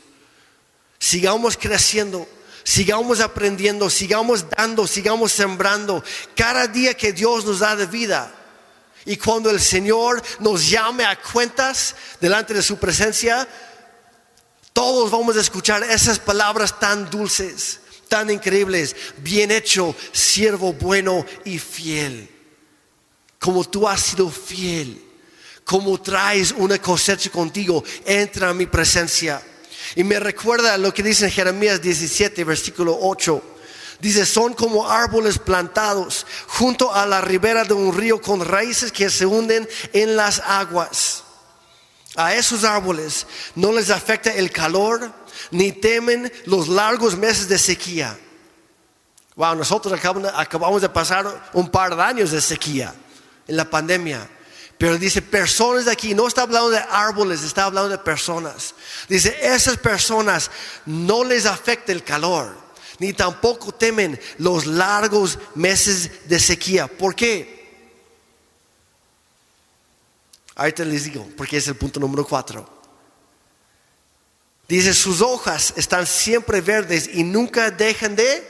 Sigamos 0.99 1.57
creciendo 1.57 2.27
sigamos 2.65 3.21
aprendiendo, 3.21 3.89
sigamos 3.91 4.47
dando, 4.49 4.87
sigamos 4.87 5.33
sembrando 5.33 6.03
cada 6.35 6.67
día 6.67 6.95
que 6.95 7.13
Dios 7.13 7.45
nos 7.45 7.61
da 7.61 7.77
de 7.77 7.87
vida. 7.87 8.33
Y 9.05 9.19
cuando 9.19 9.51
el 9.51 9.61
Señor 9.61 10.23
nos 10.41 10.69
llame 10.69 11.05
a 11.05 11.21
cuentas 11.21 11.95
delante 12.21 12.55
de 12.55 12.63
su 12.63 12.79
presencia, 12.79 13.47
todos 14.73 15.11
vamos 15.11 15.37
a 15.37 15.41
escuchar 15.41 15.83
esas 15.85 16.19
palabras 16.19 16.81
tan 16.81 17.09
dulces, 17.11 17.81
tan 18.15 18.31
increíbles. 18.31 18.95
Bien 19.17 19.51
hecho, 19.51 19.93
siervo 20.13 20.73
bueno 20.73 21.27
y 21.45 21.59
fiel. 21.59 22.31
Como 23.41 23.65
tú 23.65 23.89
has 23.89 24.03
sido 24.03 24.31
fiel, 24.31 25.03
como 25.65 26.01
traes 26.01 26.55
una 26.57 26.79
cosecha 26.79 27.29
contigo, 27.29 27.83
entra 28.05 28.51
a 28.51 28.55
mi 28.55 28.67
presencia. 28.67 29.43
Y 29.97 30.05
me 30.05 30.21
recuerda 30.21 30.79
lo 30.79 30.95
que 30.95 31.03
dice 31.03 31.25
en 31.25 31.33
Jeremías 31.33 31.83
17, 31.83 32.45
versículo 32.45 32.97
8. 33.01 33.43
Dice, 33.99 34.25
son 34.27 34.55
como 34.55 34.89
árboles 34.89 35.41
plantados 35.41 36.25
junto 36.47 36.95
a 36.95 37.07
la 37.07 37.21
ribera 37.21 37.65
de 37.65 37.75
un 37.75 37.97
río 37.97 38.21
con 38.21 38.45
raíces 38.45 38.93
que 38.93 39.11
se 39.11 39.27
hunden 39.27 39.69
en 39.93 40.15
las 40.15 40.39
aguas. 40.39 41.25
A 42.15 42.33
esos 42.37 42.63
árboles 42.63 43.27
no 43.57 43.73
les 43.73 43.91
afecta 43.91 44.33
el 44.33 44.53
calor 44.53 45.24
ni 45.51 45.73
temen 45.73 46.33
los 46.47 46.69
largos 46.69 47.17
meses 47.17 47.49
de 47.49 47.59
sequía. 47.59 48.19
Wow, 49.37 49.57
nosotros 49.57 49.93
acabamos 49.93 50.83
de 50.83 50.89
pasar 50.89 51.51
un 51.53 51.71
par 51.71 51.97
de 51.97 52.03
años 52.03 52.31
de 52.31 52.41
sequía 52.41 52.95
en 53.47 53.57
la 53.57 53.69
pandemia. 53.69 54.29
Pero 54.79 54.99
dice 54.99 55.23
personas 55.23 55.85
de 55.85 55.93
aquí, 55.93 56.15
no 56.15 56.27
está 56.27 56.43
hablando 56.43 56.71
de 56.71 56.79
árboles, 56.79 57.43
está 57.43 57.65
hablando 57.65 57.89
de 57.89 57.99
personas. 57.99 58.75
Dice, 59.09 59.37
esas 59.41 59.77
personas 59.77 60.51
no 60.87 61.25
les 61.25 61.47
afecta 61.47 61.93
el 61.93 62.03
calor, 62.03 62.55
ni 62.99 63.13
tampoco 63.13 63.73
temen 63.73 64.21
los 64.39 64.67
largos 64.67 65.39
meses 65.55 66.29
de 66.29 66.41
sequía. 66.41 66.87
¿Por 66.89 67.15
qué? 67.15 67.55
Ahorita 70.57 70.85
les 70.85 71.05
digo, 71.05 71.29
porque 71.37 71.57
es 71.57 71.69
el 71.69 71.77
punto 71.77 71.99
número 72.01 72.27
cuatro. 72.27 72.74
Dice, 74.69 74.95
sus 74.95 75.21
hojas 75.21 75.75
están 75.77 76.07
siempre 76.07 76.61
verdes 76.61 77.11
y 77.13 77.23
nunca 77.23 77.71
dejan 77.71 78.17
de 78.17 78.43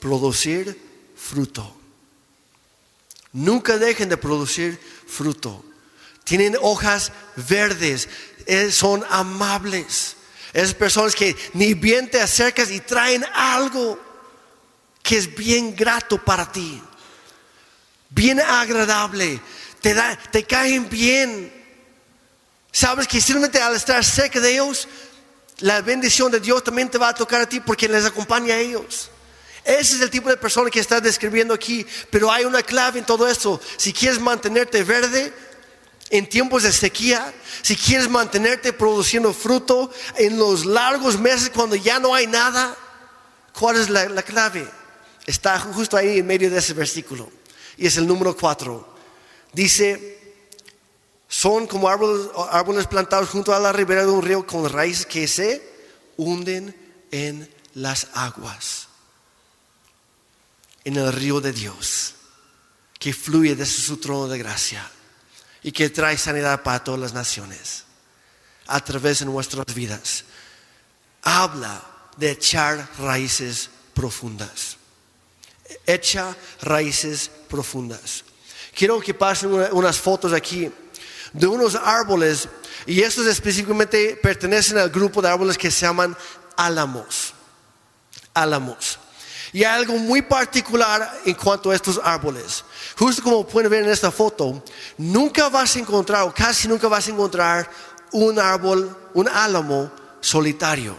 producir 0.00 0.80
fruto. 1.16 1.76
Nunca 3.32 3.78
dejen 3.78 4.08
de 4.08 4.16
producir 4.16 4.78
fruto. 5.06 5.64
Tienen 6.24 6.56
hojas 6.60 7.12
verdes, 7.36 8.08
eh, 8.46 8.70
son 8.70 9.04
amables. 9.08 10.16
Esas 10.52 10.74
personas 10.74 11.14
que 11.14 11.34
ni 11.54 11.74
bien 11.74 12.10
te 12.10 12.20
acercas 12.20 12.70
y 12.70 12.80
traen 12.80 13.24
algo 13.32 13.98
que 15.02 15.16
es 15.16 15.34
bien 15.34 15.74
grato 15.74 16.22
para 16.22 16.50
ti, 16.50 16.80
bien 18.10 18.40
agradable, 18.40 19.40
te, 19.80 19.94
da, 19.94 20.16
te 20.30 20.44
caen 20.44 20.88
bien. 20.88 21.52
Sabes 22.70 23.08
que 23.08 23.20
simplemente 23.20 23.60
al 23.60 23.74
estar 23.74 24.04
cerca 24.04 24.40
de 24.40 24.52
ellos, 24.52 24.88
la 25.62 25.80
bendición 25.80 26.30
de 26.30 26.40
Dios 26.40 26.62
también 26.62 26.90
te 26.90 26.98
va 26.98 27.08
a 27.08 27.14
tocar 27.14 27.40
a 27.40 27.48
ti 27.48 27.60
porque 27.60 27.88
les 27.88 28.04
acompaña 28.04 28.54
a 28.54 28.58
ellos. 28.58 29.10
Ese 29.64 29.94
es 29.94 30.00
el 30.00 30.10
tipo 30.10 30.28
de 30.28 30.36
persona 30.36 30.68
que 30.70 30.80
estás 30.80 31.00
describiendo 31.02 31.54
aquí, 31.54 31.86
pero 32.10 32.32
hay 32.32 32.44
una 32.44 32.62
clave 32.62 32.98
en 32.98 33.06
todo 33.06 33.28
esto. 33.28 33.60
Si 33.76 33.92
quieres 33.92 34.20
mantenerte 34.20 34.82
verde 34.82 35.32
en 36.10 36.28
tiempos 36.28 36.64
de 36.64 36.72
sequía, 36.72 37.32
si 37.62 37.76
quieres 37.76 38.08
mantenerte 38.08 38.72
produciendo 38.72 39.32
fruto 39.32 39.92
en 40.16 40.36
los 40.36 40.66
largos 40.66 41.16
meses 41.18 41.50
cuando 41.50 41.76
ya 41.76 42.00
no 42.00 42.12
hay 42.12 42.26
nada, 42.26 42.76
¿cuál 43.56 43.76
es 43.76 43.88
la, 43.88 44.08
la 44.08 44.24
clave? 44.24 44.68
Está 45.26 45.60
justo 45.60 45.96
ahí 45.96 46.18
en 46.18 46.26
medio 46.26 46.50
de 46.50 46.58
ese 46.58 46.74
versículo. 46.74 47.30
Y 47.76 47.86
es 47.86 47.96
el 47.96 48.06
número 48.08 48.36
cuatro. 48.36 48.96
Dice, 49.52 50.21
son 51.32 51.66
como 51.66 51.88
árboles, 51.88 52.86
plantados 52.88 53.30
junto 53.30 53.54
a 53.54 53.58
la 53.58 53.72
ribera 53.72 54.02
de 54.02 54.10
un 54.10 54.20
río 54.20 54.46
con 54.46 54.68
raíces 54.70 55.06
que 55.06 55.26
se 55.26 55.66
hunden 56.18 56.76
en 57.10 57.50
las 57.72 58.08
aguas, 58.12 58.88
en 60.84 60.96
el 60.96 61.10
río 61.10 61.40
de 61.40 61.54
Dios, 61.54 62.16
que 62.98 63.14
fluye 63.14 63.56
desde 63.56 63.80
su 63.80 63.96
trono 63.96 64.28
de 64.28 64.36
gracia 64.36 64.86
y 65.62 65.72
que 65.72 65.88
trae 65.88 66.18
sanidad 66.18 66.62
para 66.62 66.84
todas 66.84 67.00
las 67.00 67.14
naciones 67.14 67.84
a 68.66 68.84
través 68.84 69.20
de 69.20 69.24
nuestras 69.24 69.64
vidas. 69.74 70.24
Habla 71.22 71.82
de 72.18 72.32
echar 72.32 72.90
raíces 72.98 73.70
profundas. 73.94 74.76
Echa 75.86 76.36
raíces 76.60 77.30
profundas. 77.48 78.22
Quiero 78.74 79.00
que 79.00 79.14
pasen 79.14 79.50
unas 79.72 79.98
fotos 79.98 80.34
aquí 80.34 80.70
de 81.32 81.46
unos 81.46 81.74
árboles, 81.74 82.48
y 82.86 83.02
estos 83.02 83.26
específicamente 83.26 84.18
pertenecen 84.22 84.78
al 84.78 84.90
grupo 84.90 85.22
de 85.22 85.28
árboles 85.28 85.56
que 85.56 85.70
se 85.70 85.86
llaman 85.86 86.16
álamos. 86.56 87.34
Álamos. 88.34 88.98
Y 89.52 89.64
hay 89.64 89.80
algo 89.80 89.98
muy 89.98 90.22
particular 90.22 91.20
en 91.26 91.34
cuanto 91.34 91.70
a 91.70 91.74
estos 91.74 92.00
árboles. 92.02 92.64
Justo 92.98 93.22
como 93.22 93.46
pueden 93.46 93.70
ver 93.70 93.84
en 93.84 93.90
esta 93.90 94.10
foto, 94.10 94.64
nunca 94.96 95.48
vas 95.50 95.76
a 95.76 95.78
encontrar, 95.78 96.22
o 96.22 96.32
casi 96.32 96.68
nunca 96.68 96.88
vas 96.88 97.06
a 97.06 97.10
encontrar, 97.10 97.70
un 98.12 98.38
árbol, 98.38 98.96
un 99.14 99.28
álamo 99.28 99.90
solitario. 100.20 100.96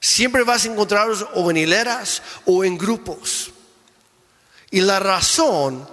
Siempre 0.00 0.44
vas 0.44 0.64
a 0.64 0.68
encontrarlos 0.68 1.26
o 1.34 1.50
en 1.50 1.56
hileras 1.56 2.22
o 2.46 2.64
en 2.64 2.78
grupos. 2.78 3.50
Y 4.70 4.80
la 4.80 5.00
razón 5.00 5.88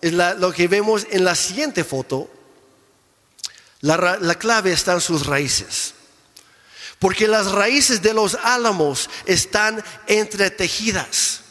es 0.00 0.12
lo 0.12 0.52
que 0.52 0.68
vemos 0.68 1.06
en 1.10 1.24
la 1.24 1.34
siguiente 1.34 1.84
foto. 1.84 2.28
La, 3.80 4.18
la 4.20 4.34
clave 4.36 4.72
está 4.72 4.94
en 4.94 5.00
sus 5.00 5.26
raíces. 5.26 5.94
Porque 6.98 7.28
las 7.28 7.52
raíces 7.52 8.00
de 8.00 8.14
los 8.14 8.36
álamos 8.42 9.10
están 9.26 9.82
entretejidas. 10.06 11.42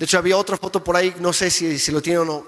De 0.00 0.06
hecho, 0.06 0.16
había 0.16 0.38
otra 0.38 0.56
foto 0.56 0.82
por 0.82 0.96
ahí, 0.96 1.14
no 1.18 1.30
sé 1.30 1.50
si, 1.50 1.92
lo 1.92 2.00
tiene 2.00 2.20
o 2.20 2.24
no. 2.24 2.46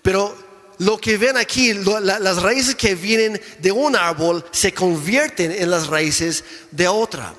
Pero 0.00 0.34
lo 0.78 0.98
que 0.98 1.18
ven 1.18 1.36
aquí, 1.36 1.74
las 1.74 2.42
raíces 2.42 2.74
que 2.74 2.94
vienen 2.94 3.38
de 3.58 3.70
un 3.70 3.94
árbol 3.94 4.42
se 4.50 4.72
convierten 4.72 5.52
en 5.52 5.70
las 5.70 5.88
raíces 5.88 6.42
de 6.70 6.88
otra. 6.88 7.34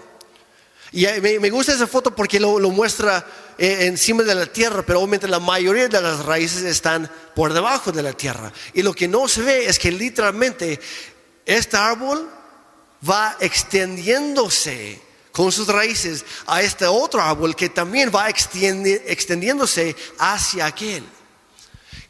Y 0.92 1.08
me, 1.22 1.50
gusta 1.50 1.74
esa 1.74 1.88
foto 1.88 2.16
porque 2.16 2.40
lo, 2.40 2.60
muestra 2.70 3.26
encima 3.58 4.24
de 4.24 4.36
la 4.36 4.46
tierra, 4.46 4.84
pero 4.86 5.00
obviamente 5.00 5.28
la 5.28 5.40
mayoría 5.40 5.88
de 5.88 6.02
las 6.02 6.26
raíces 6.26 6.64
están 6.64 7.10
por 7.36 7.54
debajo 7.54 7.92
de 7.92 8.04
la 8.04 8.14
tierra. 8.14 8.52
Y 8.74 8.82
lo 8.82 8.94
que 8.94 9.08
no 9.08 9.28
se 9.28 9.42
ve 9.42 9.68
es 9.68 9.80
que 9.80 9.92
literalmente 9.92 10.80
este 11.46 11.78
árbol 11.78 12.30
va 13.08 13.38
extendiéndose 13.40 15.02
con 15.32 15.52
sus 15.52 15.68
raíces 15.68 16.26
a 16.48 16.62
este 16.62 16.86
otro 16.86 17.22
árbol 17.22 17.56
que 17.56 17.70
también 17.70 18.12
va 18.14 18.30
extendiéndose 18.30 19.96
hacia 20.18 20.66
aquel. 20.66 21.04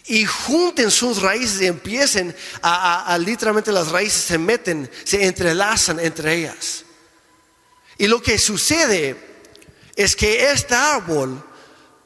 Y 0.05 0.25
junten 0.25 0.89
sus 0.89 1.21
raíces 1.21 1.61
y 1.61 1.65
empiecen 1.65 2.33
a, 2.61 3.17
literalmente 3.19 3.73
las 3.73 3.89
raíces 3.89 4.21
se 4.21 4.37
meten, 4.37 4.89
se 5.03 5.25
entrelazan 5.25 5.99
entre 5.99 6.35
ellas. 6.35 6.85
Y 7.97 8.07
lo 8.07 8.21
que 8.21 8.37
sucede 8.37 9.36
es 9.97 10.15
que 10.15 10.51
este 10.51 10.75
árbol, 10.75 11.43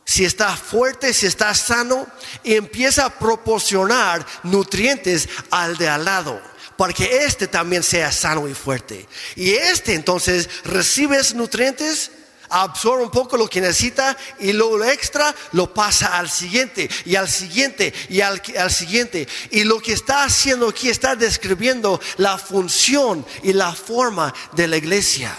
si 0.06 0.26
está 0.26 0.56
fuerte, 0.56 1.14
si 1.14 1.28
está 1.28 1.54
sano, 1.54 2.08
empieza 2.44 3.06
a 3.06 3.20
proporcionar 3.20 4.26
nutrientes 4.44 5.30
al 5.52 5.78
de 5.78 5.90
al 5.90 6.06
lado 6.06 6.42
para 6.78 6.94
que 6.94 7.26
este 7.26 7.48
también 7.48 7.84
sea 7.84 8.12
sano 8.12 8.48
y 8.48 8.56
fuerte. 8.56 9.08
Y 9.36 9.52
este 9.52 9.94
entonces 9.94 10.50
recibe 10.64 11.18
esos 11.18 11.36
nutrientes, 11.36 12.12
absorbe 12.50 13.04
un 13.04 13.12
poco 13.12 13.38
lo 13.38 13.48
que 13.48 13.62
necesita 13.62 14.18
y 14.40 14.52
lo 14.54 14.84
extra 14.84 15.36
lo 15.52 15.74
pasa 15.74 16.18
al 16.18 16.30
siguiente 16.30 16.90
y 17.06 17.16
al 17.16 17.30
siguiente 17.30 17.94
y 18.10 18.22
al, 18.22 18.42
al, 18.58 18.72
siguiente. 18.72 19.28
Y 19.52 19.64
lo 19.64 19.80
que 19.80 19.94
está 19.94 20.24
haciendo 20.24 20.70
aquí 20.70 20.90
está 20.90 21.16
describiendo 21.16 22.02
la 22.18 22.38
función 22.38 23.26
y 23.44 23.54
la 23.54 23.74
forma 23.74 24.34
de 24.54 24.68
la 24.68 24.78
iglesia. 24.78 25.38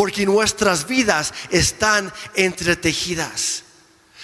Porque 0.00 0.24
nuestras 0.24 0.86
vidas 0.86 1.34
están 1.50 2.10
entretejidas. 2.34 3.64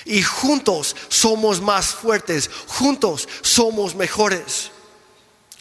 Y 0.06 0.22
juntos 0.22 0.96
somos 1.08 1.60
más 1.60 1.88
fuertes, 1.88 2.48
juntos 2.66 3.28
somos 3.42 3.94
mejores 3.94 4.70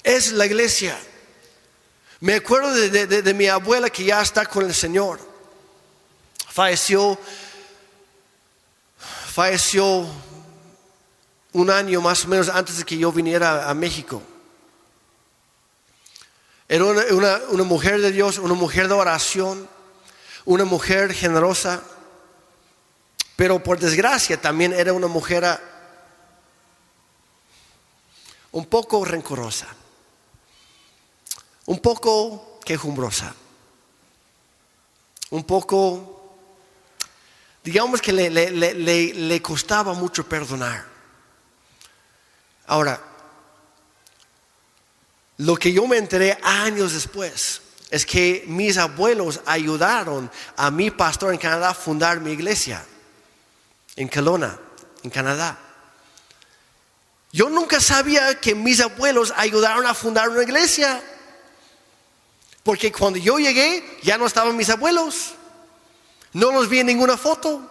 es 0.06 0.32
la 0.32 0.46
iglesia. 0.46 0.98
Me 2.22 2.36
acuerdo 2.36 2.72
de, 2.72 3.34
mi 3.34 3.48
abuela 3.48 3.90
que 3.90 4.06
ya 4.06 4.22
está 4.22 4.46
con 4.46 4.66
el 4.66 4.74
Señor. 4.74 5.20
Falleció, 6.48 7.20
falleció 9.34 10.06
un 11.52 11.70
año 11.70 12.00
más 12.02 12.24
o 12.24 12.28
menos 12.30 12.48
antes 12.48 12.78
de 12.78 12.86
que 12.86 12.98
yo 12.98 13.12
viniera 13.12 13.70
a 13.70 13.74
México. 13.74 14.22
Era 16.70 16.86
una, 16.86 17.42
una, 17.50 17.64
mujer 17.64 18.00
de 18.00 18.12
Dios, 18.12 18.38
una 18.38 18.54
mujer 18.54 18.88
de 18.88 18.94
oración, 18.94 19.68
una 20.46 20.66
mujer 20.66 21.14
generosa, 21.14 21.84
pero 23.36 23.62
por 23.62 23.80
desgracia 23.80 24.40
también 24.40 24.74
era 24.74 24.94
una 24.94 25.08
mujer 25.08 25.60
un 28.52 28.66
poco 28.66 29.04
rencorosa 29.04 29.68
un 31.66 31.80
poco 31.80 32.60
quejumbrosa, 32.64 33.34
un 35.32 35.44
poco, 35.44 36.38
digamos 37.64 38.02
que 38.02 38.14
le, 38.14 38.30
le, 38.30 39.42
costaba 39.42 39.94
mucho 39.94 40.28
perdonar. 40.28 40.86
Ahora, 42.68 43.02
lo 45.38 45.56
que 45.56 45.74
yo 45.74 45.88
me 45.88 45.98
enteré 45.98 46.38
años 46.42 46.94
después 46.94 47.62
es 47.96 48.06
que 48.06 48.44
mis 48.48 48.76
abuelos 48.78 49.40
ayudaron 49.46 50.30
a 50.58 50.70
mi 50.70 50.92
pastor 50.92 51.32
en 51.32 51.40
Canadá 51.40 51.70
a 51.70 51.74
fundar 51.74 52.20
mi 52.20 52.34
iglesia, 52.34 52.86
en 53.96 54.10
Kelowna, 54.10 54.60
en 55.02 55.10
Canadá. 55.10 55.58
Yo 57.32 57.50
nunca 57.50 57.80
sabía 57.80 58.38
que 58.42 58.54
mis 58.54 58.82
abuelos 58.82 59.34
ayudaron 59.38 59.88
a 59.88 59.94
fundar 59.94 60.28
una 60.28 60.44
iglesia. 60.44 61.02
Porque 62.64 62.92
cuando 62.92 63.18
yo 63.18 63.40
llegué 63.40 64.00
ya 64.04 64.18
no 64.18 64.26
estaban 64.26 64.58
mis 64.58 64.70
abuelos. 64.70 65.32
No 66.34 66.52
los 66.52 66.68
vi 66.68 66.80
en 66.80 66.88
ninguna 66.88 67.16
foto. 67.16 67.62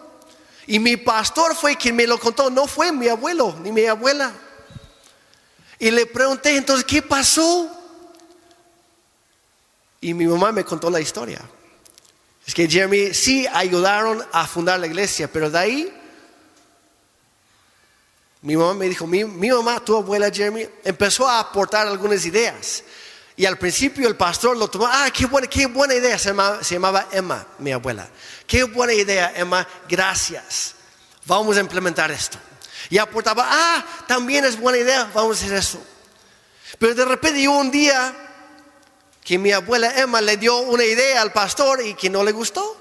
Y 0.67 0.79
mi 0.79 0.97
pastor 0.97 1.55
fue 1.55 1.77
quien 1.77 1.97
me 1.97 2.07
lo 2.07 2.19
contó. 2.19 2.49
No 2.49 2.67
fue 2.67 2.93
mi 2.93 3.09
abuelo 3.09 3.55
ni 3.63 3.73
mi 3.73 3.85
abuela. 3.85 4.33
Y 5.79 5.91
le 5.91 6.07
pregunté 6.07 6.57
entonces, 6.57 6.87
¿qué 6.87 7.03
pasó? 7.03 7.84
Y 10.05 10.13
mi 10.13 10.27
mamá 10.27 10.53
me 10.53 10.67
contó 10.67 10.91
la 10.91 11.01
historia. 11.01 11.41
Es 12.47 12.53
que 12.53 12.69
Jeremy 12.69 13.15
sí 13.15 13.47
ayudaron 13.51 14.23
a 14.33 14.47
fundar 14.47 14.79
la 14.79 14.87
iglesia, 14.87 15.33
pero 15.33 15.49
de 15.49 15.59
ahí 15.59 16.01
mi 18.43 18.55
mamá 18.55 18.75
me 18.75 18.87
dijo, 18.87 19.07
mi, 19.07 19.25
mi 19.25 19.49
mamá, 19.49 19.83
tu 19.83 19.97
abuela 19.97 20.31
Jeremy, 20.31 20.69
empezó 20.85 21.27
a 21.27 21.41
aportar 21.41 21.87
algunas 21.87 22.27
ideas. 22.27 22.85
Y 23.35 23.47
al 23.47 23.57
principio 23.57 24.07
el 24.07 24.15
pastor 24.15 24.59
lo 24.59 24.69
tomó, 24.69 24.87
ah, 24.87 25.09
qué 25.11 25.25
buena, 25.25 25.49
qué 25.49 25.65
buena 25.65 25.95
idea, 25.95 26.19
se 26.19 26.35
llamaba, 26.75 27.09
Emma, 27.11 27.47
mi 27.59 27.73
abuela. 27.73 28.07
Qué 28.47 28.65
buena 28.65 28.93
idea, 28.93 29.33
Emma, 29.35 29.67
gracias. 29.89 30.75
Vamos 31.25 31.57
a 31.57 31.61
implementar 31.61 32.11
esto. 32.11 32.37
Y 32.91 32.99
aportaba, 32.99 33.47
ah, 33.49 33.87
también 34.07 34.45
es 34.45 34.61
buena 34.61 34.77
idea, 34.77 35.11
vamos 35.15 35.41
a 35.41 35.47
hacer 35.47 35.57
eso. 35.57 35.83
Pero 36.79 36.95
de 36.95 37.07
repente 37.07 37.41
yo 37.41 37.53
un 37.53 37.71
día 37.71 38.24
que 39.25 39.39
mi 39.39 39.53
abuela 39.53 39.99
Emma 39.99 40.21
le 40.21 40.37
dio 40.37 40.59
una 40.59 40.85
idea 40.85 41.23
al 41.23 41.33
pastor 41.33 41.85
y 41.85 41.95
que 41.95 42.11
no 42.11 42.23
le 42.23 42.33
gustó. 42.33 42.77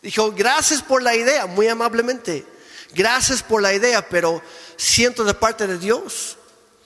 Dijo, 0.00 0.32
gracias 0.32 0.82
por 0.82 1.02
la 1.02 1.14
idea, 1.14 1.46
muy 1.46 1.68
amablemente. 1.68 2.46
Gracias 2.94 3.42
por 3.42 3.60
la 3.60 3.74
idea, 3.74 4.08
pero 4.08 4.42
siento 4.76 5.24
de 5.24 5.34
parte 5.34 5.66
de 5.66 5.78
Dios 5.78 6.38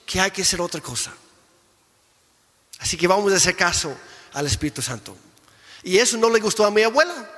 que 0.05 0.19
hay 0.19 0.31
que 0.31 0.41
hacer 0.41 0.59
otra 0.59 0.81
cosa. 0.81 1.13
Así 2.79 2.97
que 2.97 3.07
vamos 3.07 3.31
a 3.31 3.37
hacer 3.37 3.55
caso 3.55 3.95
al 4.33 4.47
Espíritu 4.47 4.81
Santo. 4.81 5.15
Y 5.83 5.97
eso 5.97 6.17
no 6.17 6.29
le 6.29 6.39
gustó 6.39 6.65
a 6.65 6.71
mi 6.71 6.83
abuela, 6.83 7.29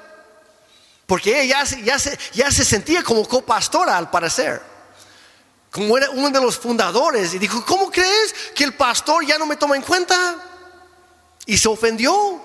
porque 1.06 1.44
ella 1.44 1.64
ya, 1.84 2.00
se, 2.00 2.18
ya 2.34 2.50
se 2.50 2.66
sentía 2.66 3.04
como 3.04 3.28
copastora 3.28 3.98
al 3.98 4.10
parecer, 4.10 4.62
como 5.70 5.96
era 5.96 6.10
uno 6.10 6.32
de 6.32 6.42
los 6.42 6.58
fundadores. 6.58 7.36
Y 7.36 7.40
dijo, 7.40 7.64
¿cómo 7.66 7.92
crees 7.92 8.34
que 8.56 8.64
el 8.64 8.74
pastor 8.74 9.26
ya 9.26 9.38
no 9.38 9.46
me 9.46 9.58
toma 9.58 9.76
en 9.76 9.84
cuenta? 9.84 10.53
Y 11.46 11.58
se 11.58 11.68
ofendió 11.68 12.42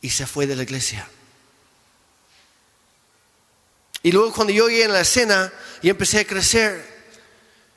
y 0.00 0.10
se 0.10 0.26
fue 0.26 0.46
de 0.46 0.56
la 0.56 0.62
iglesia. 0.62 1.08
Y 4.02 4.12
luego 4.12 4.32
cuando 4.32 4.52
yo 4.52 4.68
llegué 4.68 4.84
en 4.84 4.92
la 4.92 5.00
escena 5.00 5.52
y 5.82 5.90
empecé 5.90 6.20
a 6.20 6.26
crecer, 6.26 6.98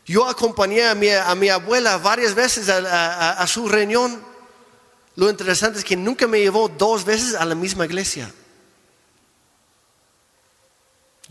yo 0.06 0.28
acompañé 0.28 0.86
a 0.86 0.96
mi, 0.96 1.50
abuela 1.50 1.98
varias 1.98 2.36
veces 2.36 2.70
a, 2.70 3.46
su 3.48 3.68
reunión. 3.68 4.24
Lo 5.16 5.30
interesante 5.30 5.80
es 5.80 5.86
que 5.86 5.96
nunca 5.96 6.28
me 6.28 6.40
llevó 6.40 6.70
dos 6.70 7.06
veces 7.06 7.36
a 7.36 7.46
la 7.46 7.56
misma 7.56 7.86
iglesia. 7.86 8.32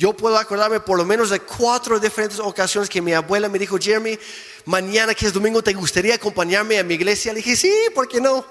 Yo 0.01 0.15
puedo 0.15 0.39
acordarme 0.39 0.81
por 0.81 0.97
lo 0.97 1.05
menos 1.05 1.29
de 1.29 1.41
cuatro 1.41 2.01
diferentes 2.01 2.41
ocasiones 2.41 2.89
que 2.89 3.03
mi 3.03 3.13
abuela 3.13 3.51
me 3.51 3.59
dijo, 3.59 3.77
Jeremy, 3.79 4.19
mañana 4.65 5.15
que 5.15 5.27
es 5.27 5.33
domingo, 5.35 5.63
¿te 5.63 5.75
gustaría 5.75 6.15
acompañarme 6.15 6.79
a 6.79 6.83
mi 6.83 6.95
iglesia? 6.95 7.35
Le 7.35 7.41
dije, 7.41 7.55
sí, 7.55 7.71
¿por 7.95 8.09
qué 8.09 8.19
no? 8.19 8.43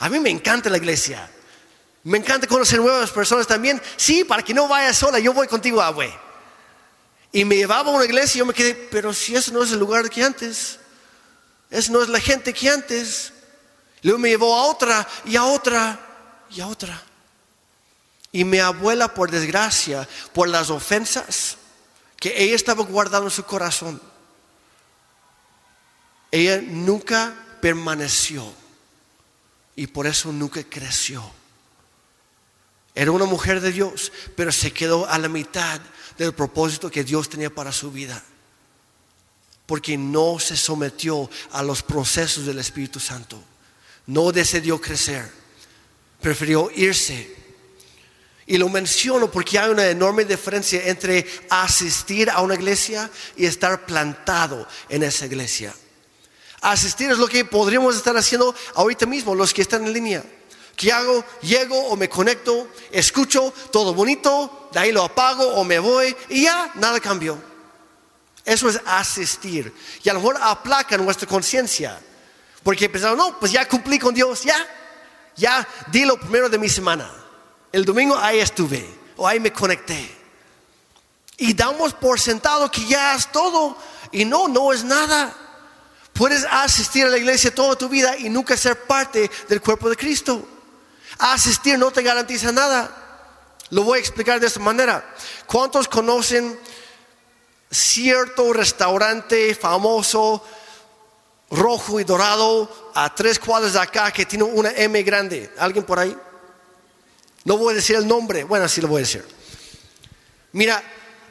A 0.00 0.08
mí 0.08 0.18
me 0.18 0.30
encanta 0.30 0.68
la 0.68 0.78
iglesia. 0.78 1.30
Me 2.02 2.18
encanta 2.18 2.48
conocer 2.48 2.80
nuevas 2.80 3.12
personas 3.12 3.46
también. 3.46 3.80
Sí, 3.96 4.24
para 4.24 4.42
que 4.42 4.52
no 4.52 4.66
vayas 4.66 4.96
sola, 4.96 5.20
yo 5.20 5.32
voy 5.32 5.46
contigo, 5.46 5.80
abue. 5.80 6.12
Y 7.30 7.44
me 7.44 7.54
llevaba 7.54 7.88
a 7.88 7.94
una 7.94 8.04
iglesia 8.04 8.38
y 8.38 8.40
yo 8.40 8.46
me 8.46 8.52
quedé, 8.52 8.74
pero 8.74 9.14
si 9.14 9.36
eso 9.36 9.52
no 9.52 9.62
es 9.62 9.70
el 9.70 9.78
lugar 9.78 10.10
que 10.10 10.24
antes, 10.24 10.80
eso 11.70 11.92
no 11.92 12.02
es 12.02 12.08
la 12.08 12.18
gente 12.18 12.52
que 12.52 12.68
antes. 12.68 13.32
Luego 14.02 14.18
me 14.18 14.30
llevó 14.30 14.56
a 14.56 14.64
otra 14.64 15.06
y 15.24 15.36
a 15.36 15.44
otra 15.44 16.00
y 16.50 16.60
a 16.60 16.66
otra. 16.66 17.00
Y 18.36 18.44
mi 18.44 18.58
abuela, 18.58 19.14
por 19.14 19.30
desgracia, 19.30 20.06
por 20.34 20.46
las 20.46 20.68
ofensas 20.68 21.56
que 22.20 22.34
ella 22.36 22.54
estaba 22.54 22.84
guardando 22.84 23.28
en 23.28 23.30
su 23.30 23.44
corazón, 23.44 23.98
ella 26.30 26.60
nunca 26.60 27.34
permaneció 27.62 28.52
y 29.74 29.86
por 29.86 30.06
eso 30.06 30.32
nunca 30.32 30.62
creció. 30.64 31.24
Era 32.94 33.10
una 33.10 33.24
mujer 33.24 33.62
de 33.62 33.72
Dios, 33.72 34.12
pero 34.36 34.52
se 34.52 34.70
quedó 34.70 35.08
a 35.08 35.16
la 35.16 35.30
mitad 35.30 35.80
del 36.18 36.34
propósito 36.34 36.90
que 36.90 37.04
Dios 37.04 37.30
tenía 37.30 37.48
para 37.48 37.72
su 37.72 37.90
vida. 37.90 38.22
Porque 39.64 39.96
no 39.96 40.38
se 40.40 40.58
sometió 40.58 41.30
a 41.52 41.62
los 41.62 41.82
procesos 41.82 42.44
del 42.44 42.58
Espíritu 42.58 43.00
Santo. 43.00 43.42
No 44.04 44.30
decidió 44.30 44.78
crecer. 44.78 45.26
Prefirió 46.20 46.70
irse. 46.76 47.45
Y 48.46 48.58
lo 48.58 48.68
menciono 48.68 49.30
porque 49.30 49.58
hay 49.58 49.70
una 49.70 49.86
enorme 49.86 50.24
diferencia 50.24 50.86
entre 50.86 51.26
asistir 51.50 52.30
a 52.30 52.40
una 52.40 52.54
iglesia 52.54 53.10
y 53.36 53.44
estar 53.44 53.84
plantado 53.84 54.66
en 54.88 55.02
esa 55.02 55.26
iglesia. 55.26 55.74
Asistir 56.60 57.10
es 57.10 57.18
lo 57.18 57.26
que 57.26 57.44
podríamos 57.44 57.96
estar 57.96 58.16
haciendo 58.16 58.54
ahorita 58.74 59.04
mismo, 59.06 59.34
los 59.34 59.52
que 59.52 59.62
están 59.62 59.84
en 59.84 59.92
línea. 59.92 60.24
¿Qué 60.76 60.92
hago? 60.92 61.24
Llego 61.42 61.76
o 61.88 61.96
me 61.96 62.08
conecto, 62.08 62.68
escucho 62.92 63.52
todo 63.72 63.94
bonito, 63.94 64.68
de 64.72 64.80
ahí 64.80 64.92
lo 64.92 65.02
apago 65.02 65.44
o 65.54 65.64
me 65.64 65.78
voy 65.78 66.14
y 66.28 66.42
ya 66.42 66.70
nada 66.74 67.00
cambió. 67.00 67.42
Eso 68.44 68.68
es 68.68 68.80
asistir. 68.86 69.74
Y 70.04 70.08
a 70.08 70.12
lo 70.12 70.20
mejor 70.20 70.38
aplaca 70.40 70.96
nuestra 70.96 71.26
conciencia. 71.26 71.98
Porque 72.62 72.88
pensamos, 72.88 73.16
no, 73.16 73.40
pues 73.40 73.50
ya 73.52 73.66
cumplí 73.66 73.98
con 73.98 74.14
Dios, 74.14 74.42
ya, 74.42 74.56
ya 75.36 75.66
di 75.88 76.04
lo 76.04 76.18
primero 76.18 76.48
de 76.48 76.58
mi 76.58 76.68
semana. 76.68 77.25
El 77.72 77.84
domingo 77.84 78.16
ahí 78.16 78.40
estuve 78.40 78.86
o 79.16 79.26
ahí 79.26 79.40
me 79.40 79.52
conecté. 79.52 80.16
Y 81.38 81.52
damos 81.54 81.92
por 81.92 82.18
sentado 82.18 82.70
que 82.70 82.84
ya 82.86 83.14
es 83.14 83.30
todo. 83.30 83.76
Y 84.12 84.24
no, 84.24 84.48
no 84.48 84.72
es 84.72 84.84
nada. 84.84 85.34
Puedes 86.12 86.44
asistir 86.50 87.04
a 87.04 87.10
la 87.10 87.18
iglesia 87.18 87.54
toda 87.54 87.76
tu 87.76 87.88
vida 87.88 88.16
y 88.16 88.30
nunca 88.30 88.56
ser 88.56 88.84
parte 88.84 89.30
del 89.48 89.60
cuerpo 89.60 89.90
de 89.90 89.96
Cristo. 89.96 90.42
Asistir 91.18 91.78
no 91.78 91.90
te 91.90 92.02
garantiza 92.02 92.52
nada. 92.52 92.90
Lo 93.70 93.82
voy 93.82 93.98
a 93.98 94.00
explicar 94.00 94.40
de 94.40 94.46
esta 94.46 94.60
manera. 94.60 95.04
¿Cuántos 95.46 95.88
conocen 95.88 96.58
cierto 97.70 98.52
restaurante 98.52 99.54
famoso, 99.54 100.42
rojo 101.50 102.00
y 102.00 102.04
dorado, 102.04 102.92
a 102.94 103.14
tres 103.14 103.38
cuadras 103.38 103.74
de 103.74 103.80
acá, 103.80 104.10
que 104.10 104.24
tiene 104.24 104.44
una 104.44 104.70
M 104.70 105.02
grande? 105.02 105.52
¿Alguien 105.58 105.84
por 105.84 105.98
ahí? 105.98 106.16
No 107.46 107.56
voy 107.56 107.72
a 107.72 107.76
decir 107.76 107.94
el 107.94 108.08
nombre. 108.08 108.42
Bueno, 108.42 108.68
sí 108.68 108.80
lo 108.80 108.88
voy 108.88 108.98
a 108.98 109.06
decir. 109.06 109.24
Mira, 110.50 110.82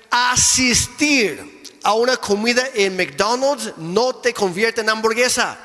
asistir 0.10 1.62
a 1.84 1.94
una 1.94 2.16
comida 2.16 2.70
en 2.74 2.96
McDonald's 2.96 3.74
no 3.76 4.16
te 4.16 4.34
convierte 4.34 4.80
en 4.80 4.90
hamburguesa. 4.90 5.60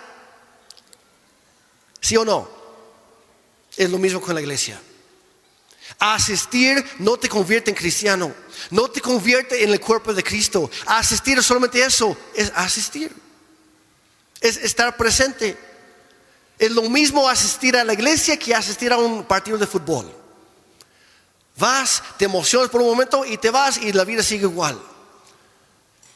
¿Sí 2.01 2.17
o 2.17 2.25
no? 2.25 2.51
Es 3.77 3.89
lo 3.91 3.99
mismo 3.99 4.21
con 4.21 4.35
la 4.35 4.41
iglesia. 4.41 4.81
Asistir 6.01 6.85
no 6.99 7.17
te 7.17 7.29
convierte 7.29 7.71
en 7.71 7.77
cristiano, 7.77 8.35
no 8.73 8.91
te 8.91 9.01
convierte 9.01 9.63
en 9.63 9.71
el 9.71 9.79
cuerpo 9.79 10.13
de 10.13 10.25
Cristo. 10.25 10.69
Asistir 10.87 11.39
es 11.39 11.47
solamente 11.47 11.81
eso, 11.81 12.17
es 12.35 12.51
asistir. 12.57 13.15
Es 14.41 14.57
estar 14.57 14.97
presente. 14.97 15.57
Es 16.59 16.73
lo 16.73 16.83
mismo 16.91 17.29
asistir 17.29 17.77
a 17.77 17.85
la 17.85 17.93
iglesia 17.93 18.37
que 18.37 18.53
asistir 18.53 18.93
a 18.93 18.99
un 18.99 19.23
partido 19.23 19.57
de 19.57 19.69
fútbol. 19.69 20.20
Vas, 21.57 22.03
te 22.17 22.25
emocionas 22.25 22.71
por 22.71 22.81
un 22.81 22.89
momento 22.89 23.25
y 23.25 23.37
te 23.37 23.51
vas 23.51 23.79
y 23.79 23.93
la 23.93 24.05
vida 24.05 24.23
sigue 24.23 24.43
igual. 24.43 24.81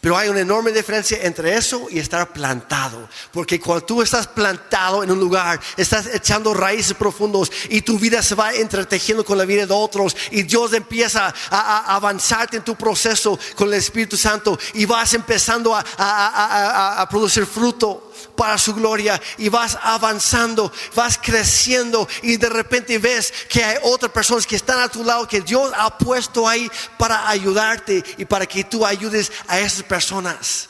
Pero 0.04 0.18
hay 0.18 0.28
una 0.28 0.40
enorme 0.40 0.70
diferencia 0.70 1.18
entre 1.22 1.56
eso 1.56 1.86
y 1.88 1.98
estar 1.98 2.30
plantado. 2.30 3.08
Porque 3.32 3.58
cuando 3.58 3.86
tú 3.86 4.02
estás 4.02 4.26
plantado 4.26 5.02
en 5.02 5.10
un 5.10 5.18
lugar, 5.18 5.58
estás 5.78 6.06
echando 6.12 6.52
raíces 6.52 6.92
profundos 6.92 7.50
y 7.70 7.80
tu 7.80 7.98
vida 7.98 8.22
se 8.22 8.34
va 8.34 8.52
entretejiendo 8.52 9.24
con 9.24 9.38
la 9.38 9.46
vida 9.46 9.64
de 9.64 9.72
otros 9.72 10.14
y 10.30 10.42
Dios 10.42 10.74
empieza 10.74 11.32
a, 11.48 11.94
avanzarte 11.96 12.58
en 12.58 12.64
tu 12.64 12.76
proceso 12.76 13.38
con 13.54 13.68
el 13.68 13.74
Espíritu 13.74 14.18
Santo 14.18 14.58
y 14.74 14.84
vas 14.84 15.14
empezando 15.14 15.74
a 15.74 17.06
producir 17.08 17.46
fruto 17.46 18.12
para 18.36 18.58
su 18.58 18.74
gloria 18.74 19.20
y 19.38 19.48
vas 19.48 19.78
avanzando, 19.82 20.72
vas 20.94 21.18
creciendo 21.18 22.08
y 22.22 22.36
de 22.36 22.48
repente 22.48 22.98
ves 22.98 23.32
que 23.48 23.64
hay 23.64 23.78
otras 23.82 24.12
personas 24.12 24.46
que 24.46 24.56
están 24.56 24.80
a 24.80 24.88
tu 24.88 25.04
lado 25.04 25.28
que 25.28 25.40
Dios 25.40 25.72
ha 25.76 25.96
puesto 25.98 26.48
ahí 26.48 26.70
para 26.98 27.28
ayudarte 27.28 28.02
y 28.18 28.24
para 28.24 28.46
que 28.46 28.64
tú 28.64 28.84
ayudes 28.84 29.32
a 29.46 29.60
esas 29.60 29.82
personas. 29.82 30.68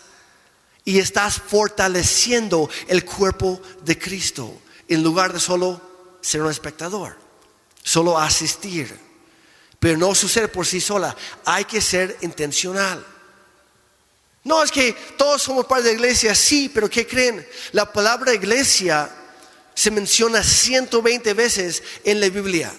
Y 0.84 0.98
estás 0.98 1.40
fortaleciendo 1.40 2.68
el 2.88 3.04
cuerpo 3.04 3.60
de 3.82 3.98
Cristo 3.98 4.60
en 4.88 5.02
lugar 5.02 5.32
de 5.32 5.40
solo 5.40 5.80
ser 6.20 6.42
un 6.42 6.50
espectador, 6.50 7.16
solo 7.82 8.18
asistir. 8.18 8.98
Pero 9.78 9.98
no 9.98 10.14
sucede 10.14 10.48
por 10.48 10.66
sí 10.66 10.80
sola, 10.80 11.16
hay 11.44 11.64
que 11.64 11.80
ser 11.80 12.16
intencional. 12.22 13.04
No, 14.44 14.62
es 14.62 14.70
que 14.70 14.92
todos 15.16 15.42
somos 15.42 15.64
parte 15.64 15.84
de 15.84 15.94
la 15.94 16.00
iglesia, 16.00 16.34
sí, 16.34 16.70
pero 16.72 16.88
¿qué 16.88 17.06
creen? 17.06 17.46
La 17.72 17.90
palabra 17.90 18.34
iglesia 18.34 19.10
se 19.74 19.90
menciona 19.90 20.42
120 20.42 21.32
veces 21.32 21.82
en 22.04 22.20
la 22.20 22.28
Biblia. 22.28 22.72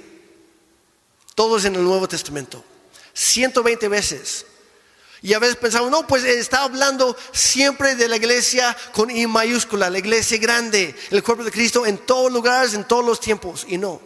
Todos 1.34 1.66
en 1.66 1.76
el 1.76 1.84
Nuevo 1.84 2.08
Testamento. 2.08 2.64
120 3.14 3.88
veces. 3.88 4.46
Y 5.24 5.34
a 5.34 5.40
veces 5.40 5.56
pensamos, 5.56 5.90
no, 5.90 6.06
pues 6.06 6.24
está 6.24 6.62
hablando 6.62 7.18
siempre 7.32 7.96
de 7.96 8.08
la 8.08 8.18
iglesia 8.18 8.78
con 8.94 9.10
I 9.10 9.26
mayúscula, 9.26 9.90
la 9.90 9.98
iglesia 9.98 10.38
grande, 10.38 10.96
el 11.10 11.24
cuerpo 11.24 11.44
de 11.44 11.52
Cristo 11.52 11.86
en 11.88 11.98
todos 11.98 12.32
lugares, 12.32 12.76
en 12.76 12.84
todos 12.84 13.04
los 13.04 13.20
tiempos. 13.20 13.66
Y 13.68 13.80
no. 13.80 14.00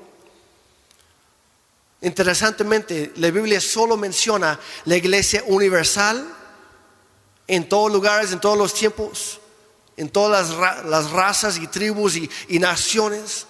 Interesantemente, 2.02 3.12
la 3.18 3.32
Biblia 3.32 3.60
solo 3.60 3.98
menciona 3.98 4.58
la 4.86 4.96
iglesia 4.96 5.44
universal 5.48 6.38
en 7.50 7.68
todos 7.68 7.92
lugares, 7.92 8.32
en 8.32 8.40
todos 8.40 8.58
los 8.58 8.76
tiempos, 8.76 9.40
en 9.98 10.08
todas 10.08 10.52
las, 10.86 11.10
razas 11.10 11.58
y 11.58 11.66
tribus 11.66 12.16
y, 12.16 12.30
y 12.48 12.60
naciones. 12.60 13.48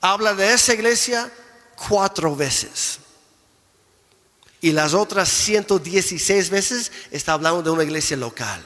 Habla 0.00 0.34
de 0.34 0.54
esa 0.54 0.72
iglesia 0.72 1.30
cuatro 1.76 2.34
veces. 2.34 2.98
Y 4.62 4.72
las 4.72 4.94
otras 4.94 5.28
116 5.28 6.48
veces 6.48 6.90
está 7.10 7.34
hablando 7.34 7.62
de 7.62 7.70
una 7.70 7.84
iglesia 7.84 8.16
local. 8.16 8.62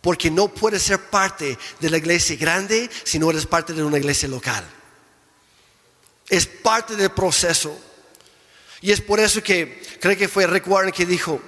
Porque 0.00 0.30
no 0.30 0.48
puedes 0.48 0.82
ser 0.82 0.98
parte 1.10 1.58
de 1.80 1.90
la 1.90 1.98
iglesia 1.98 2.36
grande 2.36 2.90
si 3.04 3.18
no 3.18 3.30
eres 3.30 3.44
parte 3.44 3.74
de 3.74 3.84
una 3.84 3.98
iglesia 3.98 4.28
local. 4.28 4.64
Es 6.30 6.46
parte 6.46 6.96
del 6.96 7.10
proceso. 7.10 7.78
Y 8.80 8.90
es 8.90 9.02
por 9.02 9.20
eso 9.20 9.42
que 9.42 9.82
creo 10.00 10.16
que 10.16 10.28
fue 10.28 10.46
Rick 10.46 10.66
Warren 10.66 10.92
que 10.92 11.04
dijo, 11.04 11.40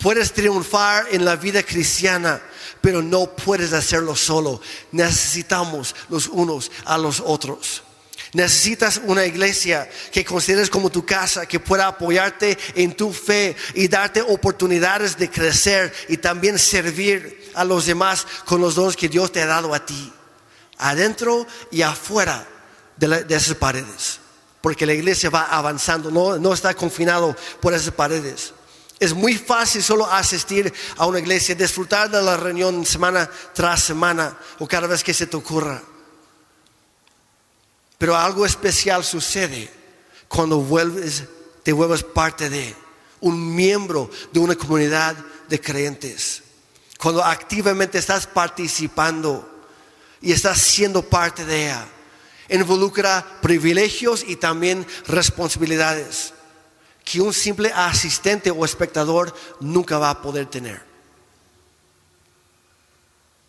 puedes 0.00 0.32
triunfar 0.32 1.06
en 1.10 1.24
la 1.24 1.36
vida 1.36 1.62
cristiana, 1.62 2.40
pero 2.80 3.02
no 3.02 3.36
puedes 3.36 3.72
hacerlo 3.72 4.16
solo. 4.16 4.60
Necesitamos 4.92 5.94
los 6.08 6.26
unos 6.26 6.72
a 6.84 6.98
los 6.98 7.22
otros. 7.24 7.82
Necesitas 8.32 9.00
una 9.04 9.26
iglesia 9.26 9.90
que 10.12 10.24
consideres 10.24 10.70
como 10.70 10.90
tu 10.90 11.04
casa, 11.04 11.46
que 11.46 11.58
pueda 11.58 11.88
apoyarte 11.88 12.56
en 12.76 12.94
tu 12.94 13.12
fe 13.12 13.56
y 13.74 13.88
darte 13.88 14.22
oportunidades 14.22 15.16
de 15.16 15.28
crecer 15.28 15.92
y 16.08 16.16
también 16.16 16.58
servir 16.58 17.50
a 17.54 17.64
los 17.64 17.86
demás 17.86 18.26
con 18.44 18.60
los 18.60 18.76
dones 18.76 18.96
que 18.96 19.08
Dios 19.08 19.32
te 19.32 19.42
ha 19.42 19.46
dado 19.46 19.74
a 19.74 19.84
ti, 19.84 20.12
adentro 20.78 21.44
y 21.72 21.82
afuera 21.82 22.46
de, 22.96 23.24
esas 23.28 23.56
paredes. 23.56 24.20
Porque 24.60 24.86
la 24.86 24.92
iglesia 24.92 25.30
va 25.30 25.46
avanzando, 25.46 26.10
no, 26.10 26.38
no 26.38 26.52
está 26.52 26.74
confinado 26.74 27.36
por 27.60 27.74
esas 27.74 27.92
paredes. 27.94 28.52
Es 29.00 29.14
muy 29.14 29.34
fácil 29.34 29.82
solo 29.82 30.04
asistir 30.04 30.70
a 30.98 31.06
una 31.06 31.20
iglesia, 31.20 31.54
disfrutar 31.54 32.10
de 32.10 32.20
la 32.20 32.36
reunión 32.36 32.84
semana 32.84 33.30
tras 33.54 33.82
semana 33.82 34.36
o 34.58 34.68
cada 34.68 34.86
vez 34.86 35.02
que 35.02 35.14
se 35.14 35.26
te 35.26 35.38
ocurra. 35.38 35.82
Pero 37.96 38.14
algo 38.14 38.44
especial 38.44 39.02
sucede 39.02 39.72
cuando 40.28 40.58
vuelves, 40.60 41.24
te 41.62 41.72
vuelves 41.72 42.02
parte 42.02 42.50
de 42.50 42.76
un 43.20 43.54
miembro 43.54 44.10
de 44.32 44.40
una 44.40 44.54
comunidad 44.54 45.16
de 45.48 45.58
creyentes. 45.58 46.42
Cuando 46.98 47.24
activamente 47.24 47.96
estás 47.96 48.26
participando 48.26 49.64
y 50.20 50.32
estás 50.32 50.58
siendo 50.58 51.00
parte 51.00 51.46
de 51.46 51.64
ella. 51.64 51.88
Involucra 52.50 53.38
privilegios 53.40 54.24
y 54.26 54.36
también 54.36 54.86
responsabilidades 55.06 56.34
que 57.10 57.20
un 57.20 57.34
simple 57.34 57.72
asistente 57.74 58.52
o 58.52 58.64
espectador 58.64 59.34
nunca 59.58 59.98
va 59.98 60.10
a 60.10 60.22
poder 60.22 60.46
tener. 60.46 60.80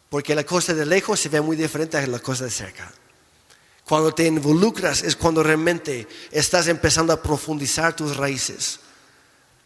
Porque 0.09 0.33
la 0.33 0.43
cosa 0.43 0.73
de 0.73 0.83
lejos 0.83 1.19
se 1.19 1.29
ve 1.29 1.39
muy 1.41 1.55
diferente 1.55 1.95
a 1.95 2.07
la 2.07 2.17
cosa 2.17 2.45
de 2.45 2.49
cerca. 2.49 2.91
Cuando 3.85 4.15
te 4.15 4.25
involucras 4.25 5.03
es 5.03 5.15
cuando 5.15 5.43
realmente 5.43 6.07
estás 6.31 6.69
empezando 6.69 7.13
a 7.13 7.21
profundizar 7.21 7.95
tus 7.95 8.17
raíces. 8.17 8.79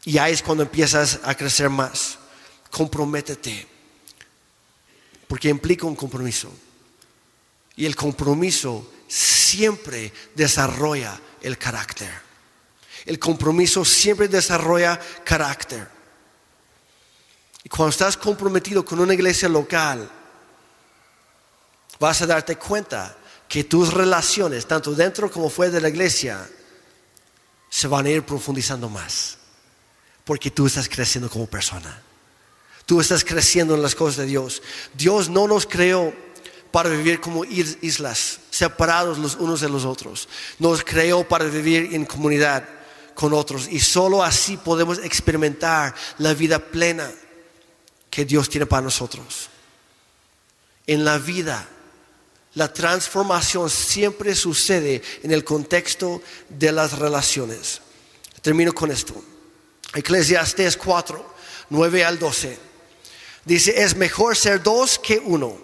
Y 0.03 0.17
ahí 0.17 0.33
es 0.33 0.43
cuando 0.43 0.63
empiezas 0.63 1.21
a 1.23 1.33
crecer 1.33 1.69
más. 1.69 2.19
Comprométete. 2.71 3.65
Porque 5.25 5.47
implica 5.47 5.87
un 5.87 5.95
compromiso. 5.95 6.51
Y 7.77 7.85
el 7.85 7.95
compromiso 7.95 8.91
siempre 9.07 10.11
desarrolla 10.35 11.17
el 11.41 11.57
carácter. 11.57 12.24
El 13.05 13.19
compromiso 13.19 13.85
siempre 13.85 14.27
desarrolla 14.27 14.99
carácter. 15.23 15.87
Y 17.63 17.69
cuando 17.69 17.89
estás 17.89 18.17
comprometido 18.17 18.83
con 18.83 18.99
una 18.99 19.13
iglesia 19.13 19.49
local, 19.49 20.09
vas 21.99 22.21
a 22.21 22.27
darte 22.27 22.55
cuenta 22.57 23.17
que 23.47 23.63
tus 23.63 23.93
relaciones, 23.93 24.65
tanto 24.67 24.93
dentro 24.93 25.31
como 25.31 25.49
fuera 25.49 25.71
de 25.71 25.81
la 25.81 25.89
iglesia, 25.89 26.47
se 27.69 27.87
van 27.87 28.05
a 28.05 28.09
ir 28.09 28.23
profundizando 28.23 28.89
más. 28.89 29.37
Porque 30.23 30.49
tú 30.49 30.65
estás 30.65 30.89
creciendo 30.89 31.29
como 31.29 31.45
persona. 31.45 32.01
Tú 32.85 33.01
estás 33.01 33.23
creciendo 33.23 33.75
en 33.75 33.81
las 33.81 33.95
cosas 33.95 34.17
de 34.17 34.25
Dios. 34.25 34.61
Dios 34.93 35.29
no 35.29 35.47
nos 35.47 35.65
creó 35.65 36.13
para 36.71 36.89
vivir 36.89 37.21
como 37.21 37.45
islas, 37.45 38.39
separados 38.49 39.17
los 39.17 39.35
unos 39.35 39.61
de 39.61 39.69
los 39.69 39.85
otros. 39.85 40.27
Nos 40.59 40.83
creó 40.83 41.27
para 41.27 41.45
vivir 41.45 41.93
en 41.93 42.05
comunidad 42.05 42.67
con 43.16 43.34
otros. 43.34 43.68
Y 43.72 43.80
solo 43.80 44.24
así 44.24 44.57
podemos 44.57 44.99
experimentar 44.99 45.95
la 46.20 46.36
vida 46.36 46.59
plena 46.59 47.11
que 48.11 48.26
Dios 48.26 48.49
tiene 48.49 48.68
para 48.68 48.84
nosotros. 48.84 49.49
En 50.86 51.03
la 51.03 51.18
vida 51.18 51.68
la 52.55 52.72
transformación 52.72 53.70
siempre 53.70 54.34
sucede 54.34 55.01
en 55.24 55.32
el 55.32 55.43
contexto 55.43 56.22
de 56.47 56.72
las 56.72 56.97
relaciones. 56.97 57.82
Termino 58.41 58.74
con 58.74 58.91
esto. 58.91 59.13
Eclesiastes 59.93 60.78
4, 60.78 61.34
9 61.70 62.05
al 62.05 62.18
12. 62.18 62.57
Dice, 63.43 63.84
es 63.84 63.95
mejor 63.95 64.38
ser 64.38 64.63
dos 64.63 64.97
que 64.97 65.22
uno, 65.24 65.57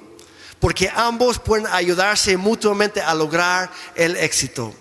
porque 0.60 0.92
ambos 0.94 1.40
pueden 1.40 1.66
ayudarse 1.68 2.36
mutuamente 2.36 3.02
a 3.02 3.16
lograr 3.16 3.72
el 3.96 4.18
éxito. 4.18 4.74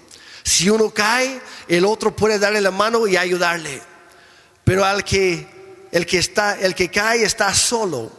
Si 0.42 0.68
uno 0.68 0.90
cae, 0.90 1.40
el 1.76 1.84
otro 1.84 2.14
puede 2.14 2.38
darle 2.38 2.60
la 2.60 2.72
mano 2.72 3.06
y 3.06 3.16
ayudarle. 3.16 3.80
Pero 4.64 4.84
al 4.84 5.04
que 5.04 5.46
el 5.92 6.04
que 6.04 6.18
está 6.18 6.58
el 6.58 6.74
que 6.74 6.90
cae 6.90 7.22
está 7.22 7.54
solo, 7.54 8.10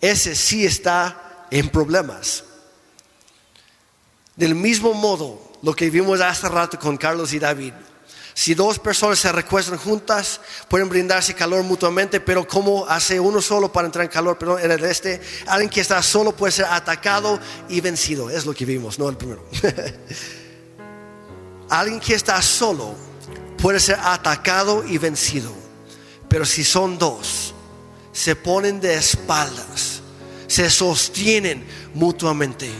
ese 0.00 0.36
sí 0.36 0.64
está 0.64 1.46
en 1.50 1.68
problemas. 1.68 2.44
Del 4.36 4.54
mismo 4.54 4.94
modo, 4.94 5.52
lo 5.62 5.74
que 5.74 5.90
vimos 5.90 6.20
hace 6.20 6.48
rato 6.48 6.78
con 6.78 6.96
Carlos 6.96 7.32
y 7.32 7.40
David. 7.40 7.72
Si 8.34 8.54
dos 8.54 8.78
personas 8.78 9.18
se 9.18 9.32
recuestan 9.32 9.78
juntas, 9.78 10.40
pueden 10.68 10.88
brindarse 10.88 11.34
calor 11.34 11.64
mutuamente, 11.64 12.20
pero 12.20 12.46
como 12.46 12.86
hace 12.86 13.18
uno 13.18 13.40
solo 13.40 13.72
para 13.72 13.86
entrar 13.86 14.04
en 14.04 14.10
calor, 14.10 14.36
pero 14.38 14.58
en 14.58 14.70
el 14.70 14.84
este, 14.84 15.20
alguien 15.46 15.70
que 15.70 15.80
está 15.80 16.02
solo 16.02 16.36
puede 16.36 16.52
ser 16.52 16.66
atacado 16.66 17.40
y 17.68 17.80
vencido. 17.80 18.30
Es 18.30 18.44
lo 18.44 18.54
que 18.54 18.64
vimos, 18.64 18.98
no 18.98 19.08
el 19.08 19.16
primero. 19.16 19.44
alguien 21.68 22.00
que 22.00 22.14
está 22.14 22.40
solo 22.42 22.94
puede 23.58 23.80
ser 23.80 23.98
atacado 24.02 24.84
y 24.84 24.98
vencido, 24.98 25.52
pero 26.28 26.44
si 26.44 26.64
son 26.64 26.98
dos, 26.98 27.54
se 28.12 28.36
ponen 28.36 28.80
de 28.80 28.94
espaldas, 28.94 30.00
se 30.46 30.70
sostienen 30.70 31.66
mutuamente 31.94 32.70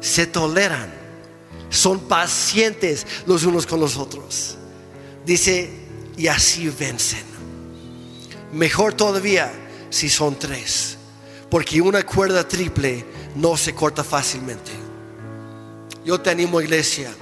se 0.00 0.26
toleran, 0.26 0.92
son 1.68 2.00
pacientes 2.00 3.06
los 3.26 3.44
unos 3.44 3.66
con 3.66 3.80
los 3.80 3.96
otros. 3.96 4.56
Dice, 5.24 5.70
y 6.16 6.26
así 6.26 6.68
vencen. 6.68 7.24
Mejor 8.52 8.94
todavía 8.94 9.52
si 9.90 10.08
son 10.08 10.38
tres, 10.38 10.96
porque 11.50 11.80
una 11.80 12.02
cuerda 12.04 12.48
triple 12.48 13.04
no 13.36 13.56
se 13.56 13.74
corta 13.74 14.02
fácilmente. 14.02 14.72
Yo 16.04 16.20
te 16.20 16.30
animo, 16.30 16.60
iglesia, 16.60 17.12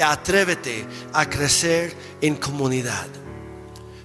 atrévete 0.00 0.86
a 1.12 1.28
crecer 1.28 1.94
en 2.20 2.36
comunidad. 2.36 3.06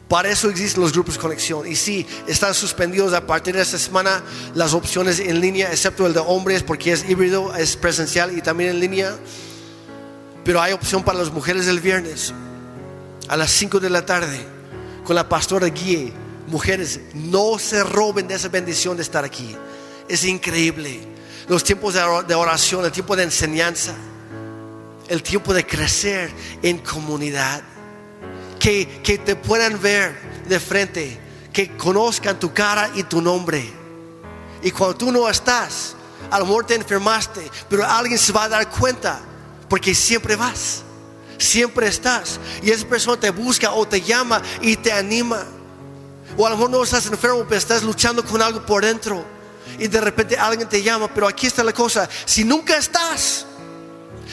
Para 0.07 0.29
eso 0.29 0.49
existen 0.49 0.81
los 0.81 0.93
grupos 0.93 1.15
de 1.15 1.19
conexión. 1.19 1.67
Y 1.67 1.75
sí, 1.75 2.07
están 2.27 2.53
suspendidos 2.53 3.13
a 3.13 3.27
partir 3.27 3.55
de 3.55 3.61
esta 3.61 3.77
semana 3.77 4.23
las 4.55 4.73
opciones 4.73 5.19
en 5.19 5.41
línea, 5.41 5.69
excepto 5.69 6.07
el 6.07 6.13
de 6.13 6.19
hombres, 6.19 6.63
porque 6.63 6.93
es 6.93 7.09
híbrido, 7.09 7.53
es 7.55 7.75
presencial 7.75 8.37
y 8.37 8.41
también 8.41 8.69
en 8.69 8.79
línea. 8.79 9.15
Pero 10.45 10.61
hay 10.61 10.71
opción 10.71 11.03
para 11.03 11.19
las 11.19 11.31
mujeres 11.31 11.67
el 11.67 11.81
viernes 11.81 12.33
a 13.27 13.35
las 13.35 13.51
5 13.51 13.81
de 13.81 13.89
la 13.89 14.05
tarde 14.05 14.45
con 15.03 15.15
la 15.15 15.27
pastora 15.27 15.67
Guille. 15.67 16.13
Mujeres, 16.47 17.01
no 17.13 17.59
se 17.59 17.83
roben 17.83 18.29
de 18.29 18.35
esa 18.35 18.47
bendición 18.47 18.95
de 18.95 19.03
estar 19.03 19.25
aquí. 19.25 19.53
Es 20.07 20.23
increíble. 20.23 21.01
Los 21.49 21.65
tiempos 21.65 21.95
de 21.95 22.35
oración, 22.35 22.85
el 22.85 22.91
tiempo 22.93 23.17
de 23.17 23.23
enseñanza, 23.23 23.93
el 25.07 25.23
tiempo 25.23 25.53
de 25.53 25.65
crecer 25.65 26.31
en 26.61 26.79
comunidad 26.79 27.63
que, 28.59 29.21
te 29.23 29.35
puedan 29.35 29.81
ver 29.81 30.43
de 30.47 30.59
frente, 30.59 31.17
que 31.53 31.75
conozcan 31.77 32.39
tu 32.39 32.53
cara 32.53 32.91
y 32.95 33.03
tu 33.03 33.21
nombre. 33.21 33.71
Y 34.61 34.71
cuando 34.71 34.97
tú 34.97 35.11
no 35.11 35.29
estás, 35.29 35.95
a 36.29 36.39
lo 36.39 36.45
mejor 36.45 36.65
te 36.65 36.75
enfermaste, 36.75 37.49
pero 37.69 37.85
alguien 37.85 38.19
se 38.19 38.33
va 38.33 38.43
a 38.43 38.49
dar 38.49 38.69
cuenta, 38.69 39.19
porque 39.69 39.95
siempre 39.95 40.35
vas, 40.35 40.83
siempre 41.37 41.87
estás. 41.87 42.39
Y 42.61 42.71
esa 42.71 42.85
persona 42.87 43.19
te 43.19 43.29
busca 43.29 43.71
o 43.71 43.87
te 43.87 44.01
llama 44.01 44.41
y 44.61 44.75
te 44.75 44.91
anima. 44.91 45.45
O 46.35 46.45
a 46.45 46.49
lo 46.49 46.57
mejor 46.57 46.69
no 46.69 46.83
estás 46.83 47.05
enfermo, 47.07 47.45
pero 47.47 47.57
estás 47.57 47.83
luchando 47.83 48.23
con 48.25 48.41
algo 48.41 48.65
por 48.65 48.83
dentro. 48.83 49.23
Y 49.79 49.87
de 49.87 50.01
repente 50.01 50.37
alguien 50.37 50.67
te 50.67 50.81
llama, 50.81 51.07
pero 51.13 51.27
aquí 51.27 51.47
está 51.47 51.63
la 51.63 51.73
cosa, 51.73 52.09
si 52.25 52.43
nunca 52.43 52.77
estás, 52.77 53.45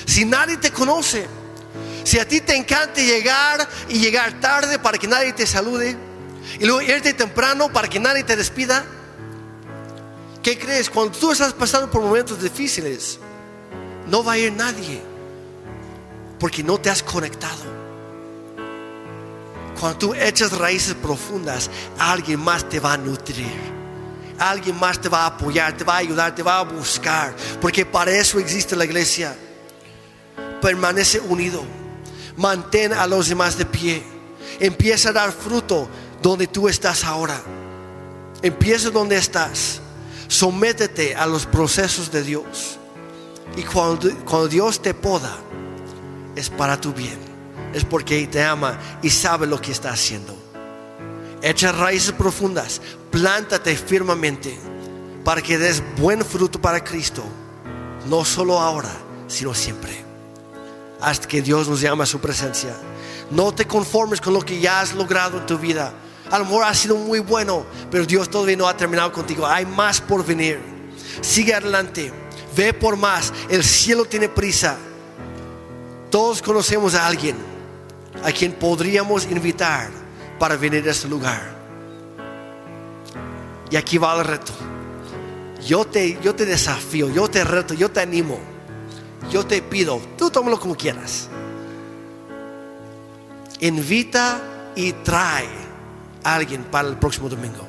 si 0.07 0.25
nadie 0.25 0.57
te 0.57 0.71
conoce, 0.71 1.27
si 2.05 2.19
a 2.19 2.29
ti 2.29 2.41
te 2.41 2.55
encanta 2.55 3.01
llegar 3.01 3.69
y 3.89 3.99
llegar 3.99 4.41
tarde 4.41 4.79
para 4.79 4.99
que 4.99 5.07
nadie 5.07 5.33
te 5.33 5.47
salude, 5.47 5.97
y 6.59 6.65
luego 6.65 6.83
irte 6.83 7.15
temprano 7.15 7.73
para 7.73 7.89
que 7.89 7.99
nadie 7.99 8.23
te 8.25 8.37
despida, 8.37 8.85
¿qué 10.43 10.59
crees? 10.59 10.91
Cuando 10.91 11.19
tú 11.19 11.33
estás 11.33 11.53
pasando 11.53 11.91
por 11.91 12.03
momentos 12.03 12.43
difíciles, 12.43 13.19
no 14.07 14.23
va 14.23 14.33
a 14.33 14.39
ir 14.39 14.53
nadie, 14.53 15.03
porque 16.39 16.63
no 16.63 16.79
te 16.79 16.91
has 16.91 17.03
conectado. 17.03 17.75
Cuando 19.81 19.99
tú 19.99 20.15
echas 20.15 20.53
raíces 20.53 20.95
profundas, 20.95 21.71
alguien 21.99 22.41
más 22.41 22.69
te 22.69 22.81
va 22.81 22.95
a 22.95 22.97
nutrir. 22.97 23.75
Alguien 24.39 24.79
más 24.79 25.01
te 25.01 25.09
va 25.09 25.23
a 25.23 25.27
apoyar, 25.27 25.77
te 25.77 25.85
va 25.85 25.95
a 25.95 25.99
ayudar, 25.99 26.35
te 26.35 26.43
va 26.43 26.59
a 26.59 26.63
buscar. 26.63 27.35
Porque 27.61 27.87
para 27.87 28.11
eso 28.11 28.39
existe 28.39 28.75
la 28.77 28.85
iglesia. 28.85 29.37
Permanece 30.65 31.21
unido. 31.21 31.63
Mantén 32.39 32.95
a 32.95 33.07
los 33.07 33.29
demás 33.29 33.59
de 33.59 33.67
pie. 33.67 34.03
Empieza 34.59 35.11
a 35.11 35.13
dar 35.13 35.31
fruto 35.31 35.87
donde 36.23 36.47
tú 36.47 36.71
estás 36.71 37.05
ahora. 37.05 37.39
Empieza 38.41 38.89
donde 38.89 39.15
estás. 39.17 39.83
Sométete 40.27 41.15
a 41.17 41.27
los 41.27 41.45
procesos 41.45 42.11
de 42.11 42.23
Dios. 42.23 42.79
Y 43.59 43.63
cuando, 43.63 44.09
cuando 44.25 44.49
Dios 44.49 44.81
te 44.81 44.95
poda, 44.95 45.37
es 46.35 46.49
para 46.49 46.81
tu 46.81 46.95
bien. 46.95 47.19
Es 47.75 47.85
porque 47.85 48.27
te 48.27 48.43
ama 48.43 48.79
y 49.03 49.11
sabe 49.11 49.47
lo 49.47 49.61
que 49.61 49.71
está 49.71 49.91
haciendo. 49.91 50.35
Echa 51.43 51.73
raíces 51.73 52.13
profundas. 52.13 52.81
Plántate 53.11 53.77
firmemente 53.77 54.59
para 55.25 55.43
que 55.43 55.59
des 55.59 55.83
buen 55.99 56.25
fruto 56.25 56.59
para 56.59 56.83
Cristo. 56.83 57.23
No 58.09 58.25
solo 58.25 58.59
ahora, 58.59 58.93
sino 59.29 59.53
siempre. 59.53 60.04
Hasta 61.05 61.29
que 61.29 61.43
Dios 61.43 61.69
nos 61.69 61.83
llame 61.83 62.03
a 62.03 62.07
su 62.07 62.19
presencia. 62.19 62.75
No 63.31 63.53
te 63.53 63.67
conformes 63.67 64.23
con 64.23 64.33
lo 64.33 64.41
que 64.41 64.59
ya 64.59 64.81
has 64.81 64.95
logrado 64.95 65.37
en 65.37 65.45
tu 65.45 65.59
vida. 65.59 65.93
A 66.31 66.39
lo 66.39 66.47
mejor 66.47 66.65
ha 66.65 66.75
sido 66.75 66.97
muy 66.97 67.19
bueno, 67.19 67.67
pero 67.91 68.07
Dios 68.07 68.31
todavía 68.31 68.57
no 68.57 68.67
ha 68.67 68.75
terminado 68.75 69.13
contigo. 69.13 69.47
Hay 69.47 69.67
más 69.67 70.01
por 70.01 70.25
venir. 70.25 70.59
Sigue 71.21 71.55
adelante. 71.55 72.11
Ve 72.57 72.73
por 72.73 72.97
más. 72.97 73.35
El 73.51 73.63
cielo 73.63 74.07
tiene 74.07 74.31
prisa. 74.31 74.79
Todos 76.11 76.41
conocemos 76.41 76.95
a 76.95 77.07
alguien 77.07 77.37
a 78.23 78.33
quien 78.33 78.53
podríamos 78.53 79.25
invitar 79.31 79.91
para 80.39 80.57
venir 80.57 80.89
a 80.89 80.93
este 80.93 81.07
lugar. 81.07 81.55
Y 83.71 83.77
aquí 83.77 83.99
va 83.99 84.17
el 84.17 84.25
reto. 84.25 84.53
Yo 85.67 85.85
te, 85.85 86.19
yo 86.23 86.35
te 86.35 86.47
desafío, 86.47 87.11
yo 87.11 87.29
te 87.29 87.45
reto, 87.45 87.75
yo 87.75 87.91
te 87.91 88.01
animo. 88.01 88.54
Yo 89.31 89.45
te 89.47 89.63
pido, 89.63 90.01
tú 90.17 90.31
tómalo 90.31 90.59
como 90.59 90.77
quieras. 90.77 91.29
Invita 93.61 94.41
y 94.75 94.93
trae 94.93 95.49
a 96.23 96.35
alguien 96.35 96.65
para 96.65 96.89
el 96.89 96.97
próximo 96.97 97.29
domingo. 97.29 97.67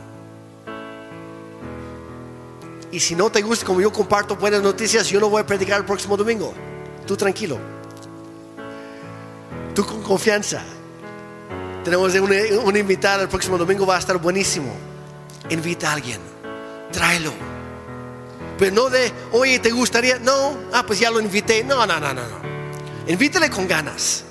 Y 2.92 3.00
si 3.00 3.16
no 3.16 3.30
te 3.30 3.42
gusta 3.42 3.66
como 3.66 3.82
yo 3.82 3.92
comparto 3.92 4.36
buenas 4.36 4.62
noticias, 4.62 5.10
yo 5.10 5.20
no 5.20 5.30
voy 5.30 5.42
a 5.42 5.46
predicar 5.46 5.80
el 5.80 5.86
próximo 5.86 6.16
domingo. 6.16 6.54
Tú 7.06 7.18
tranquilo. 7.18 7.58
Tú 9.74 9.86
con 9.86 10.02
confianza. 10.02 10.64
Tenemos 11.84 12.14
una 12.16 12.80
invitada 12.80 13.24
el 13.24 13.30
próximo 13.30 13.58
domingo, 13.58 13.86
va 13.86 13.98
a 13.98 14.00
estar 14.00 14.18
buenísimo. 14.18 14.74
Invita 15.50 15.90
a 15.90 15.94
alguien. 15.94 16.20
Tráelo. 16.92 17.55
Pero 18.58 18.74
no 18.74 18.90
de, 18.90 19.12
oye, 19.32 19.60
¿te 19.60 19.72
gustaría? 19.72 20.20
No, 20.20 20.58
ah, 20.74 20.84
pues 20.86 21.00
ya 21.00 21.12
lo 21.12 21.20
invité. 21.20 21.64
No, 21.64 21.86
no, 21.86 22.00
no, 22.00 22.14
no. 22.14 22.22
no. 22.22 22.46
Invítale 23.08 23.50
con 23.50 23.68
ganas. 23.68 24.24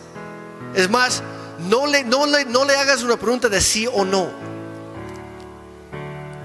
Es 0.74 0.90
más, 0.90 1.22
no 1.68 1.86
le, 1.86 2.04
no, 2.04 2.26
le, 2.26 2.44
no 2.44 2.64
le 2.64 2.76
hagas 2.76 3.02
una 3.02 3.16
pregunta 3.16 3.48
de 3.48 3.60
sí 3.60 3.86
o 3.92 4.04
no. 4.04 4.28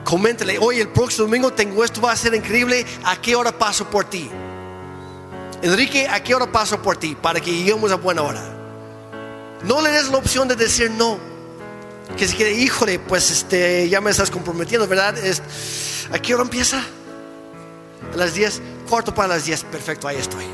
Coméntale, 0.04 0.58
oye, 0.60 0.82
el 0.82 0.90
próximo 0.90 1.26
domingo 1.26 1.54
tengo 1.54 1.84
esto, 1.84 2.02
va 2.02 2.12
a 2.12 2.16
ser 2.16 2.34
increíble. 2.34 2.86
¿A 3.04 3.20
qué 3.22 3.36
hora 3.36 3.52
paso 3.52 3.90
por 3.90 4.06
ti? 4.06 4.30
Enrique, 5.62 6.08
¿a 6.08 6.22
qué 6.24 6.34
hora 6.34 6.52
paso 6.52 6.82
por 6.82 6.98
ti? 6.98 7.16
Para 7.22 7.40
que 7.40 7.52
lleguemos 7.52 7.92
a 7.92 7.96
buena 7.96 8.22
hora. 8.22 8.42
No 9.64 9.82
le 9.82 9.92
des 9.92 10.10
la 10.10 10.18
opción 10.18 10.48
de 10.48 10.56
decir 10.56 10.90
no. 10.92 11.18
Que 12.18 12.28
si 12.28 12.36
quiere, 12.36 12.54
híjole, 12.54 12.98
pues 12.98 13.30
este, 13.30 13.88
ya 13.90 14.02
me 14.02 14.10
estás 14.10 14.32
comprometiendo, 14.32 14.88
¿verdad? 14.88 15.16
¿A 16.12 16.20
qué 16.20 16.34
hora 16.34 16.44
empieza? 16.44 16.84
A 18.14 18.18
las 18.18 18.34
10, 18.34 18.62
cuarto 18.90 19.14
para 19.14 19.30
las 19.30 19.46
10, 19.46 19.64
perfecto, 19.66 20.08
ahí 20.08 20.18
estoy. 20.18 20.46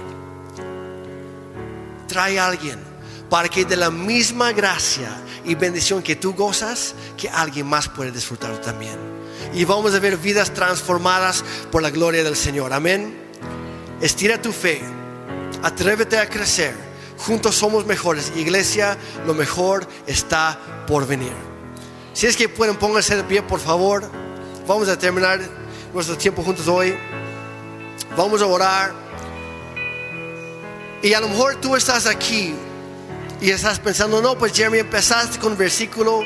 Trae 2.08 2.40
a 2.40 2.48
alguien 2.48 2.80
para 3.30 3.50
que 3.50 3.66
de 3.66 3.76
la 3.76 3.92
misma 3.92 4.52
gracia 4.52 5.10
y 5.44 5.56
bendición 5.56 6.02
que 6.02 6.16
tú 6.16 6.34
gozas, 6.34 6.96
que 7.18 7.30
alguien 7.30 7.68
más 7.68 7.90
pueda 7.90 8.12
disfrutar 8.12 8.60
también. 8.62 8.98
Y 9.54 9.66
vamos 9.66 9.94
a 9.94 10.00
ver 10.00 10.18
vidas 10.18 10.54
transformadas 10.54 11.44
por 11.72 11.82
la 11.82 11.90
gloria 11.90 12.24
del 12.24 12.36
Señor. 12.36 12.74
Amén. 12.74 13.16
Estira 14.02 14.42
tu 14.42 14.52
fe. 14.52 14.82
Atrévete 15.64 16.18
a 16.18 16.30
crecer. 16.30 16.76
Juntos 17.18 17.56
somos 17.56 17.86
mejores. 17.86 18.34
Iglesia, 18.36 18.98
lo 19.26 19.34
mejor 19.34 19.88
está 20.06 20.60
por 20.88 21.08
venir. 21.08 21.34
Si 22.14 22.28
es 22.28 22.36
que 22.36 22.50
pueden 22.50 22.76
pónganse 22.76 23.16
de 23.16 23.24
pie, 23.24 23.42
por 23.42 23.60
favor. 23.60 24.10
Vamos 24.68 24.90
a 24.90 24.98
terminar 24.98 25.40
nuestro 25.94 26.18
tiempo 26.18 26.44
juntos 26.44 26.68
hoy. 26.68 26.96
Vamos 28.18 28.42
a 28.42 28.46
orar. 28.46 28.94
Y 31.02 31.14
a 31.14 31.20
lo 31.20 31.28
mejor 31.28 31.56
tú 31.56 31.76
estás 31.76 32.06
aquí 32.08 32.56
y 33.42 33.50
estás 33.52 33.80
pensando, 33.80 34.22
no, 34.22 34.38
pues 34.38 34.54
Jeremy, 34.54 34.80
empezaste 34.80 35.38
con 35.40 35.52
un 35.52 35.58
versículo 35.58 36.24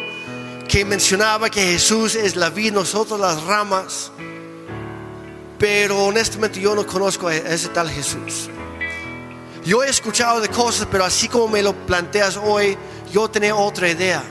que 0.68 0.86
mencionaba 0.86 1.50
que 1.50 1.62
Jesús 1.62 2.16
es 2.16 2.36
la 2.36 2.50
vida, 2.50 2.76
nosotros 2.76 3.20
las 3.20 3.44
ramas. 3.44 4.12
Pero 5.58 6.06
honestamente 6.06 6.62
yo 6.62 6.76
no 6.76 6.86
conozco 6.86 7.28
a 7.28 7.36
ese 7.36 7.70
tal 7.70 7.90
Jesús. 7.90 8.50
Yo 9.66 9.84
he 9.84 9.90
escuchado 9.90 10.40
de 10.40 10.48
cosas, 10.48 10.88
pero 10.90 11.04
así 11.04 11.28
como 11.28 11.48
me 11.50 11.62
lo 11.62 11.74
planteas 11.74 12.38
hoy, 12.38 12.78
yo 13.12 13.30
tenía 13.30 13.56
otra 13.56 13.90
idea. 13.90 14.24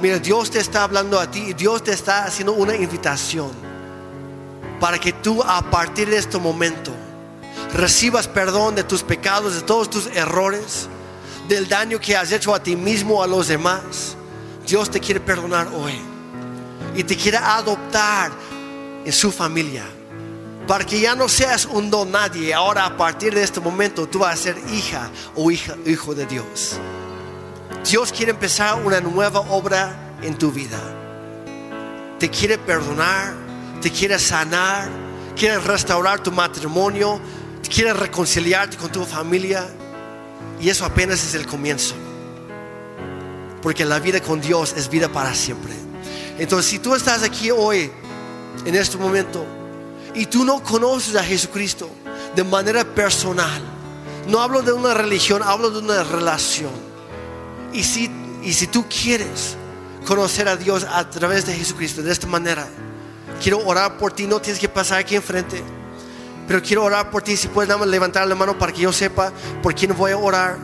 Mira, 0.00 0.18
Dios 0.18 0.50
te 0.50 0.60
está 0.60 0.84
hablando 0.84 1.18
a 1.18 1.30
ti 1.30 1.40
y 1.48 1.52
Dios 1.52 1.82
te 1.82 1.92
está 1.92 2.24
haciendo 2.24 2.52
una 2.52 2.74
invitación 2.74 3.63
para 4.84 4.98
que 4.98 5.14
tú 5.14 5.42
a 5.42 5.62
partir 5.70 6.10
de 6.10 6.18
este 6.18 6.36
momento 6.36 6.92
recibas 7.72 8.28
perdón 8.28 8.74
de 8.74 8.84
tus 8.84 9.02
pecados, 9.02 9.54
de 9.54 9.62
todos 9.62 9.88
tus 9.88 10.08
errores, 10.08 10.90
del 11.48 11.66
daño 11.70 11.98
que 11.98 12.14
has 12.14 12.30
hecho 12.32 12.54
a 12.54 12.62
ti 12.62 12.76
mismo, 12.76 13.22
a 13.22 13.26
los 13.26 13.48
demás. 13.48 14.14
Dios 14.66 14.90
te 14.90 15.00
quiere 15.00 15.20
perdonar 15.20 15.68
hoy 15.68 15.94
y 16.94 17.02
te 17.02 17.16
quiere 17.16 17.38
adoptar 17.38 18.30
en 19.06 19.10
su 19.10 19.32
familia. 19.32 19.86
Para 20.66 20.84
que 20.84 21.00
ya 21.00 21.14
no 21.14 21.30
seas 21.30 21.64
un 21.64 21.88
don 21.88 22.12
nadie, 22.12 22.52
ahora 22.52 22.84
a 22.84 22.94
partir 22.94 23.34
de 23.34 23.42
este 23.42 23.60
momento 23.60 24.06
tú 24.06 24.18
vas 24.18 24.34
a 24.34 24.36
ser 24.36 24.58
hija 24.70 25.08
o 25.34 25.50
hijo 25.50 26.14
de 26.14 26.26
Dios. 26.26 26.78
Dios 27.90 28.12
quiere 28.12 28.32
empezar 28.32 28.74
una 28.84 29.00
nueva 29.00 29.40
obra 29.40 30.18
en 30.20 30.36
tu 30.36 30.52
vida. 30.52 30.78
Te 32.18 32.28
quiere 32.28 32.58
perdonar, 32.58 33.43
te 33.84 33.90
quiere 33.90 34.18
sanar, 34.18 34.88
quiere 35.36 35.58
restaurar 35.58 36.22
tu 36.22 36.32
matrimonio, 36.32 37.20
quiere 37.68 37.92
reconciliarte 37.92 38.78
con 38.78 38.90
tu 38.90 39.04
familia. 39.04 39.68
Y 40.58 40.70
eso 40.70 40.86
apenas 40.86 41.22
es 41.22 41.34
el 41.34 41.46
comienzo. 41.46 41.94
Porque 43.60 43.84
la 43.84 43.98
vida 43.98 44.22
con 44.22 44.40
Dios 44.40 44.72
es 44.74 44.88
vida 44.88 45.10
para 45.10 45.34
siempre. 45.34 45.74
Entonces, 46.38 46.70
si 46.70 46.78
tú 46.78 46.94
estás 46.94 47.22
aquí 47.24 47.50
hoy, 47.50 47.92
en 48.64 48.74
este 48.74 48.96
momento, 48.96 49.44
y 50.14 50.24
tú 50.24 50.46
no 50.46 50.62
conoces 50.62 51.14
a 51.16 51.22
Jesucristo 51.22 51.90
de 52.34 52.42
manera 52.42 52.84
personal, 52.86 53.60
no 54.28 54.40
hablo 54.40 54.62
de 54.62 54.72
una 54.72 54.94
religión, 54.94 55.42
hablo 55.42 55.70
de 55.70 55.80
una 55.80 56.04
relación. 56.04 56.72
Y 57.74 57.84
si, 57.84 58.10
y 58.42 58.54
si 58.54 58.66
tú 58.66 58.86
quieres 58.88 59.58
conocer 60.06 60.48
a 60.48 60.56
Dios 60.56 60.84
a 60.84 61.10
través 61.10 61.44
de 61.44 61.52
Jesucristo 61.52 62.00
de 62.00 62.12
esta 62.12 62.26
manera, 62.26 62.66
quiero 63.44 63.58
orar 63.66 63.98
por 63.98 64.10
ti, 64.10 64.26
no 64.26 64.40
tienes 64.40 64.58
que 64.58 64.70
pasar 64.70 64.98
aquí 64.98 65.14
enfrente. 65.14 65.62
Pero 66.48 66.62
quiero 66.62 66.82
orar 66.82 67.10
por 67.10 67.20
ti. 67.20 67.36
Si 67.36 67.48
puedes, 67.48 67.68
dame 67.68 67.84
levantar 67.84 68.26
la 68.26 68.34
mano 68.34 68.58
para 68.58 68.72
que 68.72 68.80
yo 68.80 68.92
sepa 68.92 69.32
por 69.62 69.74
quién 69.74 69.94
voy 69.94 70.12
a 70.12 70.16
orar. 70.16 70.56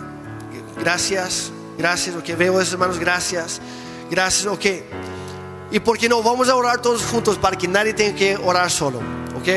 Gracias, 0.78 1.52
gracias. 1.76 2.16
Ok, 2.16 2.30
veo 2.38 2.58
a 2.58 2.62
esos 2.62 2.72
hermanos, 2.72 2.98
gracias. 2.98 3.60
Gracias, 4.10 4.46
ok. 4.46 4.64
Y 5.72 5.80
por 5.80 5.98
qué 5.98 6.08
no, 6.08 6.22
vamos 6.22 6.48
a 6.48 6.56
orar 6.56 6.80
todos 6.80 7.02
juntos 7.02 7.36
para 7.36 7.56
que 7.56 7.68
nadie 7.68 7.92
tenga 7.92 8.16
que 8.16 8.36
orar 8.38 8.70
solo. 8.70 8.98
Ok, 9.36 9.48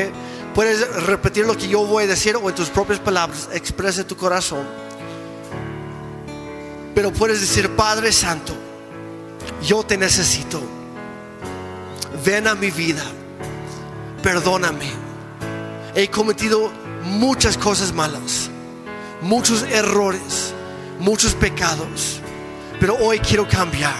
puedes 0.54 0.86
repetir 1.06 1.46
lo 1.46 1.56
que 1.56 1.66
yo 1.66 1.84
voy 1.86 2.04
a 2.04 2.06
decir 2.06 2.36
o 2.36 2.46
en 2.46 2.54
tus 2.54 2.68
propias 2.68 2.98
palabras, 2.98 3.48
expresa 3.54 4.06
tu 4.06 4.16
corazón. 4.18 4.64
Pero 6.94 7.10
puedes 7.10 7.40
decir, 7.40 7.70
Padre 7.70 8.12
Santo, 8.12 8.52
yo 9.62 9.82
te 9.82 9.96
necesito. 9.96 10.73
Ven 12.24 12.46
a 12.46 12.54
mi 12.54 12.70
vida, 12.70 13.04
perdóname 14.22 15.04
he 15.94 16.08
cometido 16.08 16.72
muchas 17.02 17.56
cosas 17.56 17.92
malas, 17.92 18.50
muchos 19.20 19.62
errores, 19.62 20.52
muchos 20.98 21.34
pecados, 21.34 22.20
pero 22.80 22.96
hoy 22.96 23.20
quiero 23.20 23.48
cambiar. 23.48 23.94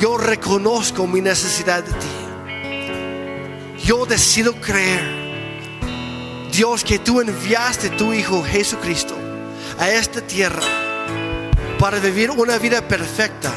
Yo 0.00 0.18
reconozco 0.18 1.06
mi 1.06 1.20
necesidad 1.20 1.82
de 1.82 1.92
ti. 1.92 3.84
Yo 3.84 4.04
decido 4.04 4.52
creer, 4.60 5.00
Dios, 6.52 6.84
que 6.84 6.98
tú 6.98 7.20
enviaste 7.20 7.90
tu 7.90 8.12
Hijo 8.12 8.44
Jesucristo 8.44 9.14
a 9.78 9.88
esta 9.90 10.20
tierra 10.20 10.62
para 11.78 11.98
vivir 11.98 12.30
una 12.30 12.58
vida 12.58 12.86
perfecta 12.86 13.50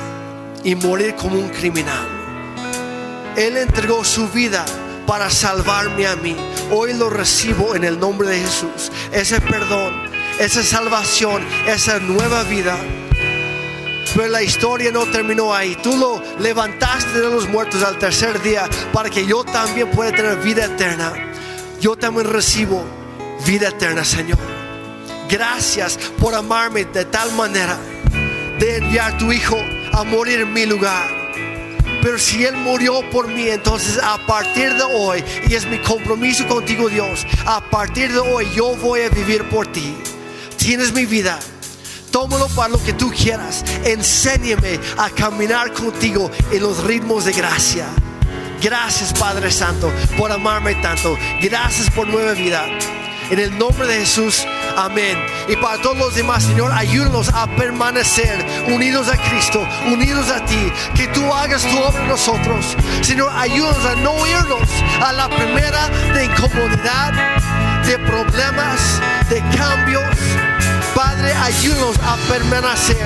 y 0.63 0.75
morir 0.75 1.15
como 1.15 1.37
un 1.37 1.49
criminal. 1.49 2.10
Él 3.35 3.57
entregó 3.57 4.03
su 4.03 4.27
vida 4.29 4.65
para 5.07 5.29
salvarme 5.29 6.07
a 6.07 6.15
mí. 6.15 6.35
Hoy 6.71 6.93
lo 6.93 7.09
recibo 7.09 7.75
en 7.75 7.83
el 7.83 7.99
nombre 7.99 8.29
de 8.29 8.39
Jesús. 8.39 8.91
Ese 9.11 9.39
perdón, 9.41 9.93
esa 10.39 10.63
salvación, 10.63 11.43
esa 11.67 11.99
nueva 11.99 12.43
vida. 12.43 12.77
Pero 14.13 14.27
la 14.27 14.43
historia 14.43 14.91
no 14.91 15.05
terminó 15.05 15.53
ahí. 15.53 15.77
Tú 15.81 15.95
lo 15.95 16.21
levantaste 16.39 17.21
de 17.21 17.29
los 17.29 17.47
muertos 17.47 17.81
al 17.83 17.97
tercer 17.97 18.41
día 18.41 18.69
para 18.91 19.09
que 19.09 19.25
yo 19.25 19.43
también 19.43 19.89
pueda 19.91 20.11
tener 20.11 20.37
vida 20.37 20.65
eterna. 20.65 21.13
Yo 21.79 21.95
también 21.95 22.27
recibo 22.27 22.83
vida 23.45 23.69
eterna, 23.69 24.03
Señor. 24.03 24.37
Gracias 25.29 25.97
por 26.19 26.35
amarme 26.35 26.85
de 26.85 27.05
tal 27.05 27.31
manera 27.33 27.77
de 28.59 28.77
enviar 28.77 29.13
a 29.13 29.17
tu 29.17 29.31
Hijo 29.31 29.57
a 29.93 30.03
morir 30.03 30.41
en 30.41 30.51
mi 30.53 30.65
lugar. 30.65 31.20
Pero 32.01 32.17
si 32.17 32.43
Él 32.45 32.55
murió 32.55 33.07
por 33.11 33.27
mí, 33.27 33.47
entonces 33.47 33.99
a 34.01 34.17
partir 34.25 34.73
de 34.73 34.83
hoy, 34.83 35.23
y 35.47 35.53
es 35.53 35.65
mi 35.65 35.77
compromiso 35.79 36.47
contigo 36.47 36.89
Dios, 36.89 37.25
a 37.45 37.61
partir 37.61 38.11
de 38.11 38.19
hoy 38.19 38.47
yo 38.55 38.75
voy 38.77 39.01
a 39.01 39.09
vivir 39.09 39.47
por 39.49 39.67
ti. 39.67 39.95
Tienes 40.57 40.93
mi 40.93 41.05
vida. 41.05 41.39
Tómalo 42.11 42.47
para 42.49 42.69
lo 42.69 42.83
que 42.83 42.93
tú 42.93 43.11
quieras. 43.11 43.63
Enséñame 43.85 44.79
a 44.97 45.09
caminar 45.09 45.71
contigo 45.73 46.29
en 46.51 46.61
los 46.61 46.83
ritmos 46.83 47.25
de 47.25 47.31
gracia. 47.31 47.87
Gracias 48.61 49.13
Padre 49.13 49.49
Santo 49.49 49.91
por 50.17 50.31
amarme 50.31 50.75
tanto. 50.75 51.17
Gracias 51.41 51.89
por 51.89 52.07
nueva 52.07 52.33
vida. 52.33 52.65
En 53.31 53.39
el 53.39 53.57
nombre 53.57 53.87
de 53.87 54.01
Jesús, 54.01 54.45
amén. 54.77 55.17
Y 55.47 55.55
para 55.55 55.81
todos 55.81 55.97
los 55.97 56.15
demás, 56.15 56.43
Señor, 56.43 56.71
ayúdanos 56.71 57.29
a 57.29 57.47
permanecer 57.55 58.45
unidos 58.67 59.07
a 59.09 59.17
Cristo, 59.17 59.65
unidos 59.91 60.29
a 60.29 60.43
ti. 60.45 60.71
Que 60.95 61.07
tú 61.07 61.33
hagas 61.33 61.63
tu 61.63 61.77
obra 61.77 62.01
en 62.01 62.07
nosotros. 62.07 62.77
Señor, 63.01 63.31
ayúdanos 63.35 63.85
a 63.85 63.95
no 63.95 64.27
irnos 64.27 64.69
a 65.03 65.11
la 65.13 65.29
primera 65.29 65.87
de 66.13 66.25
incomodidad, 66.25 67.13
de 67.85 67.97
problemas, 67.99 69.01
de 69.29 69.41
cambios. 69.57 70.50
Padre, 70.95 71.33
ayúdanos 71.33 71.97
a 71.99 72.17
permanecer 72.29 72.97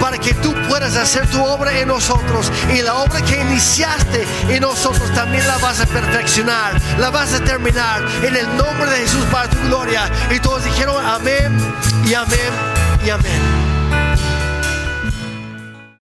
para 0.00 0.18
que 0.18 0.34
tú 0.34 0.54
puedas 0.68 0.96
hacer 0.96 1.26
tu 1.28 1.42
obra 1.44 1.78
en 1.78 1.88
nosotros 1.88 2.50
y 2.72 2.82
la 2.82 2.94
obra 2.94 3.22
que 3.22 3.40
iniciaste 3.40 4.26
en 4.48 4.60
nosotros 4.60 5.12
también 5.14 5.46
la 5.46 5.58
vas 5.58 5.80
a 5.80 5.86
perfeccionar, 5.86 6.80
la 6.98 7.10
vas 7.10 7.32
a 7.32 7.40
terminar 7.40 8.02
en 8.22 8.36
el 8.36 8.46
nombre 8.56 8.90
de 8.90 8.98
Jesús 8.98 9.24
para 9.30 9.48
tu 9.48 9.58
gloria. 9.68 10.10
Y 10.30 10.38
todos 10.40 10.64
dijeron 10.64 11.04
amén 11.04 11.56
y 12.06 12.14
amén 12.14 12.50
y 13.04 13.10
amén. 13.10 13.69